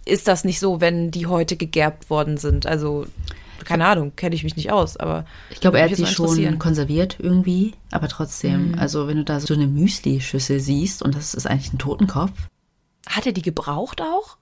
ist 0.05 0.27
das 0.27 0.43
nicht 0.43 0.59
so, 0.59 0.81
wenn 0.81 1.11
die 1.11 1.27
heute 1.27 1.55
gegerbt 1.55 2.09
worden 2.09 2.37
sind? 2.37 2.65
Also, 2.65 3.05
keine 3.63 3.85
Ahnung, 3.85 4.15
kenne 4.15 4.35
ich 4.35 4.43
mich 4.43 4.55
nicht 4.55 4.71
aus, 4.71 4.97
aber. 4.97 5.25
Ich 5.49 5.61
glaube, 5.61 5.79
er 5.79 5.89
hat 5.89 5.95
sie 5.95 6.05
schon 6.05 6.59
konserviert 6.59 7.17
irgendwie, 7.19 7.73
aber 7.91 8.07
trotzdem, 8.07 8.69
mhm. 8.69 8.79
also 8.79 9.07
wenn 9.07 9.17
du 9.17 9.23
da 9.23 9.39
so 9.39 9.53
eine 9.53 9.67
Müsli-Schüssel 9.67 10.59
siehst 10.59 11.01
und 11.01 11.15
das 11.15 11.33
ist 11.33 11.47
eigentlich 11.47 11.73
ein 11.73 11.79
Totenkopf. 11.79 12.33
Hat 13.07 13.25
er 13.25 13.33
die 13.33 13.41
gebraucht 13.41 14.01
auch? 14.01 14.37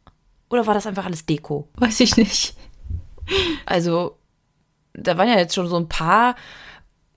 Oder 0.49 0.68
war 0.68 0.74
das 0.74 0.86
einfach 0.86 1.05
alles 1.05 1.26
Deko? 1.26 1.68
Weiß 1.76 1.99
ich 1.99 2.18
nicht. 2.18 2.55
Also, 3.66 4.18
da 4.93 5.18
waren 5.18 5.30
ja 5.30 5.38
jetzt 5.38 5.55
schon 5.55 5.68
so 5.68 5.78
ein 5.78 5.88
paar 5.88 6.36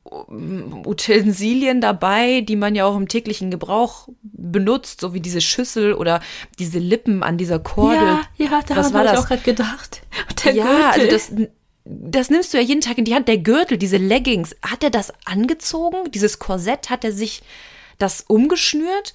Utensilien 0.04 1.80
dabei, 1.80 2.42
die 2.42 2.56
man 2.56 2.74
ja 2.74 2.84
auch 2.84 2.96
im 2.96 3.08
täglichen 3.08 3.50
Gebrauch 3.50 4.08
benutzt, 4.22 5.00
so 5.00 5.14
wie 5.14 5.20
diese 5.20 5.40
Schüssel 5.40 5.94
oder 5.94 6.20
diese 6.58 6.78
Lippen 6.78 7.22
an 7.22 7.38
dieser 7.38 7.58
Kordel. 7.58 8.18
Ja, 8.36 8.46
ja 8.46 8.62
da 8.66 8.76
habe 8.76 9.04
ich 9.04 9.18
auch 9.18 9.26
gerade 9.26 9.42
gedacht. 9.42 10.02
Der 10.44 10.52
ja, 10.52 10.90
also 10.90 11.00
Gürtel. 11.00 11.14
also 11.14 11.36
das, 11.36 11.48
das 11.84 12.30
nimmst 12.30 12.52
du 12.52 12.58
ja 12.58 12.62
jeden 12.62 12.82
Tag 12.82 12.98
in 12.98 13.06
die 13.06 13.14
Hand. 13.14 13.28
Der 13.28 13.38
Gürtel, 13.38 13.78
diese 13.78 13.96
Leggings, 13.96 14.54
hat 14.62 14.84
er 14.84 14.90
das 14.90 15.12
angezogen? 15.24 16.10
Dieses 16.10 16.38
Korsett, 16.38 16.90
hat 16.90 17.04
er 17.04 17.12
sich 17.12 17.42
das 17.98 18.24
umgeschnürt? 18.28 19.14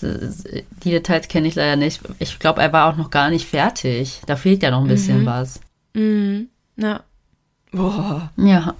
Die 0.00 0.90
Details 0.90 1.28
kenne 1.28 1.48
ich 1.48 1.54
leider 1.54 1.76
nicht. 1.76 2.00
Ich 2.18 2.38
glaube, 2.38 2.62
er 2.62 2.72
war 2.72 2.90
auch 2.90 2.96
noch 2.96 3.10
gar 3.10 3.30
nicht 3.30 3.46
fertig. 3.46 4.20
Da 4.26 4.36
fehlt 4.36 4.62
ja 4.62 4.70
noch 4.70 4.80
ein 4.80 4.88
bisschen 4.88 5.22
mhm. 5.22 5.26
was. 5.26 5.60
Mhm. 5.94 6.48
Ja. 6.76 7.04
Boah. 7.72 8.30
Ja. 8.36 8.74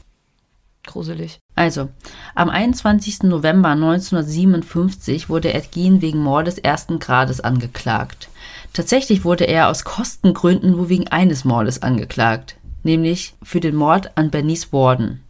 Gruselig. 0.85 1.39
Also, 1.55 1.91
am 2.35 2.51
21. 2.51 3.22
November 3.22 3.70
1957 3.70 5.28
wurde 5.28 5.55
Ed 5.55 5.70
Gein 5.72 6.01
wegen 6.01 6.18
Mordes 6.18 6.59
ersten 6.59 6.99
Grades 6.99 7.41
angeklagt. 7.41 8.28
Tatsächlich 8.72 9.24
wurde 9.24 9.45
er 9.45 9.68
aus 9.68 9.85
Kostengründen 9.85 10.72
nur 10.72 10.89
wegen 10.89 11.09
eines 11.09 11.45
Mordes 11.45 11.83
angeklagt, 11.83 12.57
nämlich 12.83 13.35
für 13.43 13.61
den 13.61 13.76
Mord 13.76 14.16
an 14.16 14.30
Bernice 14.30 14.72
Warden. 14.72 15.22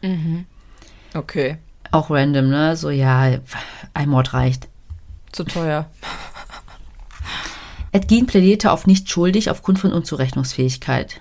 Mhm. 0.00 0.46
Okay. 1.12 1.58
Auch 1.90 2.10
random, 2.10 2.48
ne? 2.48 2.76
So, 2.76 2.90
ja, 2.90 3.38
ein 3.94 4.08
Mord 4.08 4.32
reicht. 4.32 4.68
Zu 5.32 5.44
teuer. 5.44 5.90
Ed 7.92 8.08
Gein 8.08 8.26
plädierte 8.26 8.72
auf 8.72 8.86
nicht 8.86 9.10
schuldig 9.10 9.50
aufgrund 9.50 9.78
von 9.78 9.92
Unzurechnungsfähigkeit. 9.92 11.20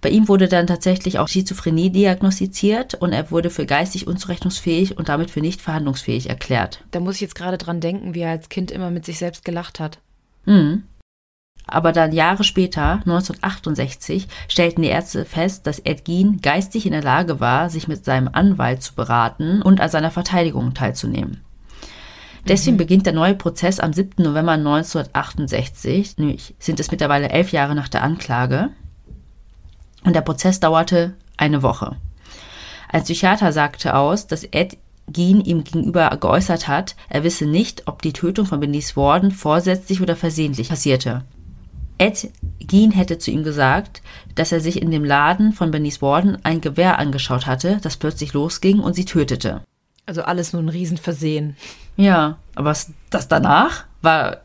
Bei 0.00 0.10
ihm 0.10 0.28
wurde 0.28 0.46
dann 0.46 0.68
tatsächlich 0.68 1.18
auch 1.18 1.26
Schizophrenie 1.26 1.90
diagnostiziert 1.90 2.94
und 2.94 3.12
er 3.12 3.30
wurde 3.30 3.50
für 3.50 3.66
geistig 3.66 4.06
unzurechnungsfähig 4.06 4.96
und 4.96 5.08
damit 5.08 5.30
für 5.30 5.40
nicht 5.40 5.60
verhandlungsfähig 5.60 6.28
erklärt. 6.28 6.84
Da 6.92 7.00
muss 7.00 7.16
ich 7.16 7.22
jetzt 7.22 7.34
gerade 7.34 7.58
dran 7.58 7.80
denken, 7.80 8.14
wie 8.14 8.20
er 8.20 8.30
als 8.30 8.48
Kind 8.48 8.70
immer 8.70 8.90
mit 8.90 9.04
sich 9.04 9.18
selbst 9.18 9.44
gelacht 9.44 9.80
hat. 9.80 9.98
Mhm. 10.44 10.84
Aber 11.66 11.92
dann 11.92 12.12
Jahre 12.12 12.44
später, 12.44 12.94
1968, 13.04 14.26
stellten 14.48 14.82
die 14.82 14.88
Ärzte 14.88 15.24
fest, 15.26 15.66
dass 15.66 15.80
Ed 15.80 16.06
Gein 16.06 16.38
geistig 16.40 16.86
in 16.86 16.92
der 16.92 17.02
Lage 17.02 17.40
war, 17.40 17.68
sich 17.68 17.88
mit 17.88 18.04
seinem 18.04 18.30
Anwalt 18.32 18.82
zu 18.82 18.94
beraten 18.94 19.60
und 19.60 19.80
an 19.80 19.90
seiner 19.90 20.10
Verteidigung 20.10 20.72
teilzunehmen. 20.72 21.42
Deswegen 22.46 22.76
mhm. 22.76 22.78
beginnt 22.78 23.06
der 23.06 23.12
neue 23.12 23.34
Prozess 23.34 23.80
am 23.80 23.92
7. 23.92 24.22
November 24.22 24.52
1968, 24.52 26.16
nämlich 26.16 26.54
sind 26.58 26.80
es 26.80 26.90
mittlerweile 26.90 27.28
elf 27.28 27.52
Jahre 27.52 27.74
nach 27.74 27.88
der 27.88 28.02
Anklage. 28.02 28.70
Und 30.04 30.14
der 30.14 30.20
Prozess 30.22 30.60
dauerte 30.60 31.14
eine 31.36 31.62
Woche. 31.62 31.96
Ein 32.90 33.04
Psychiater 33.04 33.52
sagte 33.52 33.94
aus, 33.94 34.26
dass 34.26 34.44
Ed 34.44 34.78
Gein 35.10 35.40
ihm 35.40 35.64
gegenüber 35.64 36.14
geäußert 36.20 36.68
hat, 36.68 36.94
er 37.08 37.24
wisse 37.24 37.46
nicht, 37.46 37.84
ob 37.86 38.02
die 38.02 38.12
Tötung 38.12 38.44
von 38.44 38.60
Benice 38.60 38.94
Warden 38.94 39.30
vorsätzlich 39.30 40.02
oder 40.02 40.16
versehentlich 40.16 40.68
passierte. 40.68 41.24
Ed 41.96 42.30
Gein 42.66 42.90
hätte 42.90 43.18
zu 43.18 43.30
ihm 43.30 43.42
gesagt, 43.42 44.02
dass 44.34 44.52
er 44.52 44.60
sich 44.60 44.82
in 44.82 44.90
dem 44.90 45.04
Laden 45.04 45.52
von 45.52 45.70
Benice 45.70 46.02
Warden 46.02 46.38
ein 46.44 46.60
Gewehr 46.60 46.98
angeschaut 46.98 47.46
hatte, 47.46 47.78
das 47.82 47.96
plötzlich 47.96 48.34
losging 48.34 48.80
und 48.80 48.94
sie 48.94 49.04
tötete. 49.04 49.62
Also 50.06 50.22
alles 50.22 50.52
nur 50.52 50.62
ein 50.62 50.68
Riesenversehen. 50.68 51.56
Ja, 51.96 52.38
aber 52.54 52.74
das 53.10 53.28
danach 53.28 53.84
war. 54.02 54.42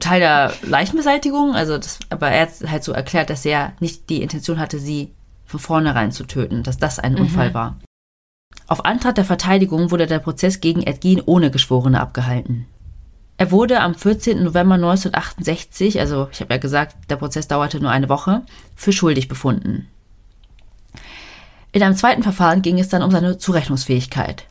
Teil 0.00 0.20
der 0.20 0.52
Leichenbeseitigung. 0.62 1.54
Also 1.54 1.76
das, 1.76 1.98
aber 2.10 2.28
er 2.28 2.46
hat 2.46 2.70
halt 2.70 2.84
so 2.84 2.92
erklärt, 2.92 3.30
dass 3.30 3.44
er 3.44 3.72
nicht 3.80 4.08
die 4.10 4.22
Intention 4.22 4.58
hatte, 4.58 4.78
sie 4.78 5.12
von 5.44 5.60
vornherein 5.60 6.12
zu 6.12 6.24
töten, 6.24 6.62
dass 6.62 6.78
das 6.78 6.98
ein 6.98 7.14
mhm. 7.14 7.20
Unfall 7.20 7.54
war. 7.54 7.76
Auf 8.66 8.84
Antrag 8.84 9.14
der 9.14 9.24
Verteidigung 9.24 9.90
wurde 9.90 10.06
der 10.06 10.18
Prozess 10.18 10.60
gegen 10.60 10.82
Edgin 10.82 11.22
ohne 11.24 11.50
Geschworene 11.50 12.00
abgehalten. 12.00 12.66
Er 13.38 13.50
wurde 13.50 13.80
am 13.80 13.94
14. 13.94 14.42
November 14.42 14.76
1968, 14.76 16.00
also 16.00 16.28
ich 16.32 16.40
habe 16.40 16.54
ja 16.54 16.58
gesagt, 16.58 16.96
der 17.10 17.16
Prozess 17.16 17.46
dauerte 17.48 17.80
nur 17.80 17.90
eine 17.90 18.08
Woche, 18.08 18.42
für 18.74 18.92
schuldig 18.92 19.28
befunden. 19.28 19.88
In 21.72 21.82
einem 21.82 21.94
zweiten 21.96 22.22
Verfahren 22.22 22.62
ging 22.62 22.78
es 22.78 22.88
dann 22.88 23.02
um 23.02 23.10
seine 23.10 23.36
Zurechnungsfähigkeit. 23.36 24.46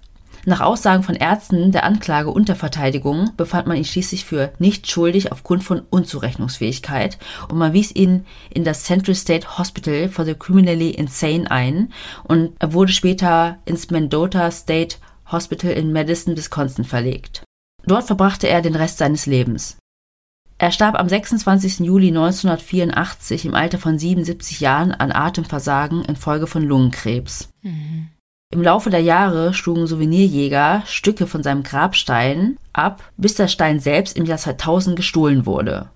Nach 0.47 0.61
Aussagen 0.61 1.01
von 1.01 1.15
Ärzten 1.15 1.71
der 1.71 1.83
Anklage 1.83 2.29
und 2.29 2.47
der 2.49 2.55
Verteidigung 2.55 3.31
befand 3.35 3.65
man 3.65 3.77
ihn 3.77 3.85
schließlich 3.85 4.25
für 4.25 4.53
nicht 4.59 4.89
schuldig 4.89 5.31
aufgrund 5.31 5.63
von 5.63 5.81
Unzurechnungsfähigkeit 5.89 7.17
und 7.49 7.57
man 7.57 7.73
wies 7.73 7.95
ihn 7.95 8.27
in 8.51 8.63
das 8.63 8.83
Central 8.83 9.15
State 9.15 9.57
Hospital 9.57 10.07
for 10.07 10.23
the 10.23 10.35
Criminally 10.35 10.91
Insane 10.91 11.49
ein 11.49 11.91
und 12.23 12.53
er 12.59 12.73
wurde 12.73 12.91
später 12.91 13.57
ins 13.65 13.89
Mendota 13.89 14.51
State 14.51 14.97
Hospital 15.31 15.71
in 15.71 15.91
Madison, 15.91 16.37
Wisconsin 16.37 16.85
verlegt. 16.85 17.43
Dort 17.87 18.05
verbrachte 18.05 18.47
er 18.47 18.61
den 18.61 18.75
Rest 18.75 18.99
seines 18.99 19.25
Lebens. 19.25 19.77
Er 20.59 20.71
starb 20.71 20.95
am 20.95 21.09
26. 21.09 21.79
Juli 21.79 22.09
1984 22.09 23.45
im 23.45 23.55
Alter 23.55 23.79
von 23.79 23.97
77 23.97 24.59
Jahren 24.59 24.91
an 24.91 25.11
Atemversagen 25.11 26.05
infolge 26.05 26.47
von 26.47 26.63
Lungenkrebs. 26.63 27.49
Mhm. 27.63 28.09
Im 28.55 28.63
Laufe 28.63 28.89
der 28.89 29.01
Jahre 29.01 29.53
schlugen 29.53 29.85
Souvenirjäger 29.85 30.83
Stücke 30.85 31.27
von 31.27 31.43
seinem 31.43 31.63
Grabstein 31.63 32.57
ab, 32.71 33.03
bis 33.17 33.35
der 33.35 33.49
Stein 33.49 33.81
selbst 33.81 34.15
im 34.15 34.23
Jahr 34.23 34.37
2000 34.37 34.95
gestohlen 34.95 35.45
wurde. 35.45 35.89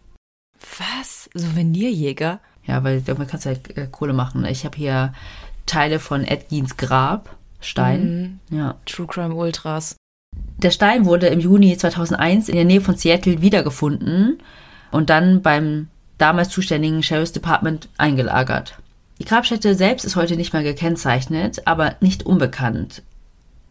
Was? 0.77 1.29
Souvenirjäger? 1.33 2.41
Ja, 2.65 2.83
weil 2.83 2.99
damit 2.99 3.29
kannst 3.29 3.45
du 3.45 3.51
halt 3.51 3.77
äh, 3.77 3.87
Kohle 3.89 4.11
machen. 4.11 4.43
Ich 4.43 4.65
habe 4.65 4.75
hier 4.75 5.13
Teile 5.67 5.99
von 5.99 6.25
Edgins 6.25 6.75
Grab 6.75 7.33
Stein. 7.61 8.41
Mhm. 8.49 8.57
Ja. 8.57 8.75
True 8.85 9.07
Crime 9.07 9.35
Ultras. 9.35 9.95
Der 10.57 10.71
Stein 10.71 11.05
wurde 11.05 11.27
im 11.27 11.39
Juni 11.39 11.77
2001 11.77 12.49
in 12.49 12.55
der 12.55 12.65
Nähe 12.65 12.81
von 12.81 12.97
Seattle 12.97 13.41
wiedergefunden 13.41 14.39
und 14.91 15.09
dann 15.09 15.41
beim 15.41 15.87
damals 16.17 16.49
zuständigen 16.49 17.03
Sheriff's 17.03 17.31
Department 17.31 17.87
eingelagert. 17.97 18.77
Die 19.19 19.25
Grabstätte 19.25 19.75
selbst 19.75 20.05
ist 20.05 20.15
heute 20.15 20.35
nicht 20.35 20.53
mehr 20.53 20.63
gekennzeichnet, 20.63 21.67
aber 21.67 21.95
nicht 21.99 22.25
unbekannt. 22.25 23.03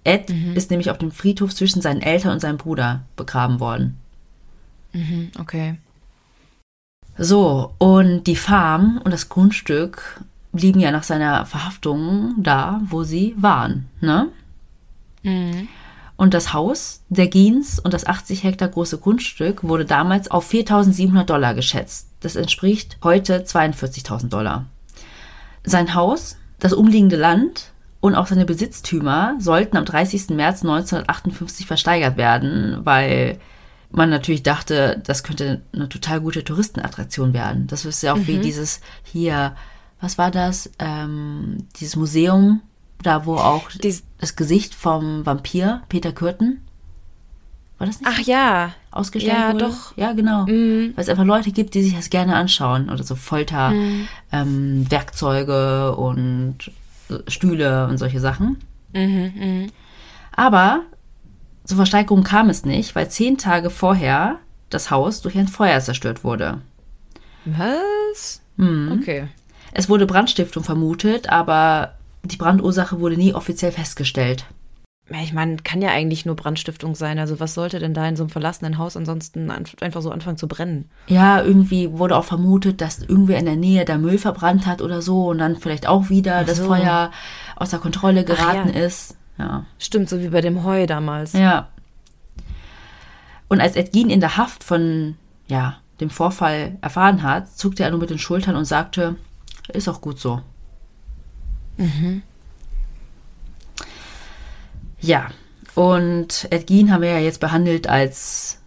Ed 0.05 0.31
ist 0.55 0.71
nämlich 0.71 0.91
auf 0.91 0.99
dem 0.99 1.11
Friedhof 1.11 1.55
zwischen 1.55 1.83
seinen 1.83 2.01
Eltern 2.01 2.33
und 2.33 2.41
seinem 2.41 2.57
Bruder 2.57 3.03
begraben 3.17 3.61
worden. 3.61 3.99
Mhm, 4.93 5.31
okay. 5.39 5.77
So, 7.19 7.75
und 7.79 8.25
die 8.25 8.37
Farm 8.37 9.01
und 9.05 9.11
das 9.11 9.29
Grundstück 9.29 10.21
blieben 10.53 10.81
ja 10.81 10.91
nach 10.91 11.03
seiner 11.03 11.45
Verhaftung 11.47 12.35
da, 12.39 12.81
wo 12.85 13.03
sie 13.03 13.35
waren, 13.37 13.89
ne? 14.01 14.29
Mhm. 15.23 15.69
Und 16.17 16.35
das 16.35 16.53
Haus 16.53 17.03
der 17.09 17.29
Geens 17.29 17.79
und 17.79 17.95
das 17.95 18.07
80 18.07 18.45
Hektar 18.45 18.69
große 18.69 18.99
Grundstück 18.99 19.63
wurde 19.63 19.85
damals 19.85 20.31
auf 20.31 20.51
4.700 20.51 21.25
Dollar 21.25 21.55
geschätzt. 21.55 22.09
Das 22.21 22.35
entspricht 22.35 22.99
heute 23.05 23.41
42.000 23.41 24.29
Dollar. 24.29 24.67
Sein 25.69 25.95
Haus, 25.95 26.37
das 26.59 26.73
umliegende 26.73 27.17
Land 27.17 27.73
und 28.01 28.15
auch 28.15 28.27
seine 28.27 28.45
Besitztümer 28.45 29.37
sollten 29.39 29.77
am 29.77 29.85
30. 29.85 30.31
März 30.31 30.63
1958 30.63 31.67
versteigert 31.67 32.17
werden, 32.17 32.79
weil 32.85 33.39
man 33.91 34.11
natürlich 34.11 34.43
dachte, 34.43 35.01
das 35.05 35.23
könnte 35.25 35.63
eine 35.73 35.89
total 35.89 36.21
gute 36.21 36.45
Touristenattraktion 36.45 37.33
werden. 37.33 37.67
Das 37.67 37.85
ist 37.85 38.03
ja 38.03 38.13
auch 38.13 38.27
wie 38.27 38.39
dieses 38.39 38.81
hier, 39.03 39.57
was 40.01 40.19
war 40.19 40.31
das? 40.31 40.71
Ähm, 40.79 41.67
dieses 41.77 41.97
Museum, 41.97 42.61
da 43.03 43.25
wo 43.27 43.37
auch 43.37 43.71
Dies- 43.71 44.05
das 44.19 44.37
Gesicht 44.37 44.75
vom 44.75 45.25
Vampir 45.25 45.83
Peter 45.89 46.13
Kürten, 46.13 46.63
war 47.79 47.87
das 47.87 48.01
nicht 48.01 48.11
Ach 48.13 48.19
ja. 48.21 48.75
Ausgestellt 48.99 49.39
ja, 49.39 49.53
wurde? 49.53 49.67
doch. 49.67 49.97
Ja, 49.97 50.13
genau. 50.13 50.45
Mhm. 50.47 50.93
Weil 50.95 51.03
es 51.03 51.09
einfach 51.09 51.25
Leute 51.25 51.53
gibt, 51.53 51.75
die 51.75 51.83
sich 51.83 51.95
das 51.95 52.11
gerne 52.11 52.35
anschauen 52.35 52.91
oder 52.91 53.03
so 53.03 53.15
Folter, 53.15 53.73
ähm, 54.33 54.87
Werkzeuge 54.91 55.97
und 55.97 56.71
Stühle 57.27 57.87
und 57.89 57.99
solche 57.99 58.21
Sachen. 58.21 58.59
Mhm, 58.93 59.33
mhm. 59.37 59.67
Aber 60.33 60.83
zur 61.65 61.77
Versteigerung 61.77 62.23
kam 62.23 62.49
es 62.49 62.65
nicht, 62.65 62.95
weil 62.95 63.11
zehn 63.11 63.39
Tage 63.39 63.71
vorher 63.71 64.39
das 64.71 64.91
Haus 64.91 65.23
durch 65.23 65.37
ein 65.37 65.49
Feuer 65.49 65.81
zerstört 65.81 66.25
wurde. 66.25 66.61
Was? 67.45 68.41
Mhm. 68.57 68.99
Okay. 69.01 69.29
Es 69.73 69.89
wurde 69.89 70.07
Brandstiftung 70.07 70.65
vermutet, 70.65 71.29
aber 71.29 71.95
die 72.25 72.37
Brandursache 72.37 73.01
wurde 73.01 73.17
nie 73.17 73.35
offiziell 73.35 73.73
festgestellt. 73.73 74.45
Ich 75.23 75.33
meine, 75.33 75.57
kann 75.57 75.81
ja 75.81 75.89
eigentlich 75.89 76.27
nur 76.27 76.37
Brandstiftung 76.37 76.95
sein. 76.95 77.19
Also 77.19 77.41
was 77.41 77.55
sollte 77.55 77.79
denn 77.79 77.95
da 77.95 78.07
in 78.07 78.17
so 78.17 78.25
einem 78.25 78.31
verlassenen 78.31 78.77
Haus 78.77 78.95
ansonsten 78.95 79.51
an- 79.51 79.65
einfach 79.81 80.03
so 80.03 80.11
anfangen 80.11 80.37
zu 80.37 80.49
brennen? 80.49 80.91
Ja, 81.07 81.43
irgendwie 81.43 81.93
wurde 81.93 82.15
auch 82.17 82.25
vermutet, 82.27 82.83
dass 82.83 82.99
irgendwer 83.03 83.39
in 83.39 83.47
der 83.47 83.57
Nähe 83.57 83.87
der 83.87 83.97
Müll 83.97 84.19
verbrannt 84.19 84.67
hat 84.67 84.83
oder 84.83 85.01
so 85.01 85.29
und 85.29 85.39
dann 85.39 85.57
vielleicht 85.57 85.87
auch 85.89 86.11
wieder 86.11 86.41
Ach 86.43 86.47
das 86.47 86.59
so. 86.59 86.67
Feuer 86.67 87.11
außer 87.57 87.79
Kontrolle 87.79 88.25
geraten 88.25 88.69
ja. 88.75 88.81
ist. 88.85 89.17
Ja. 89.39 89.65
Stimmt, 89.79 90.11
so 90.11 90.21
wie 90.21 90.29
bei 90.29 90.43
dem 90.43 90.63
Heu 90.65 90.87
damals. 90.87 91.33
Ja. 91.33 91.69
Und 93.49 93.61
als 93.63 93.77
Ed 93.77 93.95
Gein 93.95 94.11
in 94.11 94.21
der 94.21 94.37
Haft 94.37 94.63
von, 94.63 95.17
ja, 95.47 95.79
dem 96.01 96.11
Vorfall 96.11 96.77
erfahren 96.83 97.23
hat, 97.23 97.49
zuckte 97.49 97.83
er 97.83 97.91
nur 97.91 98.01
mit 98.01 98.11
den 98.11 98.19
Schultern 98.19 98.57
und 98.57 98.67
sagte, 98.67 99.17
ist 99.73 99.89
auch 99.89 100.03
gut 100.03 100.19
so. 100.19 100.43
Ja, 105.01 105.29
und 105.75 106.49
Ed 106.51 106.67
Gein 106.67 106.93
haben 106.93 107.03
wir 107.03 107.11
ja 107.11 107.19
jetzt 107.19 107.41
behandelt 107.41 107.89
als 107.89 108.61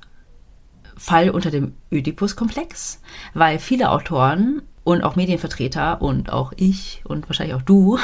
Fall 0.96 1.30
unter 1.30 1.52
dem 1.52 1.74
Oedipus-Komplex, 1.92 3.02
weil 3.34 3.60
viele 3.60 3.92
Autoren 3.92 4.62
und 4.84 5.04
auch 5.04 5.16
Medienvertreter 5.16 6.02
und 6.02 6.32
auch 6.32 6.54
ich 6.56 7.02
und 7.04 7.28
wahrscheinlich 7.28 7.56
auch 7.56 7.62
du, 7.62 8.00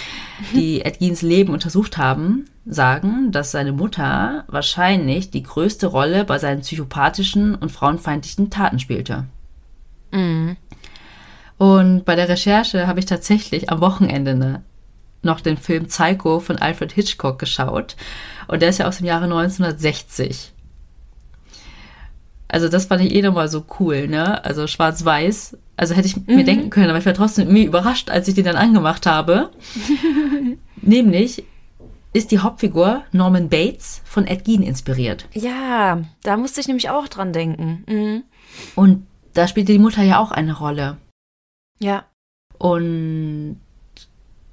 die 0.54 0.82
Ed 0.82 1.00
Geins 1.00 1.22
Leben 1.22 1.52
untersucht 1.52 1.98
haben, 1.98 2.46
sagen, 2.64 3.32
dass 3.32 3.50
seine 3.50 3.72
Mutter 3.72 4.44
wahrscheinlich 4.48 5.30
die 5.30 5.42
größte 5.42 5.86
Rolle 5.86 6.24
bei 6.24 6.38
seinen 6.38 6.60
psychopathischen 6.60 7.54
und 7.54 7.72
frauenfeindlichen 7.72 8.50
Taten 8.50 8.78
spielte. 8.78 9.26
Mhm. 10.12 10.56
Und 11.58 12.04
bei 12.04 12.16
der 12.16 12.28
Recherche 12.28 12.86
habe 12.86 12.98
ich 13.00 13.06
tatsächlich 13.06 13.70
am 13.70 13.80
Wochenende 13.80 14.34
ne, 14.34 14.62
noch 15.22 15.40
den 15.40 15.56
Film 15.56 15.86
Psycho 15.86 16.40
von 16.40 16.58
Alfred 16.58 16.92
Hitchcock 16.92 17.38
geschaut. 17.38 17.96
Und 18.48 18.62
der 18.62 18.68
ist 18.68 18.78
ja 18.78 18.86
aus 18.86 18.98
dem 18.98 19.06
Jahre 19.06 19.24
1960. 19.24 20.52
Also 22.48 22.68
das 22.68 22.84
fand 22.86 23.02
ich 23.02 23.14
eh 23.14 23.22
nochmal 23.22 23.48
so 23.48 23.64
cool, 23.80 24.08
ne? 24.08 24.44
Also 24.44 24.66
schwarz-weiß. 24.66 25.56
Also 25.76 25.94
hätte 25.94 26.06
ich 26.06 26.26
mir 26.26 26.44
denken 26.44 26.68
können, 26.68 26.90
aber 26.90 26.98
ich 26.98 27.06
war 27.06 27.14
trotzdem 27.14 27.46
irgendwie 27.46 27.64
überrascht, 27.64 28.10
als 28.10 28.28
ich 28.28 28.34
den 28.34 28.44
dann 28.44 28.56
angemacht 28.56 29.06
habe. 29.06 29.50
Nämlich 30.82 31.44
ist 32.12 32.30
die 32.30 32.40
Hauptfigur 32.40 33.04
Norman 33.12 33.48
Bates 33.48 34.02
von 34.04 34.26
Ed 34.26 34.44
Gein 34.44 34.62
inspiriert. 34.62 35.26
Ja, 35.32 36.02
da 36.22 36.36
musste 36.36 36.60
ich 36.60 36.68
nämlich 36.68 36.90
auch 36.90 37.08
dran 37.08 37.32
denken. 37.32 37.84
Mhm. 37.88 38.22
Und 38.74 39.06
da 39.32 39.48
spielte 39.48 39.72
die 39.72 39.78
Mutter 39.78 40.02
ja 40.02 40.18
auch 40.18 40.30
eine 40.30 40.58
Rolle. 40.58 40.98
Ja. 41.78 42.04
Und 42.58 43.60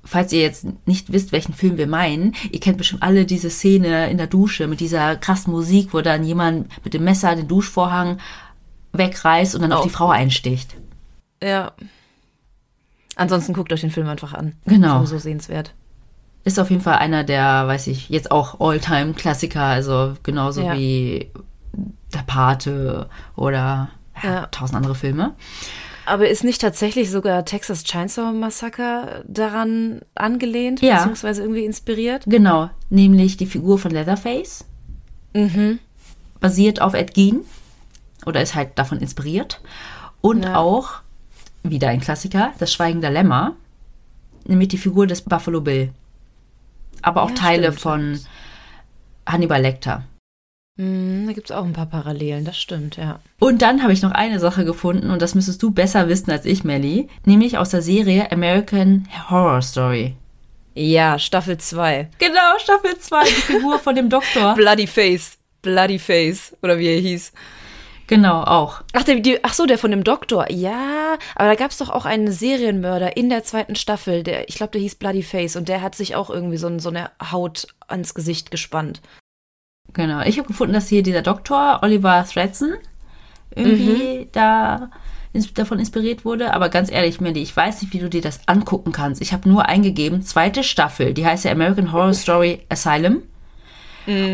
falls 0.10 0.34
ihr 0.34 0.42
jetzt 0.42 0.66
nicht 0.86 1.12
wisst, 1.12 1.32
welchen 1.32 1.54
Film 1.54 1.78
wir 1.78 1.88
meinen, 1.88 2.34
ihr 2.52 2.60
kennt 2.60 2.78
bestimmt 2.78 3.04
alle 3.04 3.26
diese 3.26 3.50
Szene 3.50 4.10
in 4.10 4.18
der 4.18 4.28
Dusche 4.28 4.68
mit 4.68 4.80
dieser 4.80 5.16
krassen 5.16 5.54
Musik, 5.54 5.94
wo 5.94 6.02
dann 6.02 6.24
jemand 6.24 6.70
mit 6.84 6.94
dem 6.94 7.04
Messer 7.04 7.36
den 7.36 7.48
Duschvorhang 7.48 8.18
wegreißt 8.94 9.54
und 9.56 9.62
dann 9.62 9.72
auf 9.72 9.82
Oh. 9.82 9.84
die 9.84 9.90
Frau 9.94 10.10
einsticht. 10.10 10.76
Ja. 11.44 11.72
Ansonsten 13.16 13.54
guckt 13.54 13.72
euch 13.74 13.82
den 13.82 13.92
Film 13.92 14.08
einfach 14.08 14.34
an. 14.34 14.54
Genau. 14.66 15.06
So 15.06 15.18
sehenswert. 15.18 15.74
Ist 16.46 16.60
auf 16.60 16.70
jeden 16.70 16.82
Fall 16.82 16.96
einer 16.96 17.24
der, 17.24 17.68
weiß 17.68 17.88
ich, 17.88 18.10
jetzt 18.10 18.32
auch 18.32 18.60
All-Time-Klassiker, 18.60 19.62
also 19.64 20.16
genauso 20.24 20.62
Ja. 20.62 20.74
wie 20.76 21.30
Der 22.14 22.24
Pate 22.26 23.08
oder 23.36 23.90
ja, 24.24 24.30
Ja. 24.34 24.46
tausend 24.48 24.76
andere 24.78 24.96
Filme. 24.96 25.36
Aber 26.10 26.28
ist 26.28 26.44
nicht 26.44 26.60
tatsächlich 26.62 27.12
sogar 27.12 27.46
Texas 27.46 27.84
Chainsaw 27.84 28.32
Massacre 28.34 29.24
daran 29.28 30.02
angelehnt, 30.16 30.82
Ja. 30.82 30.98
beziehungsweise 30.98 31.44
irgendwie 31.44 31.66
inspiriert? 31.66 32.24
Genau, 32.26 32.70
nämlich 32.90 33.38
die 33.38 33.46
Figur 33.46 33.78
von 33.80 33.92
Leatherface. 33.92 34.66
Mhm. 35.34 35.80
basiert 36.40 36.82
auf 36.82 36.94
Ed 36.96 37.14
Gein 37.14 37.42
oder 38.26 38.42
ist 38.42 38.56
halt 38.56 38.70
davon 38.80 39.00
inspiriert. 39.00 39.62
Und 40.22 40.44
Ja. 40.44 40.56
auch, 40.56 41.02
wieder 41.64 41.90
ein 41.90 42.00
Klassiker, 42.00 42.54
das 42.60 42.74
Schweigen 42.74 43.02
der 43.02 43.12
Lämmer, 43.12 43.56
nämlich 44.46 44.70
die 44.70 44.78
Figur 44.78 45.06
des 45.06 45.22
Buffalo 45.22 45.62
Bill. 45.62 45.92
Aber 47.02 47.24
auch 47.24 47.30
Ja, 47.30 47.36
Teile 47.36 47.64
stimmt, 47.68 47.80
von. 47.82 48.20
Hannibal 49.28 49.62
Lecter. 49.62 50.04
Mhm, 50.80 51.28
da 51.28 51.34
gibt 51.34 51.50
es 51.50 51.56
auch 51.56 51.66
ein 51.66 51.74
paar 51.74 51.88
Parallelen, 51.88 52.46
das 52.46 52.58
stimmt, 52.58 52.96
ja. 52.96 53.20
Und 53.38 53.62
dann 53.62 53.84
habe 53.84 53.92
ich 53.92 54.02
noch 54.02 54.12
eine 54.12 54.40
Sache 54.40 54.64
gefunden 54.64 55.10
und 55.10 55.22
das 55.22 55.36
müsstest 55.36 55.62
du 55.62 55.72
besser 55.72 56.08
wissen 56.08 56.32
als 56.32 56.46
ich, 56.46 56.64
Melly, 56.64 57.10
nämlich 57.26 57.58
aus 57.58 57.72
der 57.72 57.82
Serie 57.82 58.32
American 58.32 59.06
Horror 59.30 59.62
Story. 59.62 60.16
Ja, 60.76 61.20
Staffel 61.20 61.58
2. 61.58 62.08
Genau, 62.20 62.58
Staffel 62.60 62.98
2, 62.98 63.24
die 63.26 63.32
Figur 63.32 63.78
von 63.80 63.94
dem 63.94 64.10
Doktor. 64.10 64.54
Bloody 64.56 64.88
Face. 64.88 65.38
Bloody 65.62 66.00
Face, 66.00 66.56
oder 66.64 66.80
wie 66.80 66.88
er 66.88 67.02
hieß. 67.02 67.34
Genau, 68.08 68.44
auch. 68.44 68.82
Ach, 68.94 69.04
der, 69.04 69.20
die, 69.20 69.44
ach 69.44 69.54
so, 69.54 69.66
der 69.66 69.78
von 69.78 69.92
dem 69.92 70.06
Doktor. 70.06 70.50
Ja, 70.50 71.18
aber 71.36 71.50
da 71.50 71.56
gab 71.56 71.72
es 71.72 71.78
doch 71.78 71.90
auch 71.90 72.06
einen 72.06 72.32
Serienmörder 72.32 73.18
in 73.18 73.30
der 73.30 73.44
zweiten 73.44 73.76
Staffel. 73.76 74.24
Der, 74.24 74.48
ich 74.48 74.56
glaube, 74.56 74.72
der 74.72 74.82
hieß 74.82 74.96
Bloody 74.96 75.24
Face 75.24 75.58
und 75.58 75.68
der 75.68 75.82
hat 75.82 75.96
sich 75.96 76.16
auch 76.16 76.30
irgendwie 76.30 76.58
so, 76.58 76.80
so 76.80 76.88
eine 76.88 77.12
Haut 77.32 77.68
ans 77.90 78.14
Gesicht 78.14 78.50
gespannt. 78.50 79.02
Genau. 79.94 80.22
Ich 80.22 80.38
habe 80.38 80.48
gefunden, 80.48 80.74
dass 80.74 80.88
hier 80.88 81.04
dieser 81.04 81.22
Doktor, 81.22 81.80
Oliver 81.82 82.26
Thredson, 82.32 82.74
irgendwie 83.56 84.28
da 84.32 84.92
ins, 85.34 85.54
davon 85.54 85.80
inspiriert 85.80 86.26
wurde. 86.26 86.54
Aber 86.54 86.70
ganz 86.70 86.92
ehrlich, 86.92 87.20
Mandy, 87.22 87.42
ich 87.42 87.56
weiß 87.56 87.82
nicht, 87.82 87.94
wie 87.94 88.00
du 88.00 88.10
dir 88.10 88.22
das 88.22 88.42
angucken 88.48 88.92
kannst. 88.92 89.22
Ich 89.22 89.34
habe 89.34 89.50
nur 89.50 89.68
eingegeben, 89.68 90.22
zweite 90.22 90.64
Staffel, 90.64 91.14
die 91.14 91.26
heißt 91.26 91.46
ja 91.46 91.52
American 91.52 91.92
Horror 91.92 92.14
Story 92.14 92.62
Asylum. 92.70 93.24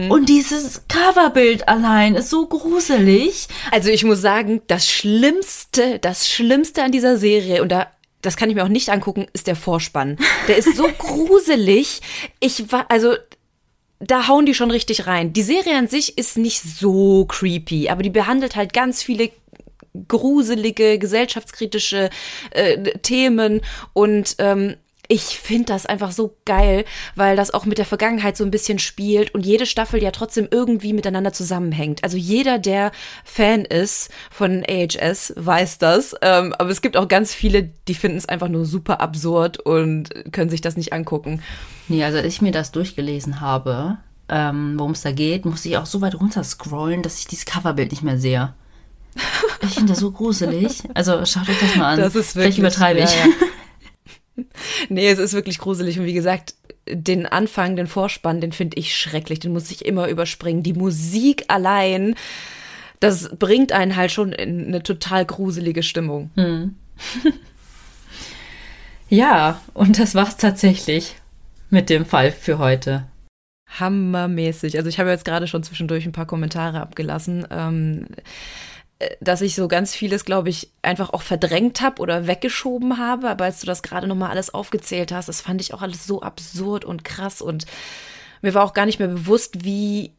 Und 0.09 0.29
dieses 0.29 0.83
Coverbild 0.87 1.67
allein 1.67 2.15
ist 2.15 2.29
so 2.29 2.47
gruselig. 2.47 3.47
Also 3.71 3.89
ich 3.89 4.05
muss 4.05 4.21
sagen, 4.21 4.61
das 4.67 4.89
Schlimmste, 4.89 5.99
das 5.99 6.29
Schlimmste 6.29 6.83
an 6.83 6.93
dieser 6.93 7.17
Serie, 7.17 7.61
und 7.61 7.69
da, 7.69 7.87
das 8.21 8.37
kann 8.37 8.49
ich 8.49 8.55
mir 8.55 8.63
auch 8.63 8.69
nicht 8.69 8.89
angucken, 8.89 9.25
ist 9.33 9.47
der 9.47 9.57
Vorspann. 9.57 10.17
Der 10.47 10.57
ist 10.57 10.77
so 10.77 10.87
gruselig. 10.97 11.99
Ich 12.39 12.71
war, 12.71 12.85
also, 12.89 13.15
da 13.99 14.27
hauen 14.27 14.45
die 14.45 14.53
schon 14.53 14.71
richtig 14.71 15.07
rein. 15.07 15.33
Die 15.33 15.41
Serie 15.41 15.77
an 15.77 15.87
sich 15.87 16.17
ist 16.17 16.37
nicht 16.37 16.61
so 16.61 17.25
creepy, 17.25 17.89
aber 17.89 18.03
die 18.03 18.09
behandelt 18.09 18.55
halt 18.55 18.73
ganz 18.73 19.01
viele 19.01 19.29
gruselige, 20.07 20.99
gesellschaftskritische 20.99 22.09
äh, 22.51 22.83
Themen 22.99 23.61
und 23.93 24.35
ähm, 24.39 24.75
ich 25.07 25.39
finde 25.39 25.65
das 25.65 25.85
einfach 25.85 26.11
so 26.11 26.35
geil, 26.45 26.85
weil 27.15 27.35
das 27.35 27.51
auch 27.53 27.65
mit 27.65 27.77
der 27.77 27.85
Vergangenheit 27.85 28.37
so 28.37 28.43
ein 28.43 28.51
bisschen 28.51 28.79
spielt 28.79 29.33
und 29.33 29.45
jede 29.45 29.65
Staffel 29.65 30.01
ja 30.01 30.11
trotzdem 30.11 30.47
irgendwie 30.49 30.93
miteinander 30.93 31.33
zusammenhängt. 31.33 32.03
Also 32.03 32.17
jeder, 32.17 32.59
der 32.59 32.91
Fan 33.23 33.65
ist 33.65 34.09
von 34.31 34.63
AHS, 34.67 35.33
weiß 35.35 35.77
das. 35.77 36.15
Ähm, 36.21 36.53
aber 36.57 36.69
es 36.69 36.81
gibt 36.81 36.97
auch 36.97 37.07
ganz 37.07 37.33
viele, 37.33 37.69
die 37.87 37.95
finden 37.95 38.17
es 38.17 38.27
einfach 38.27 38.49
nur 38.49 38.65
super 38.65 39.01
absurd 39.01 39.59
und 39.59 40.09
können 40.31 40.49
sich 40.49 40.61
das 40.61 40.77
nicht 40.77 40.93
angucken. 40.93 41.41
Nee, 41.87 42.03
also 42.03 42.17
als 42.17 42.27
ich 42.27 42.41
mir 42.41 42.51
das 42.51 42.71
durchgelesen 42.71 43.41
habe, 43.41 43.97
ähm, 44.27 44.73
worum 44.77 44.91
es 44.91 45.01
da 45.01 45.11
geht, 45.11 45.45
musste 45.45 45.69
ich 45.69 45.77
auch 45.77 45.85
so 45.85 46.01
weit 46.01 46.15
runter 46.15 46.43
scrollen, 46.43 47.03
dass 47.03 47.19
ich 47.19 47.27
dieses 47.27 47.45
Coverbild 47.45 47.91
nicht 47.91 48.03
mehr 48.03 48.17
sehe. 48.17 48.53
Ich 49.61 49.75
finde 49.75 49.93
das 49.93 49.99
so 49.99 50.11
gruselig. 50.11 50.83
Also 50.93 51.25
schaut 51.25 51.47
euch 51.47 51.59
das 51.59 51.75
mal 51.75 51.93
an. 51.93 51.99
Das 51.99 52.15
ist 52.15 52.35
wirklich, 52.35 52.55
Vielleicht 52.55 52.57
übertreibe 52.59 52.99
ich. 52.99 53.15
Ja, 53.15 53.25
ja. 53.25 53.33
Nee, 54.89 55.09
es 55.09 55.19
ist 55.19 55.33
wirklich 55.33 55.59
gruselig. 55.59 55.99
Und 55.99 56.05
wie 56.05 56.13
gesagt, 56.13 56.55
den 56.87 57.25
Anfang, 57.25 57.75
den 57.75 57.87
Vorspann, 57.87 58.41
den 58.41 58.51
finde 58.51 58.77
ich 58.77 58.95
schrecklich. 58.95 59.39
Den 59.39 59.53
muss 59.53 59.71
ich 59.71 59.85
immer 59.85 60.07
überspringen. 60.07 60.63
Die 60.63 60.73
Musik 60.73 61.45
allein, 61.47 62.15
das 62.99 63.29
bringt 63.37 63.71
einen 63.71 63.95
halt 63.95 64.11
schon 64.11 64.31
in 64.31 64.67
eine 64.67 64.83
total 64.83 65.25
gruselige 65.25 65.83
Stimmung. 65.83 66.31
Hm. 66.35 66.75
ja, 69.09 69.61
und 69.73 69.99
das 69.99 70.15
war's 70.15 70.37
tatsächlich 70.37 71.15
mit 71.69 71.89
dem 71.89 72.05
Fall 72.05 72.31
für 72.31 72.59
heute. 72.59 73.07
Hammermäßig. 73.79 74.77
Also 74.77 74.89
ich 74.89 74.99
habe 74.99 75.09
jetzt 75.09 75.25
gerade 75.25 75.47
schon 75.47 75.63
zwischendurch 75.63 76.05
ein 76.05 76.11
paar 76.11 76.27
Kommentare 76.27 76.79
abgelassen. 76.79 77.45
Ähm, 77.49 78.07
dass 79.19 79.41
ich 79.41 79.55
so 79.55 79.67
ganz 79.67 79.93
vieles, 79.93 80.23
glaube 80.25 80.49
ich, 80.49 80.71
einfach 80.81 81.11
auch 81.11 81.21
verdrängt 81.21 81.81
habe 81.81 82.01
oder 82.01 82.27
weggeschoben 82.27 82.97
habe. 82.97 83.29
Aber 83.29 83.45
als 83.45 83.59
du 83.59 83.65
das 83.65 83.83
gerade 83.83 84.07
nochmal 84.07 84.31
alles 84.31 84.53
aufgezählt 84.53 85.11
hast, 85.11 85.27
das 85.27 85.41
fand 85.41 85.61
ich 85.61 85.73
auch 85.73 85.81
alles 85.81 86.05
so 86.05 86.21
absurd 86.21 86.85
und 86.85 87.03
krass. 87.03 87.41
Und 87.41 87.65
mir 88.41 88.53
war 88.53 88.63
auch 88.63 88.73
gar 88.73 88.85
nicht 88.85 88.99
mehr 88.99 89.09
bewusst, 89.09 89.65
wie 89.65 90.13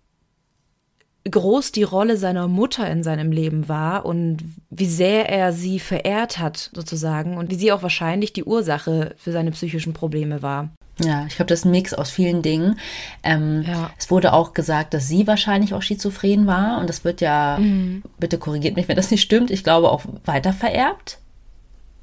groß 1.28 1.72
die 1.72 1.82
Rolle 1.82 2.16
seiner 2.16 2.48
Mutter 2.48 2.88
in 2.88 3.02
seinem 3.02 3.32
Leben 3.32 3.68
war 3.68 4.04
und 4.04 4.38
wie 4.70 4.86
sehr 4.86 5.28
er 5.28 5.52
sie 5.52 5.80
verehrt 5.80 6.38
hat, 6.38 6.70
sozusagen, 6.72 7.36
und 7.36 7.50
wie 7.50 7.56
sie 7.56 7.72
auch 7.72 7.82
wahrscheinlich 7.82 8.32
die 8.32 8.44
Ursache 8.44 9.14
für 9.16 9.32
seine 9.32 9.50
psychischen 9.50 9.92
Probleme 9.92 10.42
war. 10.42 10.70
Ja, 11.02 11.26
ich 11.26 11.36
glaube, 11.36 11.48
das 11.48 11.60
ist 11.60 11.64
ein 11.66 11.72
Mix 11.72 11.92
aus 11.92 12.10
vielen 12.10 12.40
Dingen. 12.40 12.78
Ähm, 13.22 13.64
ja. 13.66 13.90
Es 13.98 14.10
wurde 14.10 14.32
auch 14.32 14.54
gesagt, 14.54 14.94
dass 14.94 15.08
sie 15.08 15.26
wahrscheinlich 15.26 15.74
auch 15.74 15.82
schizophren 15.82 16.46
war 16.46 16.78
und 16.80 16.88
das 16.88 17.04
wird 17.04 17.20
ja, 17.20 17.58
mhm. 17.60 18.02
bitte 18.18 18.38
korrigiert 18.38 18.76
mich, 18.76 18.88
wenn 18.88 18.96
das 18.96 19.10
nicht 19.10 19.22
stimmt, 19.22 19.50
ich 19.50 19.62
glaube 19.62 19.90
auch 19.90 20.04
weiter 20.24 20.54
vererbt. 20.54 21.18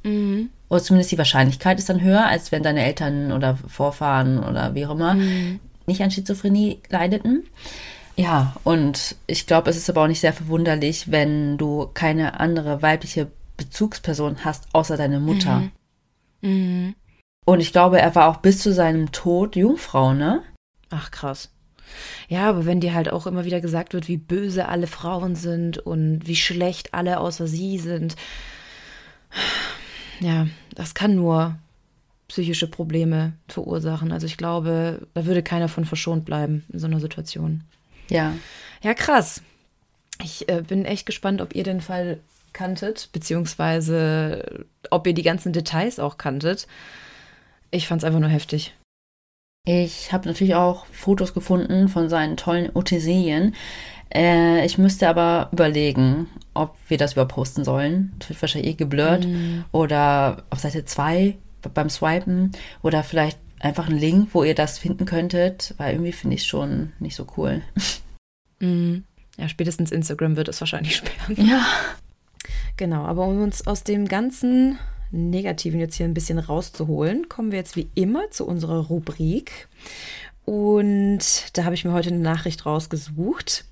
Mhm. 0.03 0.49
Oder 0.69 0.83
zumindest 0.83 1.11
die 1.11 1.17
Wahrscheinlichkeit 1.17 1.79
ist 1.79 1.89
dann 1.89 2.01
höher, 2.01 2.25
als 2.25 2.51
wenn 2.51 2.61
deine 2.61 2.83
Eltern 2.83 3.31
oder 3.31 3.57
Vorfahren 3.67 4.43
oder 4.43 4.75
wie 4.75 4.85
auch 4.85 4.91
immer 4.91 5.15
mhm. 5.15 5.59
nicht 5.87 6.01
an 6.01 6.11
Schizophrenie 6.11 6.79
leideten. 6.89 7.43
Ja, 8.15 8.55
und 8.63 9.15
ich 9.25 9.47
glaube, 9.47 9.71
es 9.71 9.77
ist 9.77 9.89
aber 9.89 10.03
auch 10.03 10.07
nicht 10.07 10.19
sehr 10.19 10.33
verwunderlich, 10.33 11.11
wenn 11.11 11.57
du 11.57 11.89
keine 11.95 12.39
andere 12.39 12.83
weibliche 12.83 13.31
Bezugsperson 13.57 14.45
hast, 14.45 14.67
außer 14.73 14.97
deine 14.97 15.19
Mutter. 15.19 15.63
Mhm. 16.41 16.93
Und 17.45 17.59
ich 17.59 17.71
glaube, 17.71 17.99
er 17.99 18.13
war 18.15 18.27
auch 18.27 18.37
bis 18.37 18.59
zu 18.59 18.73
seinem 18.73 19.11
Tod 19.11 19.55
Jungfrau, 19.55 20.13
ne? 20.13 20.43
Ach, 20.89 21.11
krass. 21.11 21.49
Ja, 22.27 22.49
aber 22.49 22.65
wenn 22.65 22.79
dir 22.79 22.93
halt 22.93 23.11
auch 23.11 23.27
immer 23.27 23.45
wieder 23.45 23.61
gesagt 23.61 23.93
wird, 23.93 24.07
wie 24.07 24.17
böse 24.17 24.67
alle 24.67 24.87
Frauen 24.87 25.35
sind 25.35 25.77
und 25.77 26.25
wie 26.25 26.35
schlecht 26.35 26.93
alle 26.93 27.19
außer 27.19 27.47
sie 27.47 27.77
sind, 27.77 28.15
ja, 30.19 30.47
das 30.73 30.93
kann 30.93 31.15
nur 31.15 31.55
psychische 32.27 32.67
Probleme 32.67 33.33
verursachen. 33.47 34.11
Also 34.11 34.25
ich 34.25 34.37
glaube, 34.37 35.05
da 35.13 35.25
würde 35.25 35.43
keiner 35.43 35.67
von 35.67 35.85
verschont 35.85 36.25
bleiben 36.25 36.63
in 36.71 36.79
so 36.79 36.87
einer 36.87 36.99
Situation. 36.99 37.63
Ja. 38.09 38.33
Ja, 38.81 38.93
krass. 38.93 39.41
Ich 40.23 40.49
äh, 40.49 40.61
bin 40.61 40.85
echt 40.85 41.05
gespannt, 41.05 41.41
ob 41.41 41.55
ihr 41.55 41.63
den 41.63 41.81
Fall 41.81 42.19
kanntet, 42.53 43.09
beziehungsweise 43.11 44.65
ob 44.89 45.05
ihr 45.07 45.13
die 45.13 45.23
ganzen 45.23 45.53
Details 45.53 45.99
auch 45.99 46.17
kanntet. 46.17 46.67
Ich 47.73 47.87
fand 47.87 48.01
es 48.01 48.05
einfach 48.05 48.19
nur 48.19 48.29
heftig. 48.29 48.75
Ich 49.65 50.13
habe 50.13 50.27
natürlich 50.27 50.53
auch 50.53 50.85
Fotos 50.87 51.33
gefunden 51.33 51.89
von 51.89 52.07
seinen 52.07 52.37
tollen 52.37 52.69
Utensilien. 52.75 53.55
Äh, 54.13 54.63
ich 54.65 54.77
müsste 54.77 55.09
aber 55.09 55.49
überlegen, 55.51 56.27
ob 56.53 56.77
wir 56.87 56.97
das 56.97 57.13
überposten 57.13 57.63
sollen. 57.63 58.13
Das 58.19 58.29
wird 58.29 58.41
wahrscheinlich 58.41 58.73
eh 58.73 58.75
geblurrt. 58.75 59.25
Mm. 59.25 59.63
Oder 59.71 60.43
auf 60.51 60.59
Seite 60.59 60.85
2 60.85 61.35
beim 61.73 61.89
Swipen. 61.89 62.51
Oder 62.83 63.01
vielleicht 63.01 63.39
einfach 63.59 63.89
ein 63.89 63.97
Link, 63.97 64.29
wo 64.33 64.43
ihr 64.43 64.53
das 64.53 64.77
finden 64.77 65.05
könntet. 65.05 65.73
Weil 65.77 65.93
irgendwie 65.93 66.11
finde 66.11 66.35
ich 66.35 66.41
es 66.41 66.47
schon 66.47 66.91
nicht 66.99 67.15
so 67.15 67.25
cool. 67.37 67.61
Mm. 68.59 68.97
Ja, 69.35 69.49
spätestens 69.49 69.91
Instagram 69.91 70.35
wird 70.35 70.47
es 70.47 70.61
wahrscheinlich 70.61 70.95
sperren. 70.97 71.47
Ja. 71.47 71.65
Genau, 72.77 73.03
aber 73.05 73.25
um 73.25 73.41
uns 73.41 73.65
aus 73.65 73.83
dem 73.83 74.07
ganzen 74.07 74.77
Negativen 75.13 75.79
jetzt 75.79 75.95
hier 75.95 76.07
ein 76.07 76.13
bisschen 76.13 76.39
rauszuholen, 76.39 77.29
kommen 77.29 77.51
wir 77.51 77.59
jetzt 77.59 77.75
wie 77.75 77.89
immer 77.95 78.31
zu 78.31 78.45
unserer 78.45 78.87
Rubrik. 78.87 79.67
Und 80.45 81.19
da 81.53 81.63
habe 81.63 81.75
ich 81.75 81.85
mir 81.85 81.93
heute 81.93 82.09
eine 82.09 82.19
Nachricht 82.19 82.65
rausgesucht. 82.65 83.65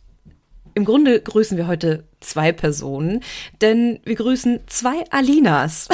Im 0.73 0.85
Grunde 0.85 1.19
grüßen 1.19 1.57
wir 1.57 1.67
heute 1.67 2.05
zwei 2.21 2.53
Personen, 2.53 3.21
denn 3.59 3.99
wir 4.05 4.15
grüßen 4.15 4.61
zwei 4.67 5.03
Alinas. 5.09 5.89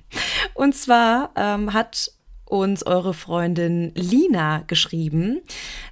Und 0.54 0.74
zwar 0.74 1.32
ähm, 1.34 1.72
hat 1.72 2.12
uns 2.50 2.84
eure 2.84 3.14
Freundin 3.14 3.92
Lina 3.94 4.64
geschrieben, 4.66 5.40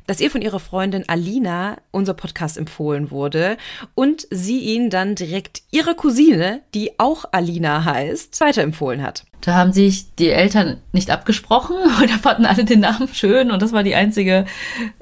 dass 0.07 0.21
ihr 0.21 0.31
von 0.31 0.43
ihrer 0.43 0.61
Freundin 0.61 1.09
Alina 1.09 1.77
unser 1.91 2.15
Podcast 2.15 2.59
empfohlen 2.59 3.11
wurde 3.11 3.57
und 3.95 4.27
sie 4.31 4.59
ihn 4.59 4.91
dann 4.91 5.15
direkt 5.15 5.63
ihrer 5.71 5.95
Cousine, 5.95 6.63
die 6.75 6.99
auch 6.99 7.25
Alina 7.33 7.85
heißt, 7.85 8.41
weiterempfohlen 8.41 9.03
hat. 9.03 9.25
Da 9.41 9.55
haben 9.55 9.73
sich 9.73 10.15
die 10.17 10.31
Eltern 10.31 10.79
nicht 10.93 11.11
abgesprochen 11.11 11.77
oder 12.03 12.19
fanden 12.19 12.45
alle 12.45 12.65
den 12.65 12.81
Namen 12.81 13.09
schön 13.13 13.51
und 13.51 13.63
das 13.63 13.73
war 13.73 13.83
die 13.83 13.95
einzige 13.95 14.47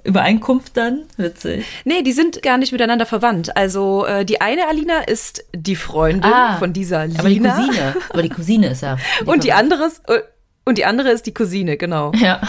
Übereinkunft 0.05 0.77
dann. 0.77 1.05
Witzig. 1.17 1.65
Nee, 1.85 2.03
die 2.03 2.13
sind 2.13 2.43
gar 2.43 2.59
nicht 2.59 2.73
miteinander 2.73 3.07
verwandt. 3.07 3.57
Also 3.57 4.05
äh, 4.05 4.25
die 4.25 4.41
eine 4.41 4.69
Alina 4.69 5.01
ist 5.01 5.45
die 5.55 5.77
Freundin 5.77 6.33
ah, 6.33 6.59
von 6.59 6.73
dieser 6.73 7.07
Lina. 7.07 7.21
Aber 7.21 7.29
die 7.29 7.41
Cousine. 7.41 7.97
Aber 8.11 8.23
die 8.23 8.29
Cousine 8.29 8.69
ist 8.69 8.83
ja. 8.83 8.99
Und 9.25 9.45
die 9.45 9.53
andere 9.53 9.87
ist, 9.87 10.03
äh, 10.09 10.21
und 10.67 10.79
die 10.79 10.85
andere 10.85 11.11
ist 11.11 11.27
die 11.27 11.33
Cousine, 11.33 11.77
genau. 11.77 12.13
Ja. 12.17 12.43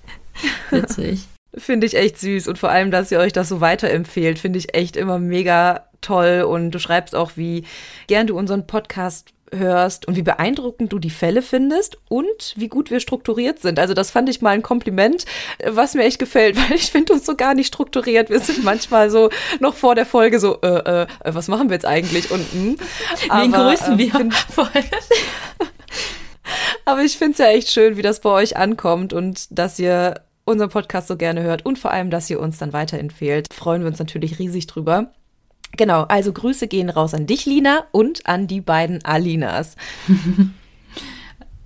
Witzig. 0.70 1.26
Finde 1.56 1.86
ich 1.86 1.96
echt 1.96 2.20
süß. 2.20 2.48
Und 2.48 2.58
vor 2.58 2.68
allem, 2.68 2.90
dass 2.90 3.10
ihr 3.10 3.18
euch 3.18 3.32
das 3.32 3.48
so 3.48 3.62
weiterempfehlt, 3.62 4.38
finde 4.38 4.58
ich 4.58 4.74
echt 4.74 4.94
immer 4.94 5.18
mega 5.18 5.86
toll. 6.02 6.42
Und 6.42 6.70
du 6.70 6.78
schreibst 6.78 7.16
auch, 7.16 7.32
wie 7.36 7.64
gern 8.08 8.26
du 8.26 8.36
unseren 8.36 8.66
Podcast 8.66 9.30
hörst 9.52 10.06
und 10.06 10.16
wie 10.16 10.22
beeindruckend 10.22 10.92
du 10.92 10.98
die 10.98 11.08
Fälle 11.08 11.40
findest 11.40 11.96
und 12.08 12.52
wie 12.56 12.68
gut 12.68 12.90
wir 12.90 13.00
strukturiert 13.00 13.60
sind. 13.60 13.78
Also 13.78 13.94
das 13.94 14.10
fand 14.10 14.28
ich 14.28 14.42
mal 14.42 14.50
ein 14.50 14.62
Kompliment, 14.62 15.24
was 15.64 15.94
mir 15.94 16.04
echt 16.04 16.18
gefällt, 16.18 16.56
weil 16.70 16.76
ich 16.76 16.90
finde 16.90 17.14
uns 17.14 17.24
so 17.24 17.36
gar 17.36 17.54
nicht 17.54 17.68
strukturiert. 17.68 18.28
Wir 18.28 18.40
sind 18.40 18.64
manchmal 18.64 19.08
so 19.08 19.30
noch 19.60 19.74
vor 19.74 19.94
der 19.94 20.04
Folge 20.04 20.40
so, 20.40 20.60
äh, 20.60 21.02
äh, 21.02 21.06
was 21.24 21.48
machen 21.48 21.70
wir 21.70 21.74
jetzt 21.74 21.86
eigentlich? 21.86 22.30
Und 22.30 22.54
mh. 22.54 22.60
Hm. 22.60 22.78
Wen 23.30 23.52
grüßen 23.52 23.92
ähm, 23.92 23.98
wir? 23.98 24.12
Aber 26.86 27.02
ich 27.02 27.18
finde 27.18 27.32
es 27.32 27.38
ja 27.38 27.48
echt 27.48 27.70
schön, 27.70 27.96
wie 27.96 28.02
das 28.02 28.20
bei 28.20 28.30
euch 28.30 28.56
ankommt 28.56 29.12
und 29.12 29.46
dass 29.50 29.78
ihr 29.78 30.22
unseren 30.44 30.70
Podcast 30.70 31.08
so 31.08 31.16
gerne 31.16 31.42
hört 31.42 31.66
und 31.66 31.80
vor 31.80 31.90
allem, 31.90 32.10
dass 32.10 32.30
ihr 32.30 32.38
uns 32.40 32.58
dann 32.58 32.72
weiterempfehlt. 32.72 33.52
Freuen 33.52 33.82
wir 33.82 33.88
uns 33.88 33.98
natürlich 33.98 34.38
riesig 34.38 34.68
drüber. 34.68 35.12
Genau, 35.76 36.02
also 36.02 36.32
Grüße 36.32 36.68
gehen 36.68 36.88
raus 36.88 37.12
an 37.12 37.26
dich, 37.26 37.44
Lina, 37.44 37.86
und 37.90 38.26
an 38.26 38.46
die 38.46 38.62
beiden 38.62 39.04
Alinas. 39.04 39.76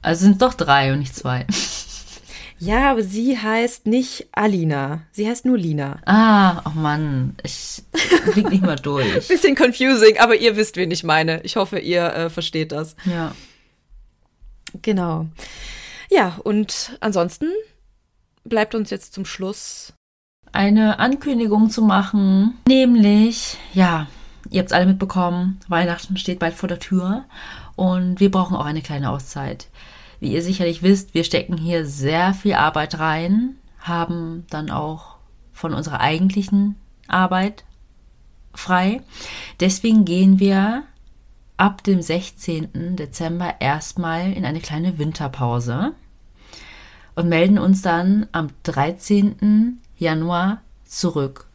Also 0.02 0.22
sind 0.22 0.32
es 0.32 0.38
doch 0.38 0.54
drei 0.54 0.94
und 0.94 1.00
nicht 1.00 1.14
zwei. 1.14 1.46
Ja, 2.58 2.90
aber 2.90 3.02
sie 3.02 3.36
heißt 3.38 3.86
nicht 3.86 4.28
Alina. 4.32 5.02
Sie 5.12 5.28
heißt 5.28 5.44
nur 5.44 5.58
Lina. 5.58 5.98
Ah, 6.06 6.62
oh 6.64 6.72
Mann, 6.74 7.36
ich 7.42 7.82
blick 8.32 8.48
nicht 8.48 8.62
mal 8.62 8.76
durch. 8.76 9.12
Bisschen 9.28 9.54
confusing, 9.54 10.18
aber 10.18 10.36
ihr 10.36 10.56
wisst, 10.56 10.76
wen 10.76 10.90
ich 10.90 11.04
meine. 11.04 11.42
Ich 11.42 11.56
hoffe, 11.56 11.78
ihr 11.78 12.06
äh, 12.14 12.30
versteht 12.30 12.72
das. 12.72 12.96
Ja. 13.04 13.34
Genau. 14.82 15.26
Ja, 16.10 16.38
und 16.42 16.96
ansonsten 17.00 17.46
bleibt 18.44 18.74
uns 18.74 18.90
jetzt 18.90 19.14
zum 19.14 19.24
Schluss 19.24 19.92
eine 20.52 20.98
Ankündigung 20.98 21.70
zu 21.70 21.82
machen. 21.82 22.58
Nämlich, 22.66 23.56
ja, 23.72 24.08
ihr 24.50 24.60
habt 24.60 24.70
es 24.70 24.76
alle 24.76 24.86
mitbekommen, 24.86 25.60
Weihnachten 25.68 26.16
steht 26.16 26.38
bald 26.38 26.54
vor 26.54 26.68
der 26.68 26.80
Tür 26.80 27.24
und 27.76 28.20
wir 28.20 28.30
brauchen 28.30 28.56
auch 28.56 28.64
eine 28.64 28.82
kleine 28.82 29.10
Auszeit. 29.10 29.68
Wie 30.18 30.32
ihr 30.32 30.42
sicherlich 30.42 30.82
wisst, 30.82 31.14
wir 31.14 31.24
stecken 31.24 31.56
hier 31.56 31.86
sehr 31.86 32.34
viel 32.34 32.54
Arbeit 32.54 32.98
rein, 32.98 33.56
haben 33.78 34.44
dann 34.50 34.70
auch 34.70 35.16
von 35.52 35.72
unserer 35.72 36.00
eigentlichen 36.00 36.76
Arbeit 37.08 37.64
frei. 38.52 39.02
Deswegen 39.60 40.04
gehen 40.04 40.38
wir 40.40 40.82
ab 41.60 41.84
dem 41.84 42.00
16. 42.00 42.96
Dezember 42.96 43.56
erstmal 43.60 44.32
in 44.32 44.46
eine 44.46 44.60
kleine 44.60 44.98
Winterpause. 44.98 45.92
und 47.16 47.28
melden 47.28 47.58
uns 47.58 47.82
dann 47.82 48.28
am 48.32 48.48
13. 48.62 49.78
Januar 49.98 50.62
zurück 50.86 51.48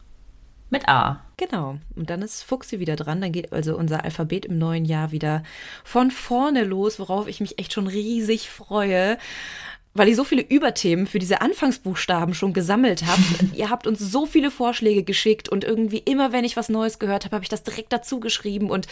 mit 0.70 0.88
A. 0.88 1.24
Genau. 1.38 1.78
Und 1.96 2.08
dann 2.08 2.22
ist 2.22 2.44
Fuchsi 2.44 2.78
wieder 2.78 2.94
dran. 2.94 3.20
Dann 3.20 3.32
geht 3.32 3.52
also 3.52 3.76
unser 3.76 4.04
Alphabet 4.04 4.46
im 4.46 4.58
neuen 4.58 4.84
Jahr 4.84 5.10
wieder 5.10 5.42
von 5.82 6.12
vorne 6.12 6.62
los, 6.62 7.00
worauf 7.00 7.26
ich 7.26 7.40
mich 7.40 7.58
echt 7.58 7.72
schon 7.72 7.88
riesig 7.88 8.48
freue 8.48 9.18
weil 9.98 10.08
ich 10.08 10.16
so 10.16 10.24
viele 10.24 10.42
Überthemen 10.42 11.06
für 11.06 11.18
diese 11.18 11.40
Anfangsbuchstaben 11.40 12.34
schon 12.34 12.52
gesammelt 12.52 13.04
habe. 13.04 13.22
Ihr 13.54 13.70
habt 13.70 13.86
uns 13.86 14.00
so 14.00 14.26
viele 14.26 14.50
Vorschläge 14.50 15.02
geschickt 15.02 15.48
und 15.48 15.64
irgendwie 15.64 15.98
immer, 15.98 16.32
wenn 16.32 16.44
ich 16.44 16.56
was 16.56 16.68
Neues 16.68 16.98
gehört 16.98 17.24
habe, 17.24 17.36
habe 17.36 17.44
ich 17.44 17.48
das 17.48 17.62
direkt 17.62 17.92
dazu 17.92 18.20
geschrieben 18.20 18.70
und 18.70 18.86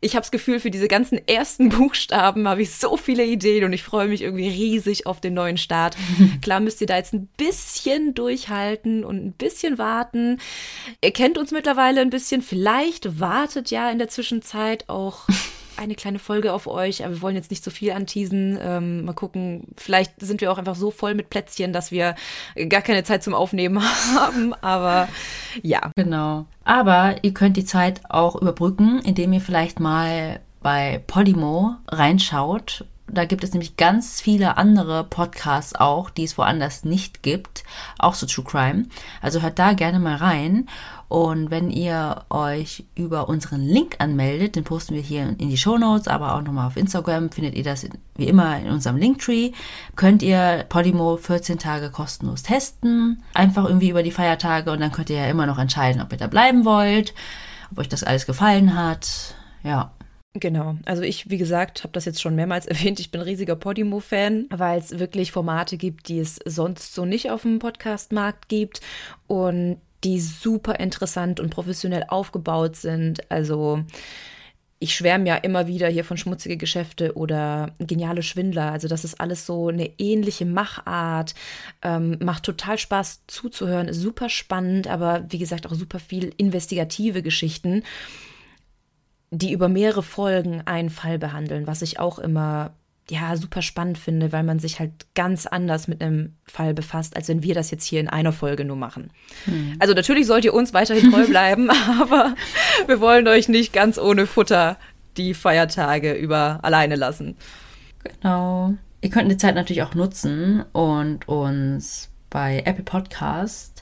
ich 0.00 0.14
habe 0.14 0.22
das 0.22 0.30
Gefühl, 0.30 0.60
für 0.60 0.70
diese 0.70 0.88
ganzen 0.88 1.26
ersten 1.26 1.68
Buchstaben 1.70 2.48
habe 2.48 2.62
ich 2.62 2.74
so 2.74 2.96
viele 2.96 3.24
Ideen 3.24 3.64
und 3.64 3.72
ich 3.72 3.82
freue 3.82 4.08
mich 4.08 4.22
irgendwie 4.22 4.48
riesig 4.48 5.06
auf 5.06 5.20
den 5.20 5.34
neuen 5.34 5.58
Start. 5.58 5.96
Klar 6.42 6.60
müsst 6.60 6.80
ihr 6.80 6.86
da 6.86 6.96
jetzt 6.96 7.14
ein 7.14 7.28
bisschen 7.36 8.14
durchhalten 8.14 9.04
und 9.04 9.24
ein 9.24 9.32
bisschen 9.32 9.78
warten. 9.78 10.38
Ihr 11.02 11.12
kennt 11.12 11.38
uns 11.38 11.50
mittlerweile 11.50 12.00
ein 12.00 12.10
bisschen. 12.10 12.42
Vielleicht 12.42 13.20
wartet 13.20 13.70
ja 13.70 13.90
in 13.90 13.98
der 13.98 14.08
Zwischenzeit 14.08 14.88
auch 14.88 15.26
eine 15.78 15.94
kleine 15.94 16.18
Folge 16.18 16.52
auf 16.52 16.66
euch, 16.66 17.04
aber 17.04 17.14
wir 17.14 17.22
wollen 17.22 17.36
jetzt 17.36 17.50
nicht 17.50 17.64
so 17.64 17.70
viel 17.70 17.92
anteasen. 17.92 18.58
Ähm, 18.60 19.04
mal 19.04 19.12
gucken, 19.12 19.68
vielleicht 19.76 20.20
sind 20.20 20.40
wir 20.40 20.52
auch 20.52 20.58
einfach 20.58 20.74
so 20.74 20.90
voll 20.90 21.14
mit 21.14 21.30
Plätzchen, 21.30 21.72
dass 21.72 21.90
wir 21.90 22.14
gar 22.68 22.82
keine 22.82 23.04
Zeit 23.04 23.22
zum 23.22 23.34
Aufnehmen 23.34 23.82
haben. 24.14 24.54
Aber 24.54 25.08
ja. 25.62 25.90
Genau. 25.96 26.46
Aber 26.64 27.16
ihr 27.22 27.32
könnt 27.32 27.56
die 27.56 27.64
Zeit 27.64 28.00
auch 28.08 28.36
überbrücken, 28.36 29.00
indem 29.04 29.32
ihr 29.32 29.40
vielleicht 29.40 29.80
mal 29.80 30.40
bei 30.60 31.02
Podimo 31.06 31.76
reinschaut 31.86 32.84
da 33.10 33.24
gibt 33.24 33.42
es 33.44 33.52
nämlich 33.52 33.76
ganz 33.76 34.20
viele 34.20 34.56
andere 34.56 35.04
Podcasts 35.04 35.74
auch, 35.74 36.10
die 36.10 36.24
es 36.24 36.36
woanders 36.36 36.84
nicht 36.84 37.22
gibt, 37.22 37.64
auch 37.98 38.14
so 38.14 38.26
True 38.26 38.44
Crime. 38.44 38.86
Also 39.22 39.42
hört 39.42 39.58
da 39.58 39.72
gerne 39.72 39.98
mal 39.98 40.16
rein. 40.16 40.68
Und 41.08 41.50
wenn 41.50 41.70
ihr 41.70 42.24
euch 42.28 42.84
über 42.94 43.28
unseren 43.28 43.62
Link 43.62 43.96
anmeldet, 43.98 44.56
den 44.56 44.64
posten 44.64 44.94
wir 44.94 45.00
hier 45.00 45.34
in 45.38 45.48
die 45.48 45.56
Show 45.56 45.78
Notes, 45.78 46.06
aber 46.06 46.34
auch 46.34 46.42
nochmal 46.42 46.66
auf 46.66 46.76
Instagram, 46.76 47.30
findet 47.30 47.54
ihr 47.54 47.64
das 47.64 47.86
wie 48.16 48.28
immer 48.28 48.58
in 48.58 48.68
unserem 48.68 48.98
Linktree, 48.98 49.52
könnt 49.96 50.22
ihr 50.22 50.66
Podimo 50.68 51.16
14 51.16 51.58
Tage 51.58 51.90
kostenlos 51.90 52.42
testen. 52.42 53.22
Einfach 53.32 53.64
irgendwie 53.64 53.88
über 53.88 54.02
die 54.02 54.10
Feiertage 54.10 54.70
und 54.70 54.80
dann 54.80 54.92
könnt 54.92 55.08
ihr 55.08 55.16
ja 55.16 55.28
immer 55.28 55.46
noch 55.46 55.58
entscheiden, 55.58 56.02
ob 56.02 56.12
ihr 56.12 56.18
da 56.18 56.26
bleiben 56.26 56.66
wollt, 56.66 57.14
ob 57.70 57.78
euch 57.78 57.88
das 57.88 58.04
alles 58.04 58.26
gefallen 58.26 58.76
hat. 58.76 59.34
Ja. 59.62 59.92
Genau, 60.34 60.76
also 60.84 61.02
ich, 61.02 61.30
wie 61.30 61.38
gesagt, 61.38 61.84
habe 61.84 61.92
das 61.92 62.04
jetzt 62.04 62.20
schon 62.20 62.34
mehrmals 62.34 62.66
erwähnt, 62.66 63.00
ich 63.00 63.10
bin 63.10 63.22
riesiger 63.22 63.56
Podimo-Fan, 63.56 64.46
weil 64.50 64.78
es 64.78 64.98
wirklich 64.98 65.32
Formate 65.32 65.78
gibt, 65.78 66.08
die 66.08 66.18
es 66.18 66.38
sonst 66.44 66.94
so 66.94 67.06
nicht 67.06 67.30
auf 67.30 67.42
dem 67.42 67.58
Podcast-Markt 67.58 68.48
gibt 68.48 68.82
und 69.26 69.78
die 70.04 70.20
super 70.20 70.78
interessant 70.78 71.40
und 71.40 71.50
professionell 71.50 72.04
aufgebaut 72.08 72.76
sind. 72.76 73.30
Also 73.30 73.84
ich 74.80 74.94
schwärme 74.94 75.26
ja 75.26 75.36
immer 75.36 75.66
wieder 75.66 75.88
hier 75.88 76.04
von 76.04 76.16
schmutzige 76.16 76.56
Geschäfte 76.56 77.16
oder 77.16 77.74
geniale 77.78 78.22
Schwindler. 78.22 78.70
Also 78.70 78.86
das 78.86 79.04
ist 79.04 79.20
alles 79.20 79.44
so 79.44 79.68
eine 79.68 79.90
ähnliche 79.98 80.46
Machart. 80.46 81.34
Ähm, 81.82 82.16
macht 82.22 82.44
total 82.44 82.78
Spaß 82.78 83.22
zuzuhören, 83.26 83.88
ist 83.88 84.00
super 84.00 84.28
spannend, 84.28 84.86
aber 84.86 85.24
wie 85.30 85.38
gesagt 85.38 85.66
auch 85.66 85.74
super 85.74 85.98
viel 85.98 86.32
investigative 86.36 87.22
Geschichten, 87.22 87.82
die 89.30 89.52
über 89.52 89.68
mehrere 89.68 90.02
Folgen 90.02 90.62
einen 90.64 90.90
Fall 90.90 91.18
behandeln, 91.18 91.66
was 91.66 91.82
ich 91.82 91.98
auch 91.98 92.18
immer 92.18 92.72
ja, 93.10 93.36
super 93.36 93.62
spannend 93.62 93.98
finde, 93.98 94.32
weil 94.32 94.42
man 94.42 94.58
sich 94.58 94.80
halt 94.80 94.92
ganz 95.14 95.46
anders 95.46 95.88
mit 95.88 96.02
einem 96.02 96.34
Fall 96.44 96.74
befasst, 96.74 97.16
als 97.16 97.28
wenn 97.28 97.42
wir 97.42 97.54
das 97.54 97.70
jetzt 97.70 97.84
hier 97.84 98.00
in 98.00 98.08
einer 98.08 98.32
Folge 98.32 98.64
nur 98.64 98.76
machen. 98.76 99.10
Hm. 99.44 99.76
Also 99.78 99.94
natürlich 99.94 100.26
sollt 100.26 100.44
ihr 100.44 100.54
uns 100.54 100.74
weiterhin 100.74 101.10
treu 101.10 101.24
bleiben, 101.28 101.70
aber 101.70 102.34
wir 102.86 103.00
wollen 103.00 103.26
euch 103.28 103.48
nicht 103.48 103.72
ganz 103.72 103.98
ohne 103.98 104.26
Futter 104.26 104.76
die 105.16 105.34
Feiertage 105.34 106.12
über 106.12 106.60
alleine 106.62 106.96
lassen. 106.96 107.36
Genau. 108.04 108.74
Ihr 109.00 109.10
könnt 109.10 109.30
die 109.30 109.36
Zeit 109.36 109.54
natürlich 109.54 109.82
auch 109.82 109.94
nutzen 109.94 110.64
und 110.72 111.28
uns 111.28 112.10
bei 112.30 112.62
Apple 112.64 112.84
Podcast 112.84 113.77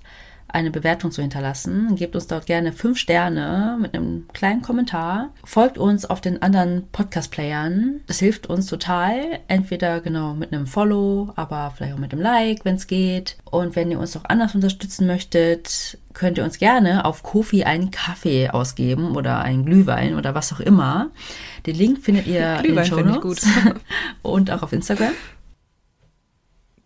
eine 0.57 0.70
Bewertung 0.70 1.11
zu 1.11 1.20
hinterlassen. 1.20 1.96
Gebt 1.96 2.14
uns 2.14 2.28
dort 2.28 2.46
gerne 2.46 2.72
fünf 2.72 2.96
Sterne 2.96 3.76
mit 3.78 3.94
einem 3.94 4.26
kleinen 4.32 4.62
Kommentar. 4.62 5.34
Folgt 5.44 5.76
uns 5.76 6.07
auf 6.07 6.22
den 6.22 6.40
anderen 6.40 6.88
Podcast-Playern. 6.92 8.00
Das 8.07 8.20
hilft 8.20 8.46
uns 8.46 8.64
total. 8.64 9.40
Entweder 9.48 10.00
genau 10.00 10.32
mit 10.32 10.54
einem 10.54 10.66
Follow, 10.66 11.30
aber 11.36 11.74
vielleicht 11.76 11.92
auch 11.92 11.98
mit 11.98 12.12
einem 12.12 12.22
Like, 12.22 12.64
wenn 12.64 12.76
es 12.76 12.86
geht. 12.86 13.36
Und 13.44 13.76
wenn 13.76 13.90
ihr 13.90 14.00
uns 14.00 14.16
auch 14.16 14.24
anders 14.24 14.54
unterstützen 14.54 15.07
möchtet, 15.07 15.98
könnt 16.14 16.38
ihr 16.38 16.44
uns 16.44 16.59
gerne 16.59 17.04
auf 17.04 17.22
Kofi 17.22 17.64
einen 17.64 17.90
Kaffee 17.90 18.48
ausgeben 18.48 19.14
oder 19.14 19.40
einen 19.40 19.66
Glühwein 19.66 20.14
oder 20.14 20.34
was 20.34 20.54
auch 20.54 20.61
immer. 20.61 21.11
Den 21.66 21.76
Link 21.76 21.98
findet 21.98 22.26
ihr 22.26 22.61
Glühwein 22.62 22.86
in 22.86 22.96
den 22.96 23.04
Show 23.04 23.20
Notes 23.20 23.46
und 24.22 24.50
auch 24.50 24.62
auf 24.62 24.72
Instagram. 24.72 25.12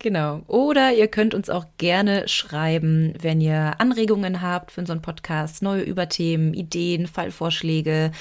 Genau. 0.01 0.41
Oder 0.47 0.93
ihr 0.93 1.07
könnt 1.07 1.33
uns 1.35 1.51
auch 1.51 1.67
gerne 1.77 2.27
schreiben, 2.27 3.13
wenn 3.21 3.39
ihr 3.39 3.79
Anregungen 3.79 4.41
habt 4.41 4.71
für 4.71 4.81
unseren 4.81 5.03
Podcast, 5.03 5.61
neue 5.61 5.83
Überthemen, 5.83 6.55
Ideen, 6.55 7.05
Fallvorschläge. 7.05 8.11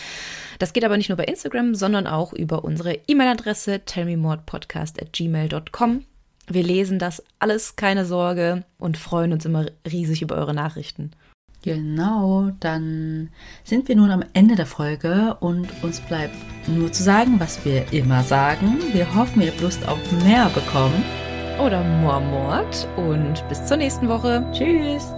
Das 0.58 0.74
geht 0.74 0.84
aber 0.84 0.98
nicht 0.98 1.08
nur 1.08 1.16
bei 1.16 1.24
Instagram, 1.24 1.74
sondern 1.74 2.06
auch 2.06 2.34
über 2.34 2.64
unsere 2.64 2.98
E-Mail-Adresse 3.08 3.80
tellmemordpodcast@gmail.com. 3.86 6.04
Wir 6.48 6.62
lesen 6.62 6.98
das 6.98 7.22
alles, 7.38 7.76
keine 7.76 8.04
Sorge, 8.04 8.64
und 8.76 8.98
freuen 8.98 9.32
uns 9.32 9.46
immer 9.46 9.64
riesig 9.90 10.20
über 10.20 10.36
eure 10.36 10.52
Nachrichten. 10.52 11.12
Genau, 11.62 12.50
dann 12.60 13.30
sind 13.64 13.88
wir 13.88 13.96
nun 13.96 14.10
am 14.10 14.22
Ende 14.34 14.54
der 14.54 14.66
Folge 14.66 15.34
und 15.40 15.66
uns 15.82 16.00
bleibt 16.00 16.36
nur 16.66 16.92
zu 16.92 17.02
sagen, 17.02 17.40
was 17.40 17.64
wir 17.64 17.90
immer 17.90 18.22
sagen. 18.22 18.76
Wir 18.92 19.14
hoffen, 19.14 19.40
ihr 19.40 19.52
habt 19.52 19.62
Lust 19.62 19.88
auf 19.88 19.98
mehr 20.24 20.50
bekommen 20.50 21.02
oder 21.58 21.82
Mormort 21.82 22.86
und 22.96 23.46
bis 23.48 23.64
zur 23.66 23.76
nächsten 23.76 24.08
Woche. 24.08 24.44
Tschüss. 24.52 25.12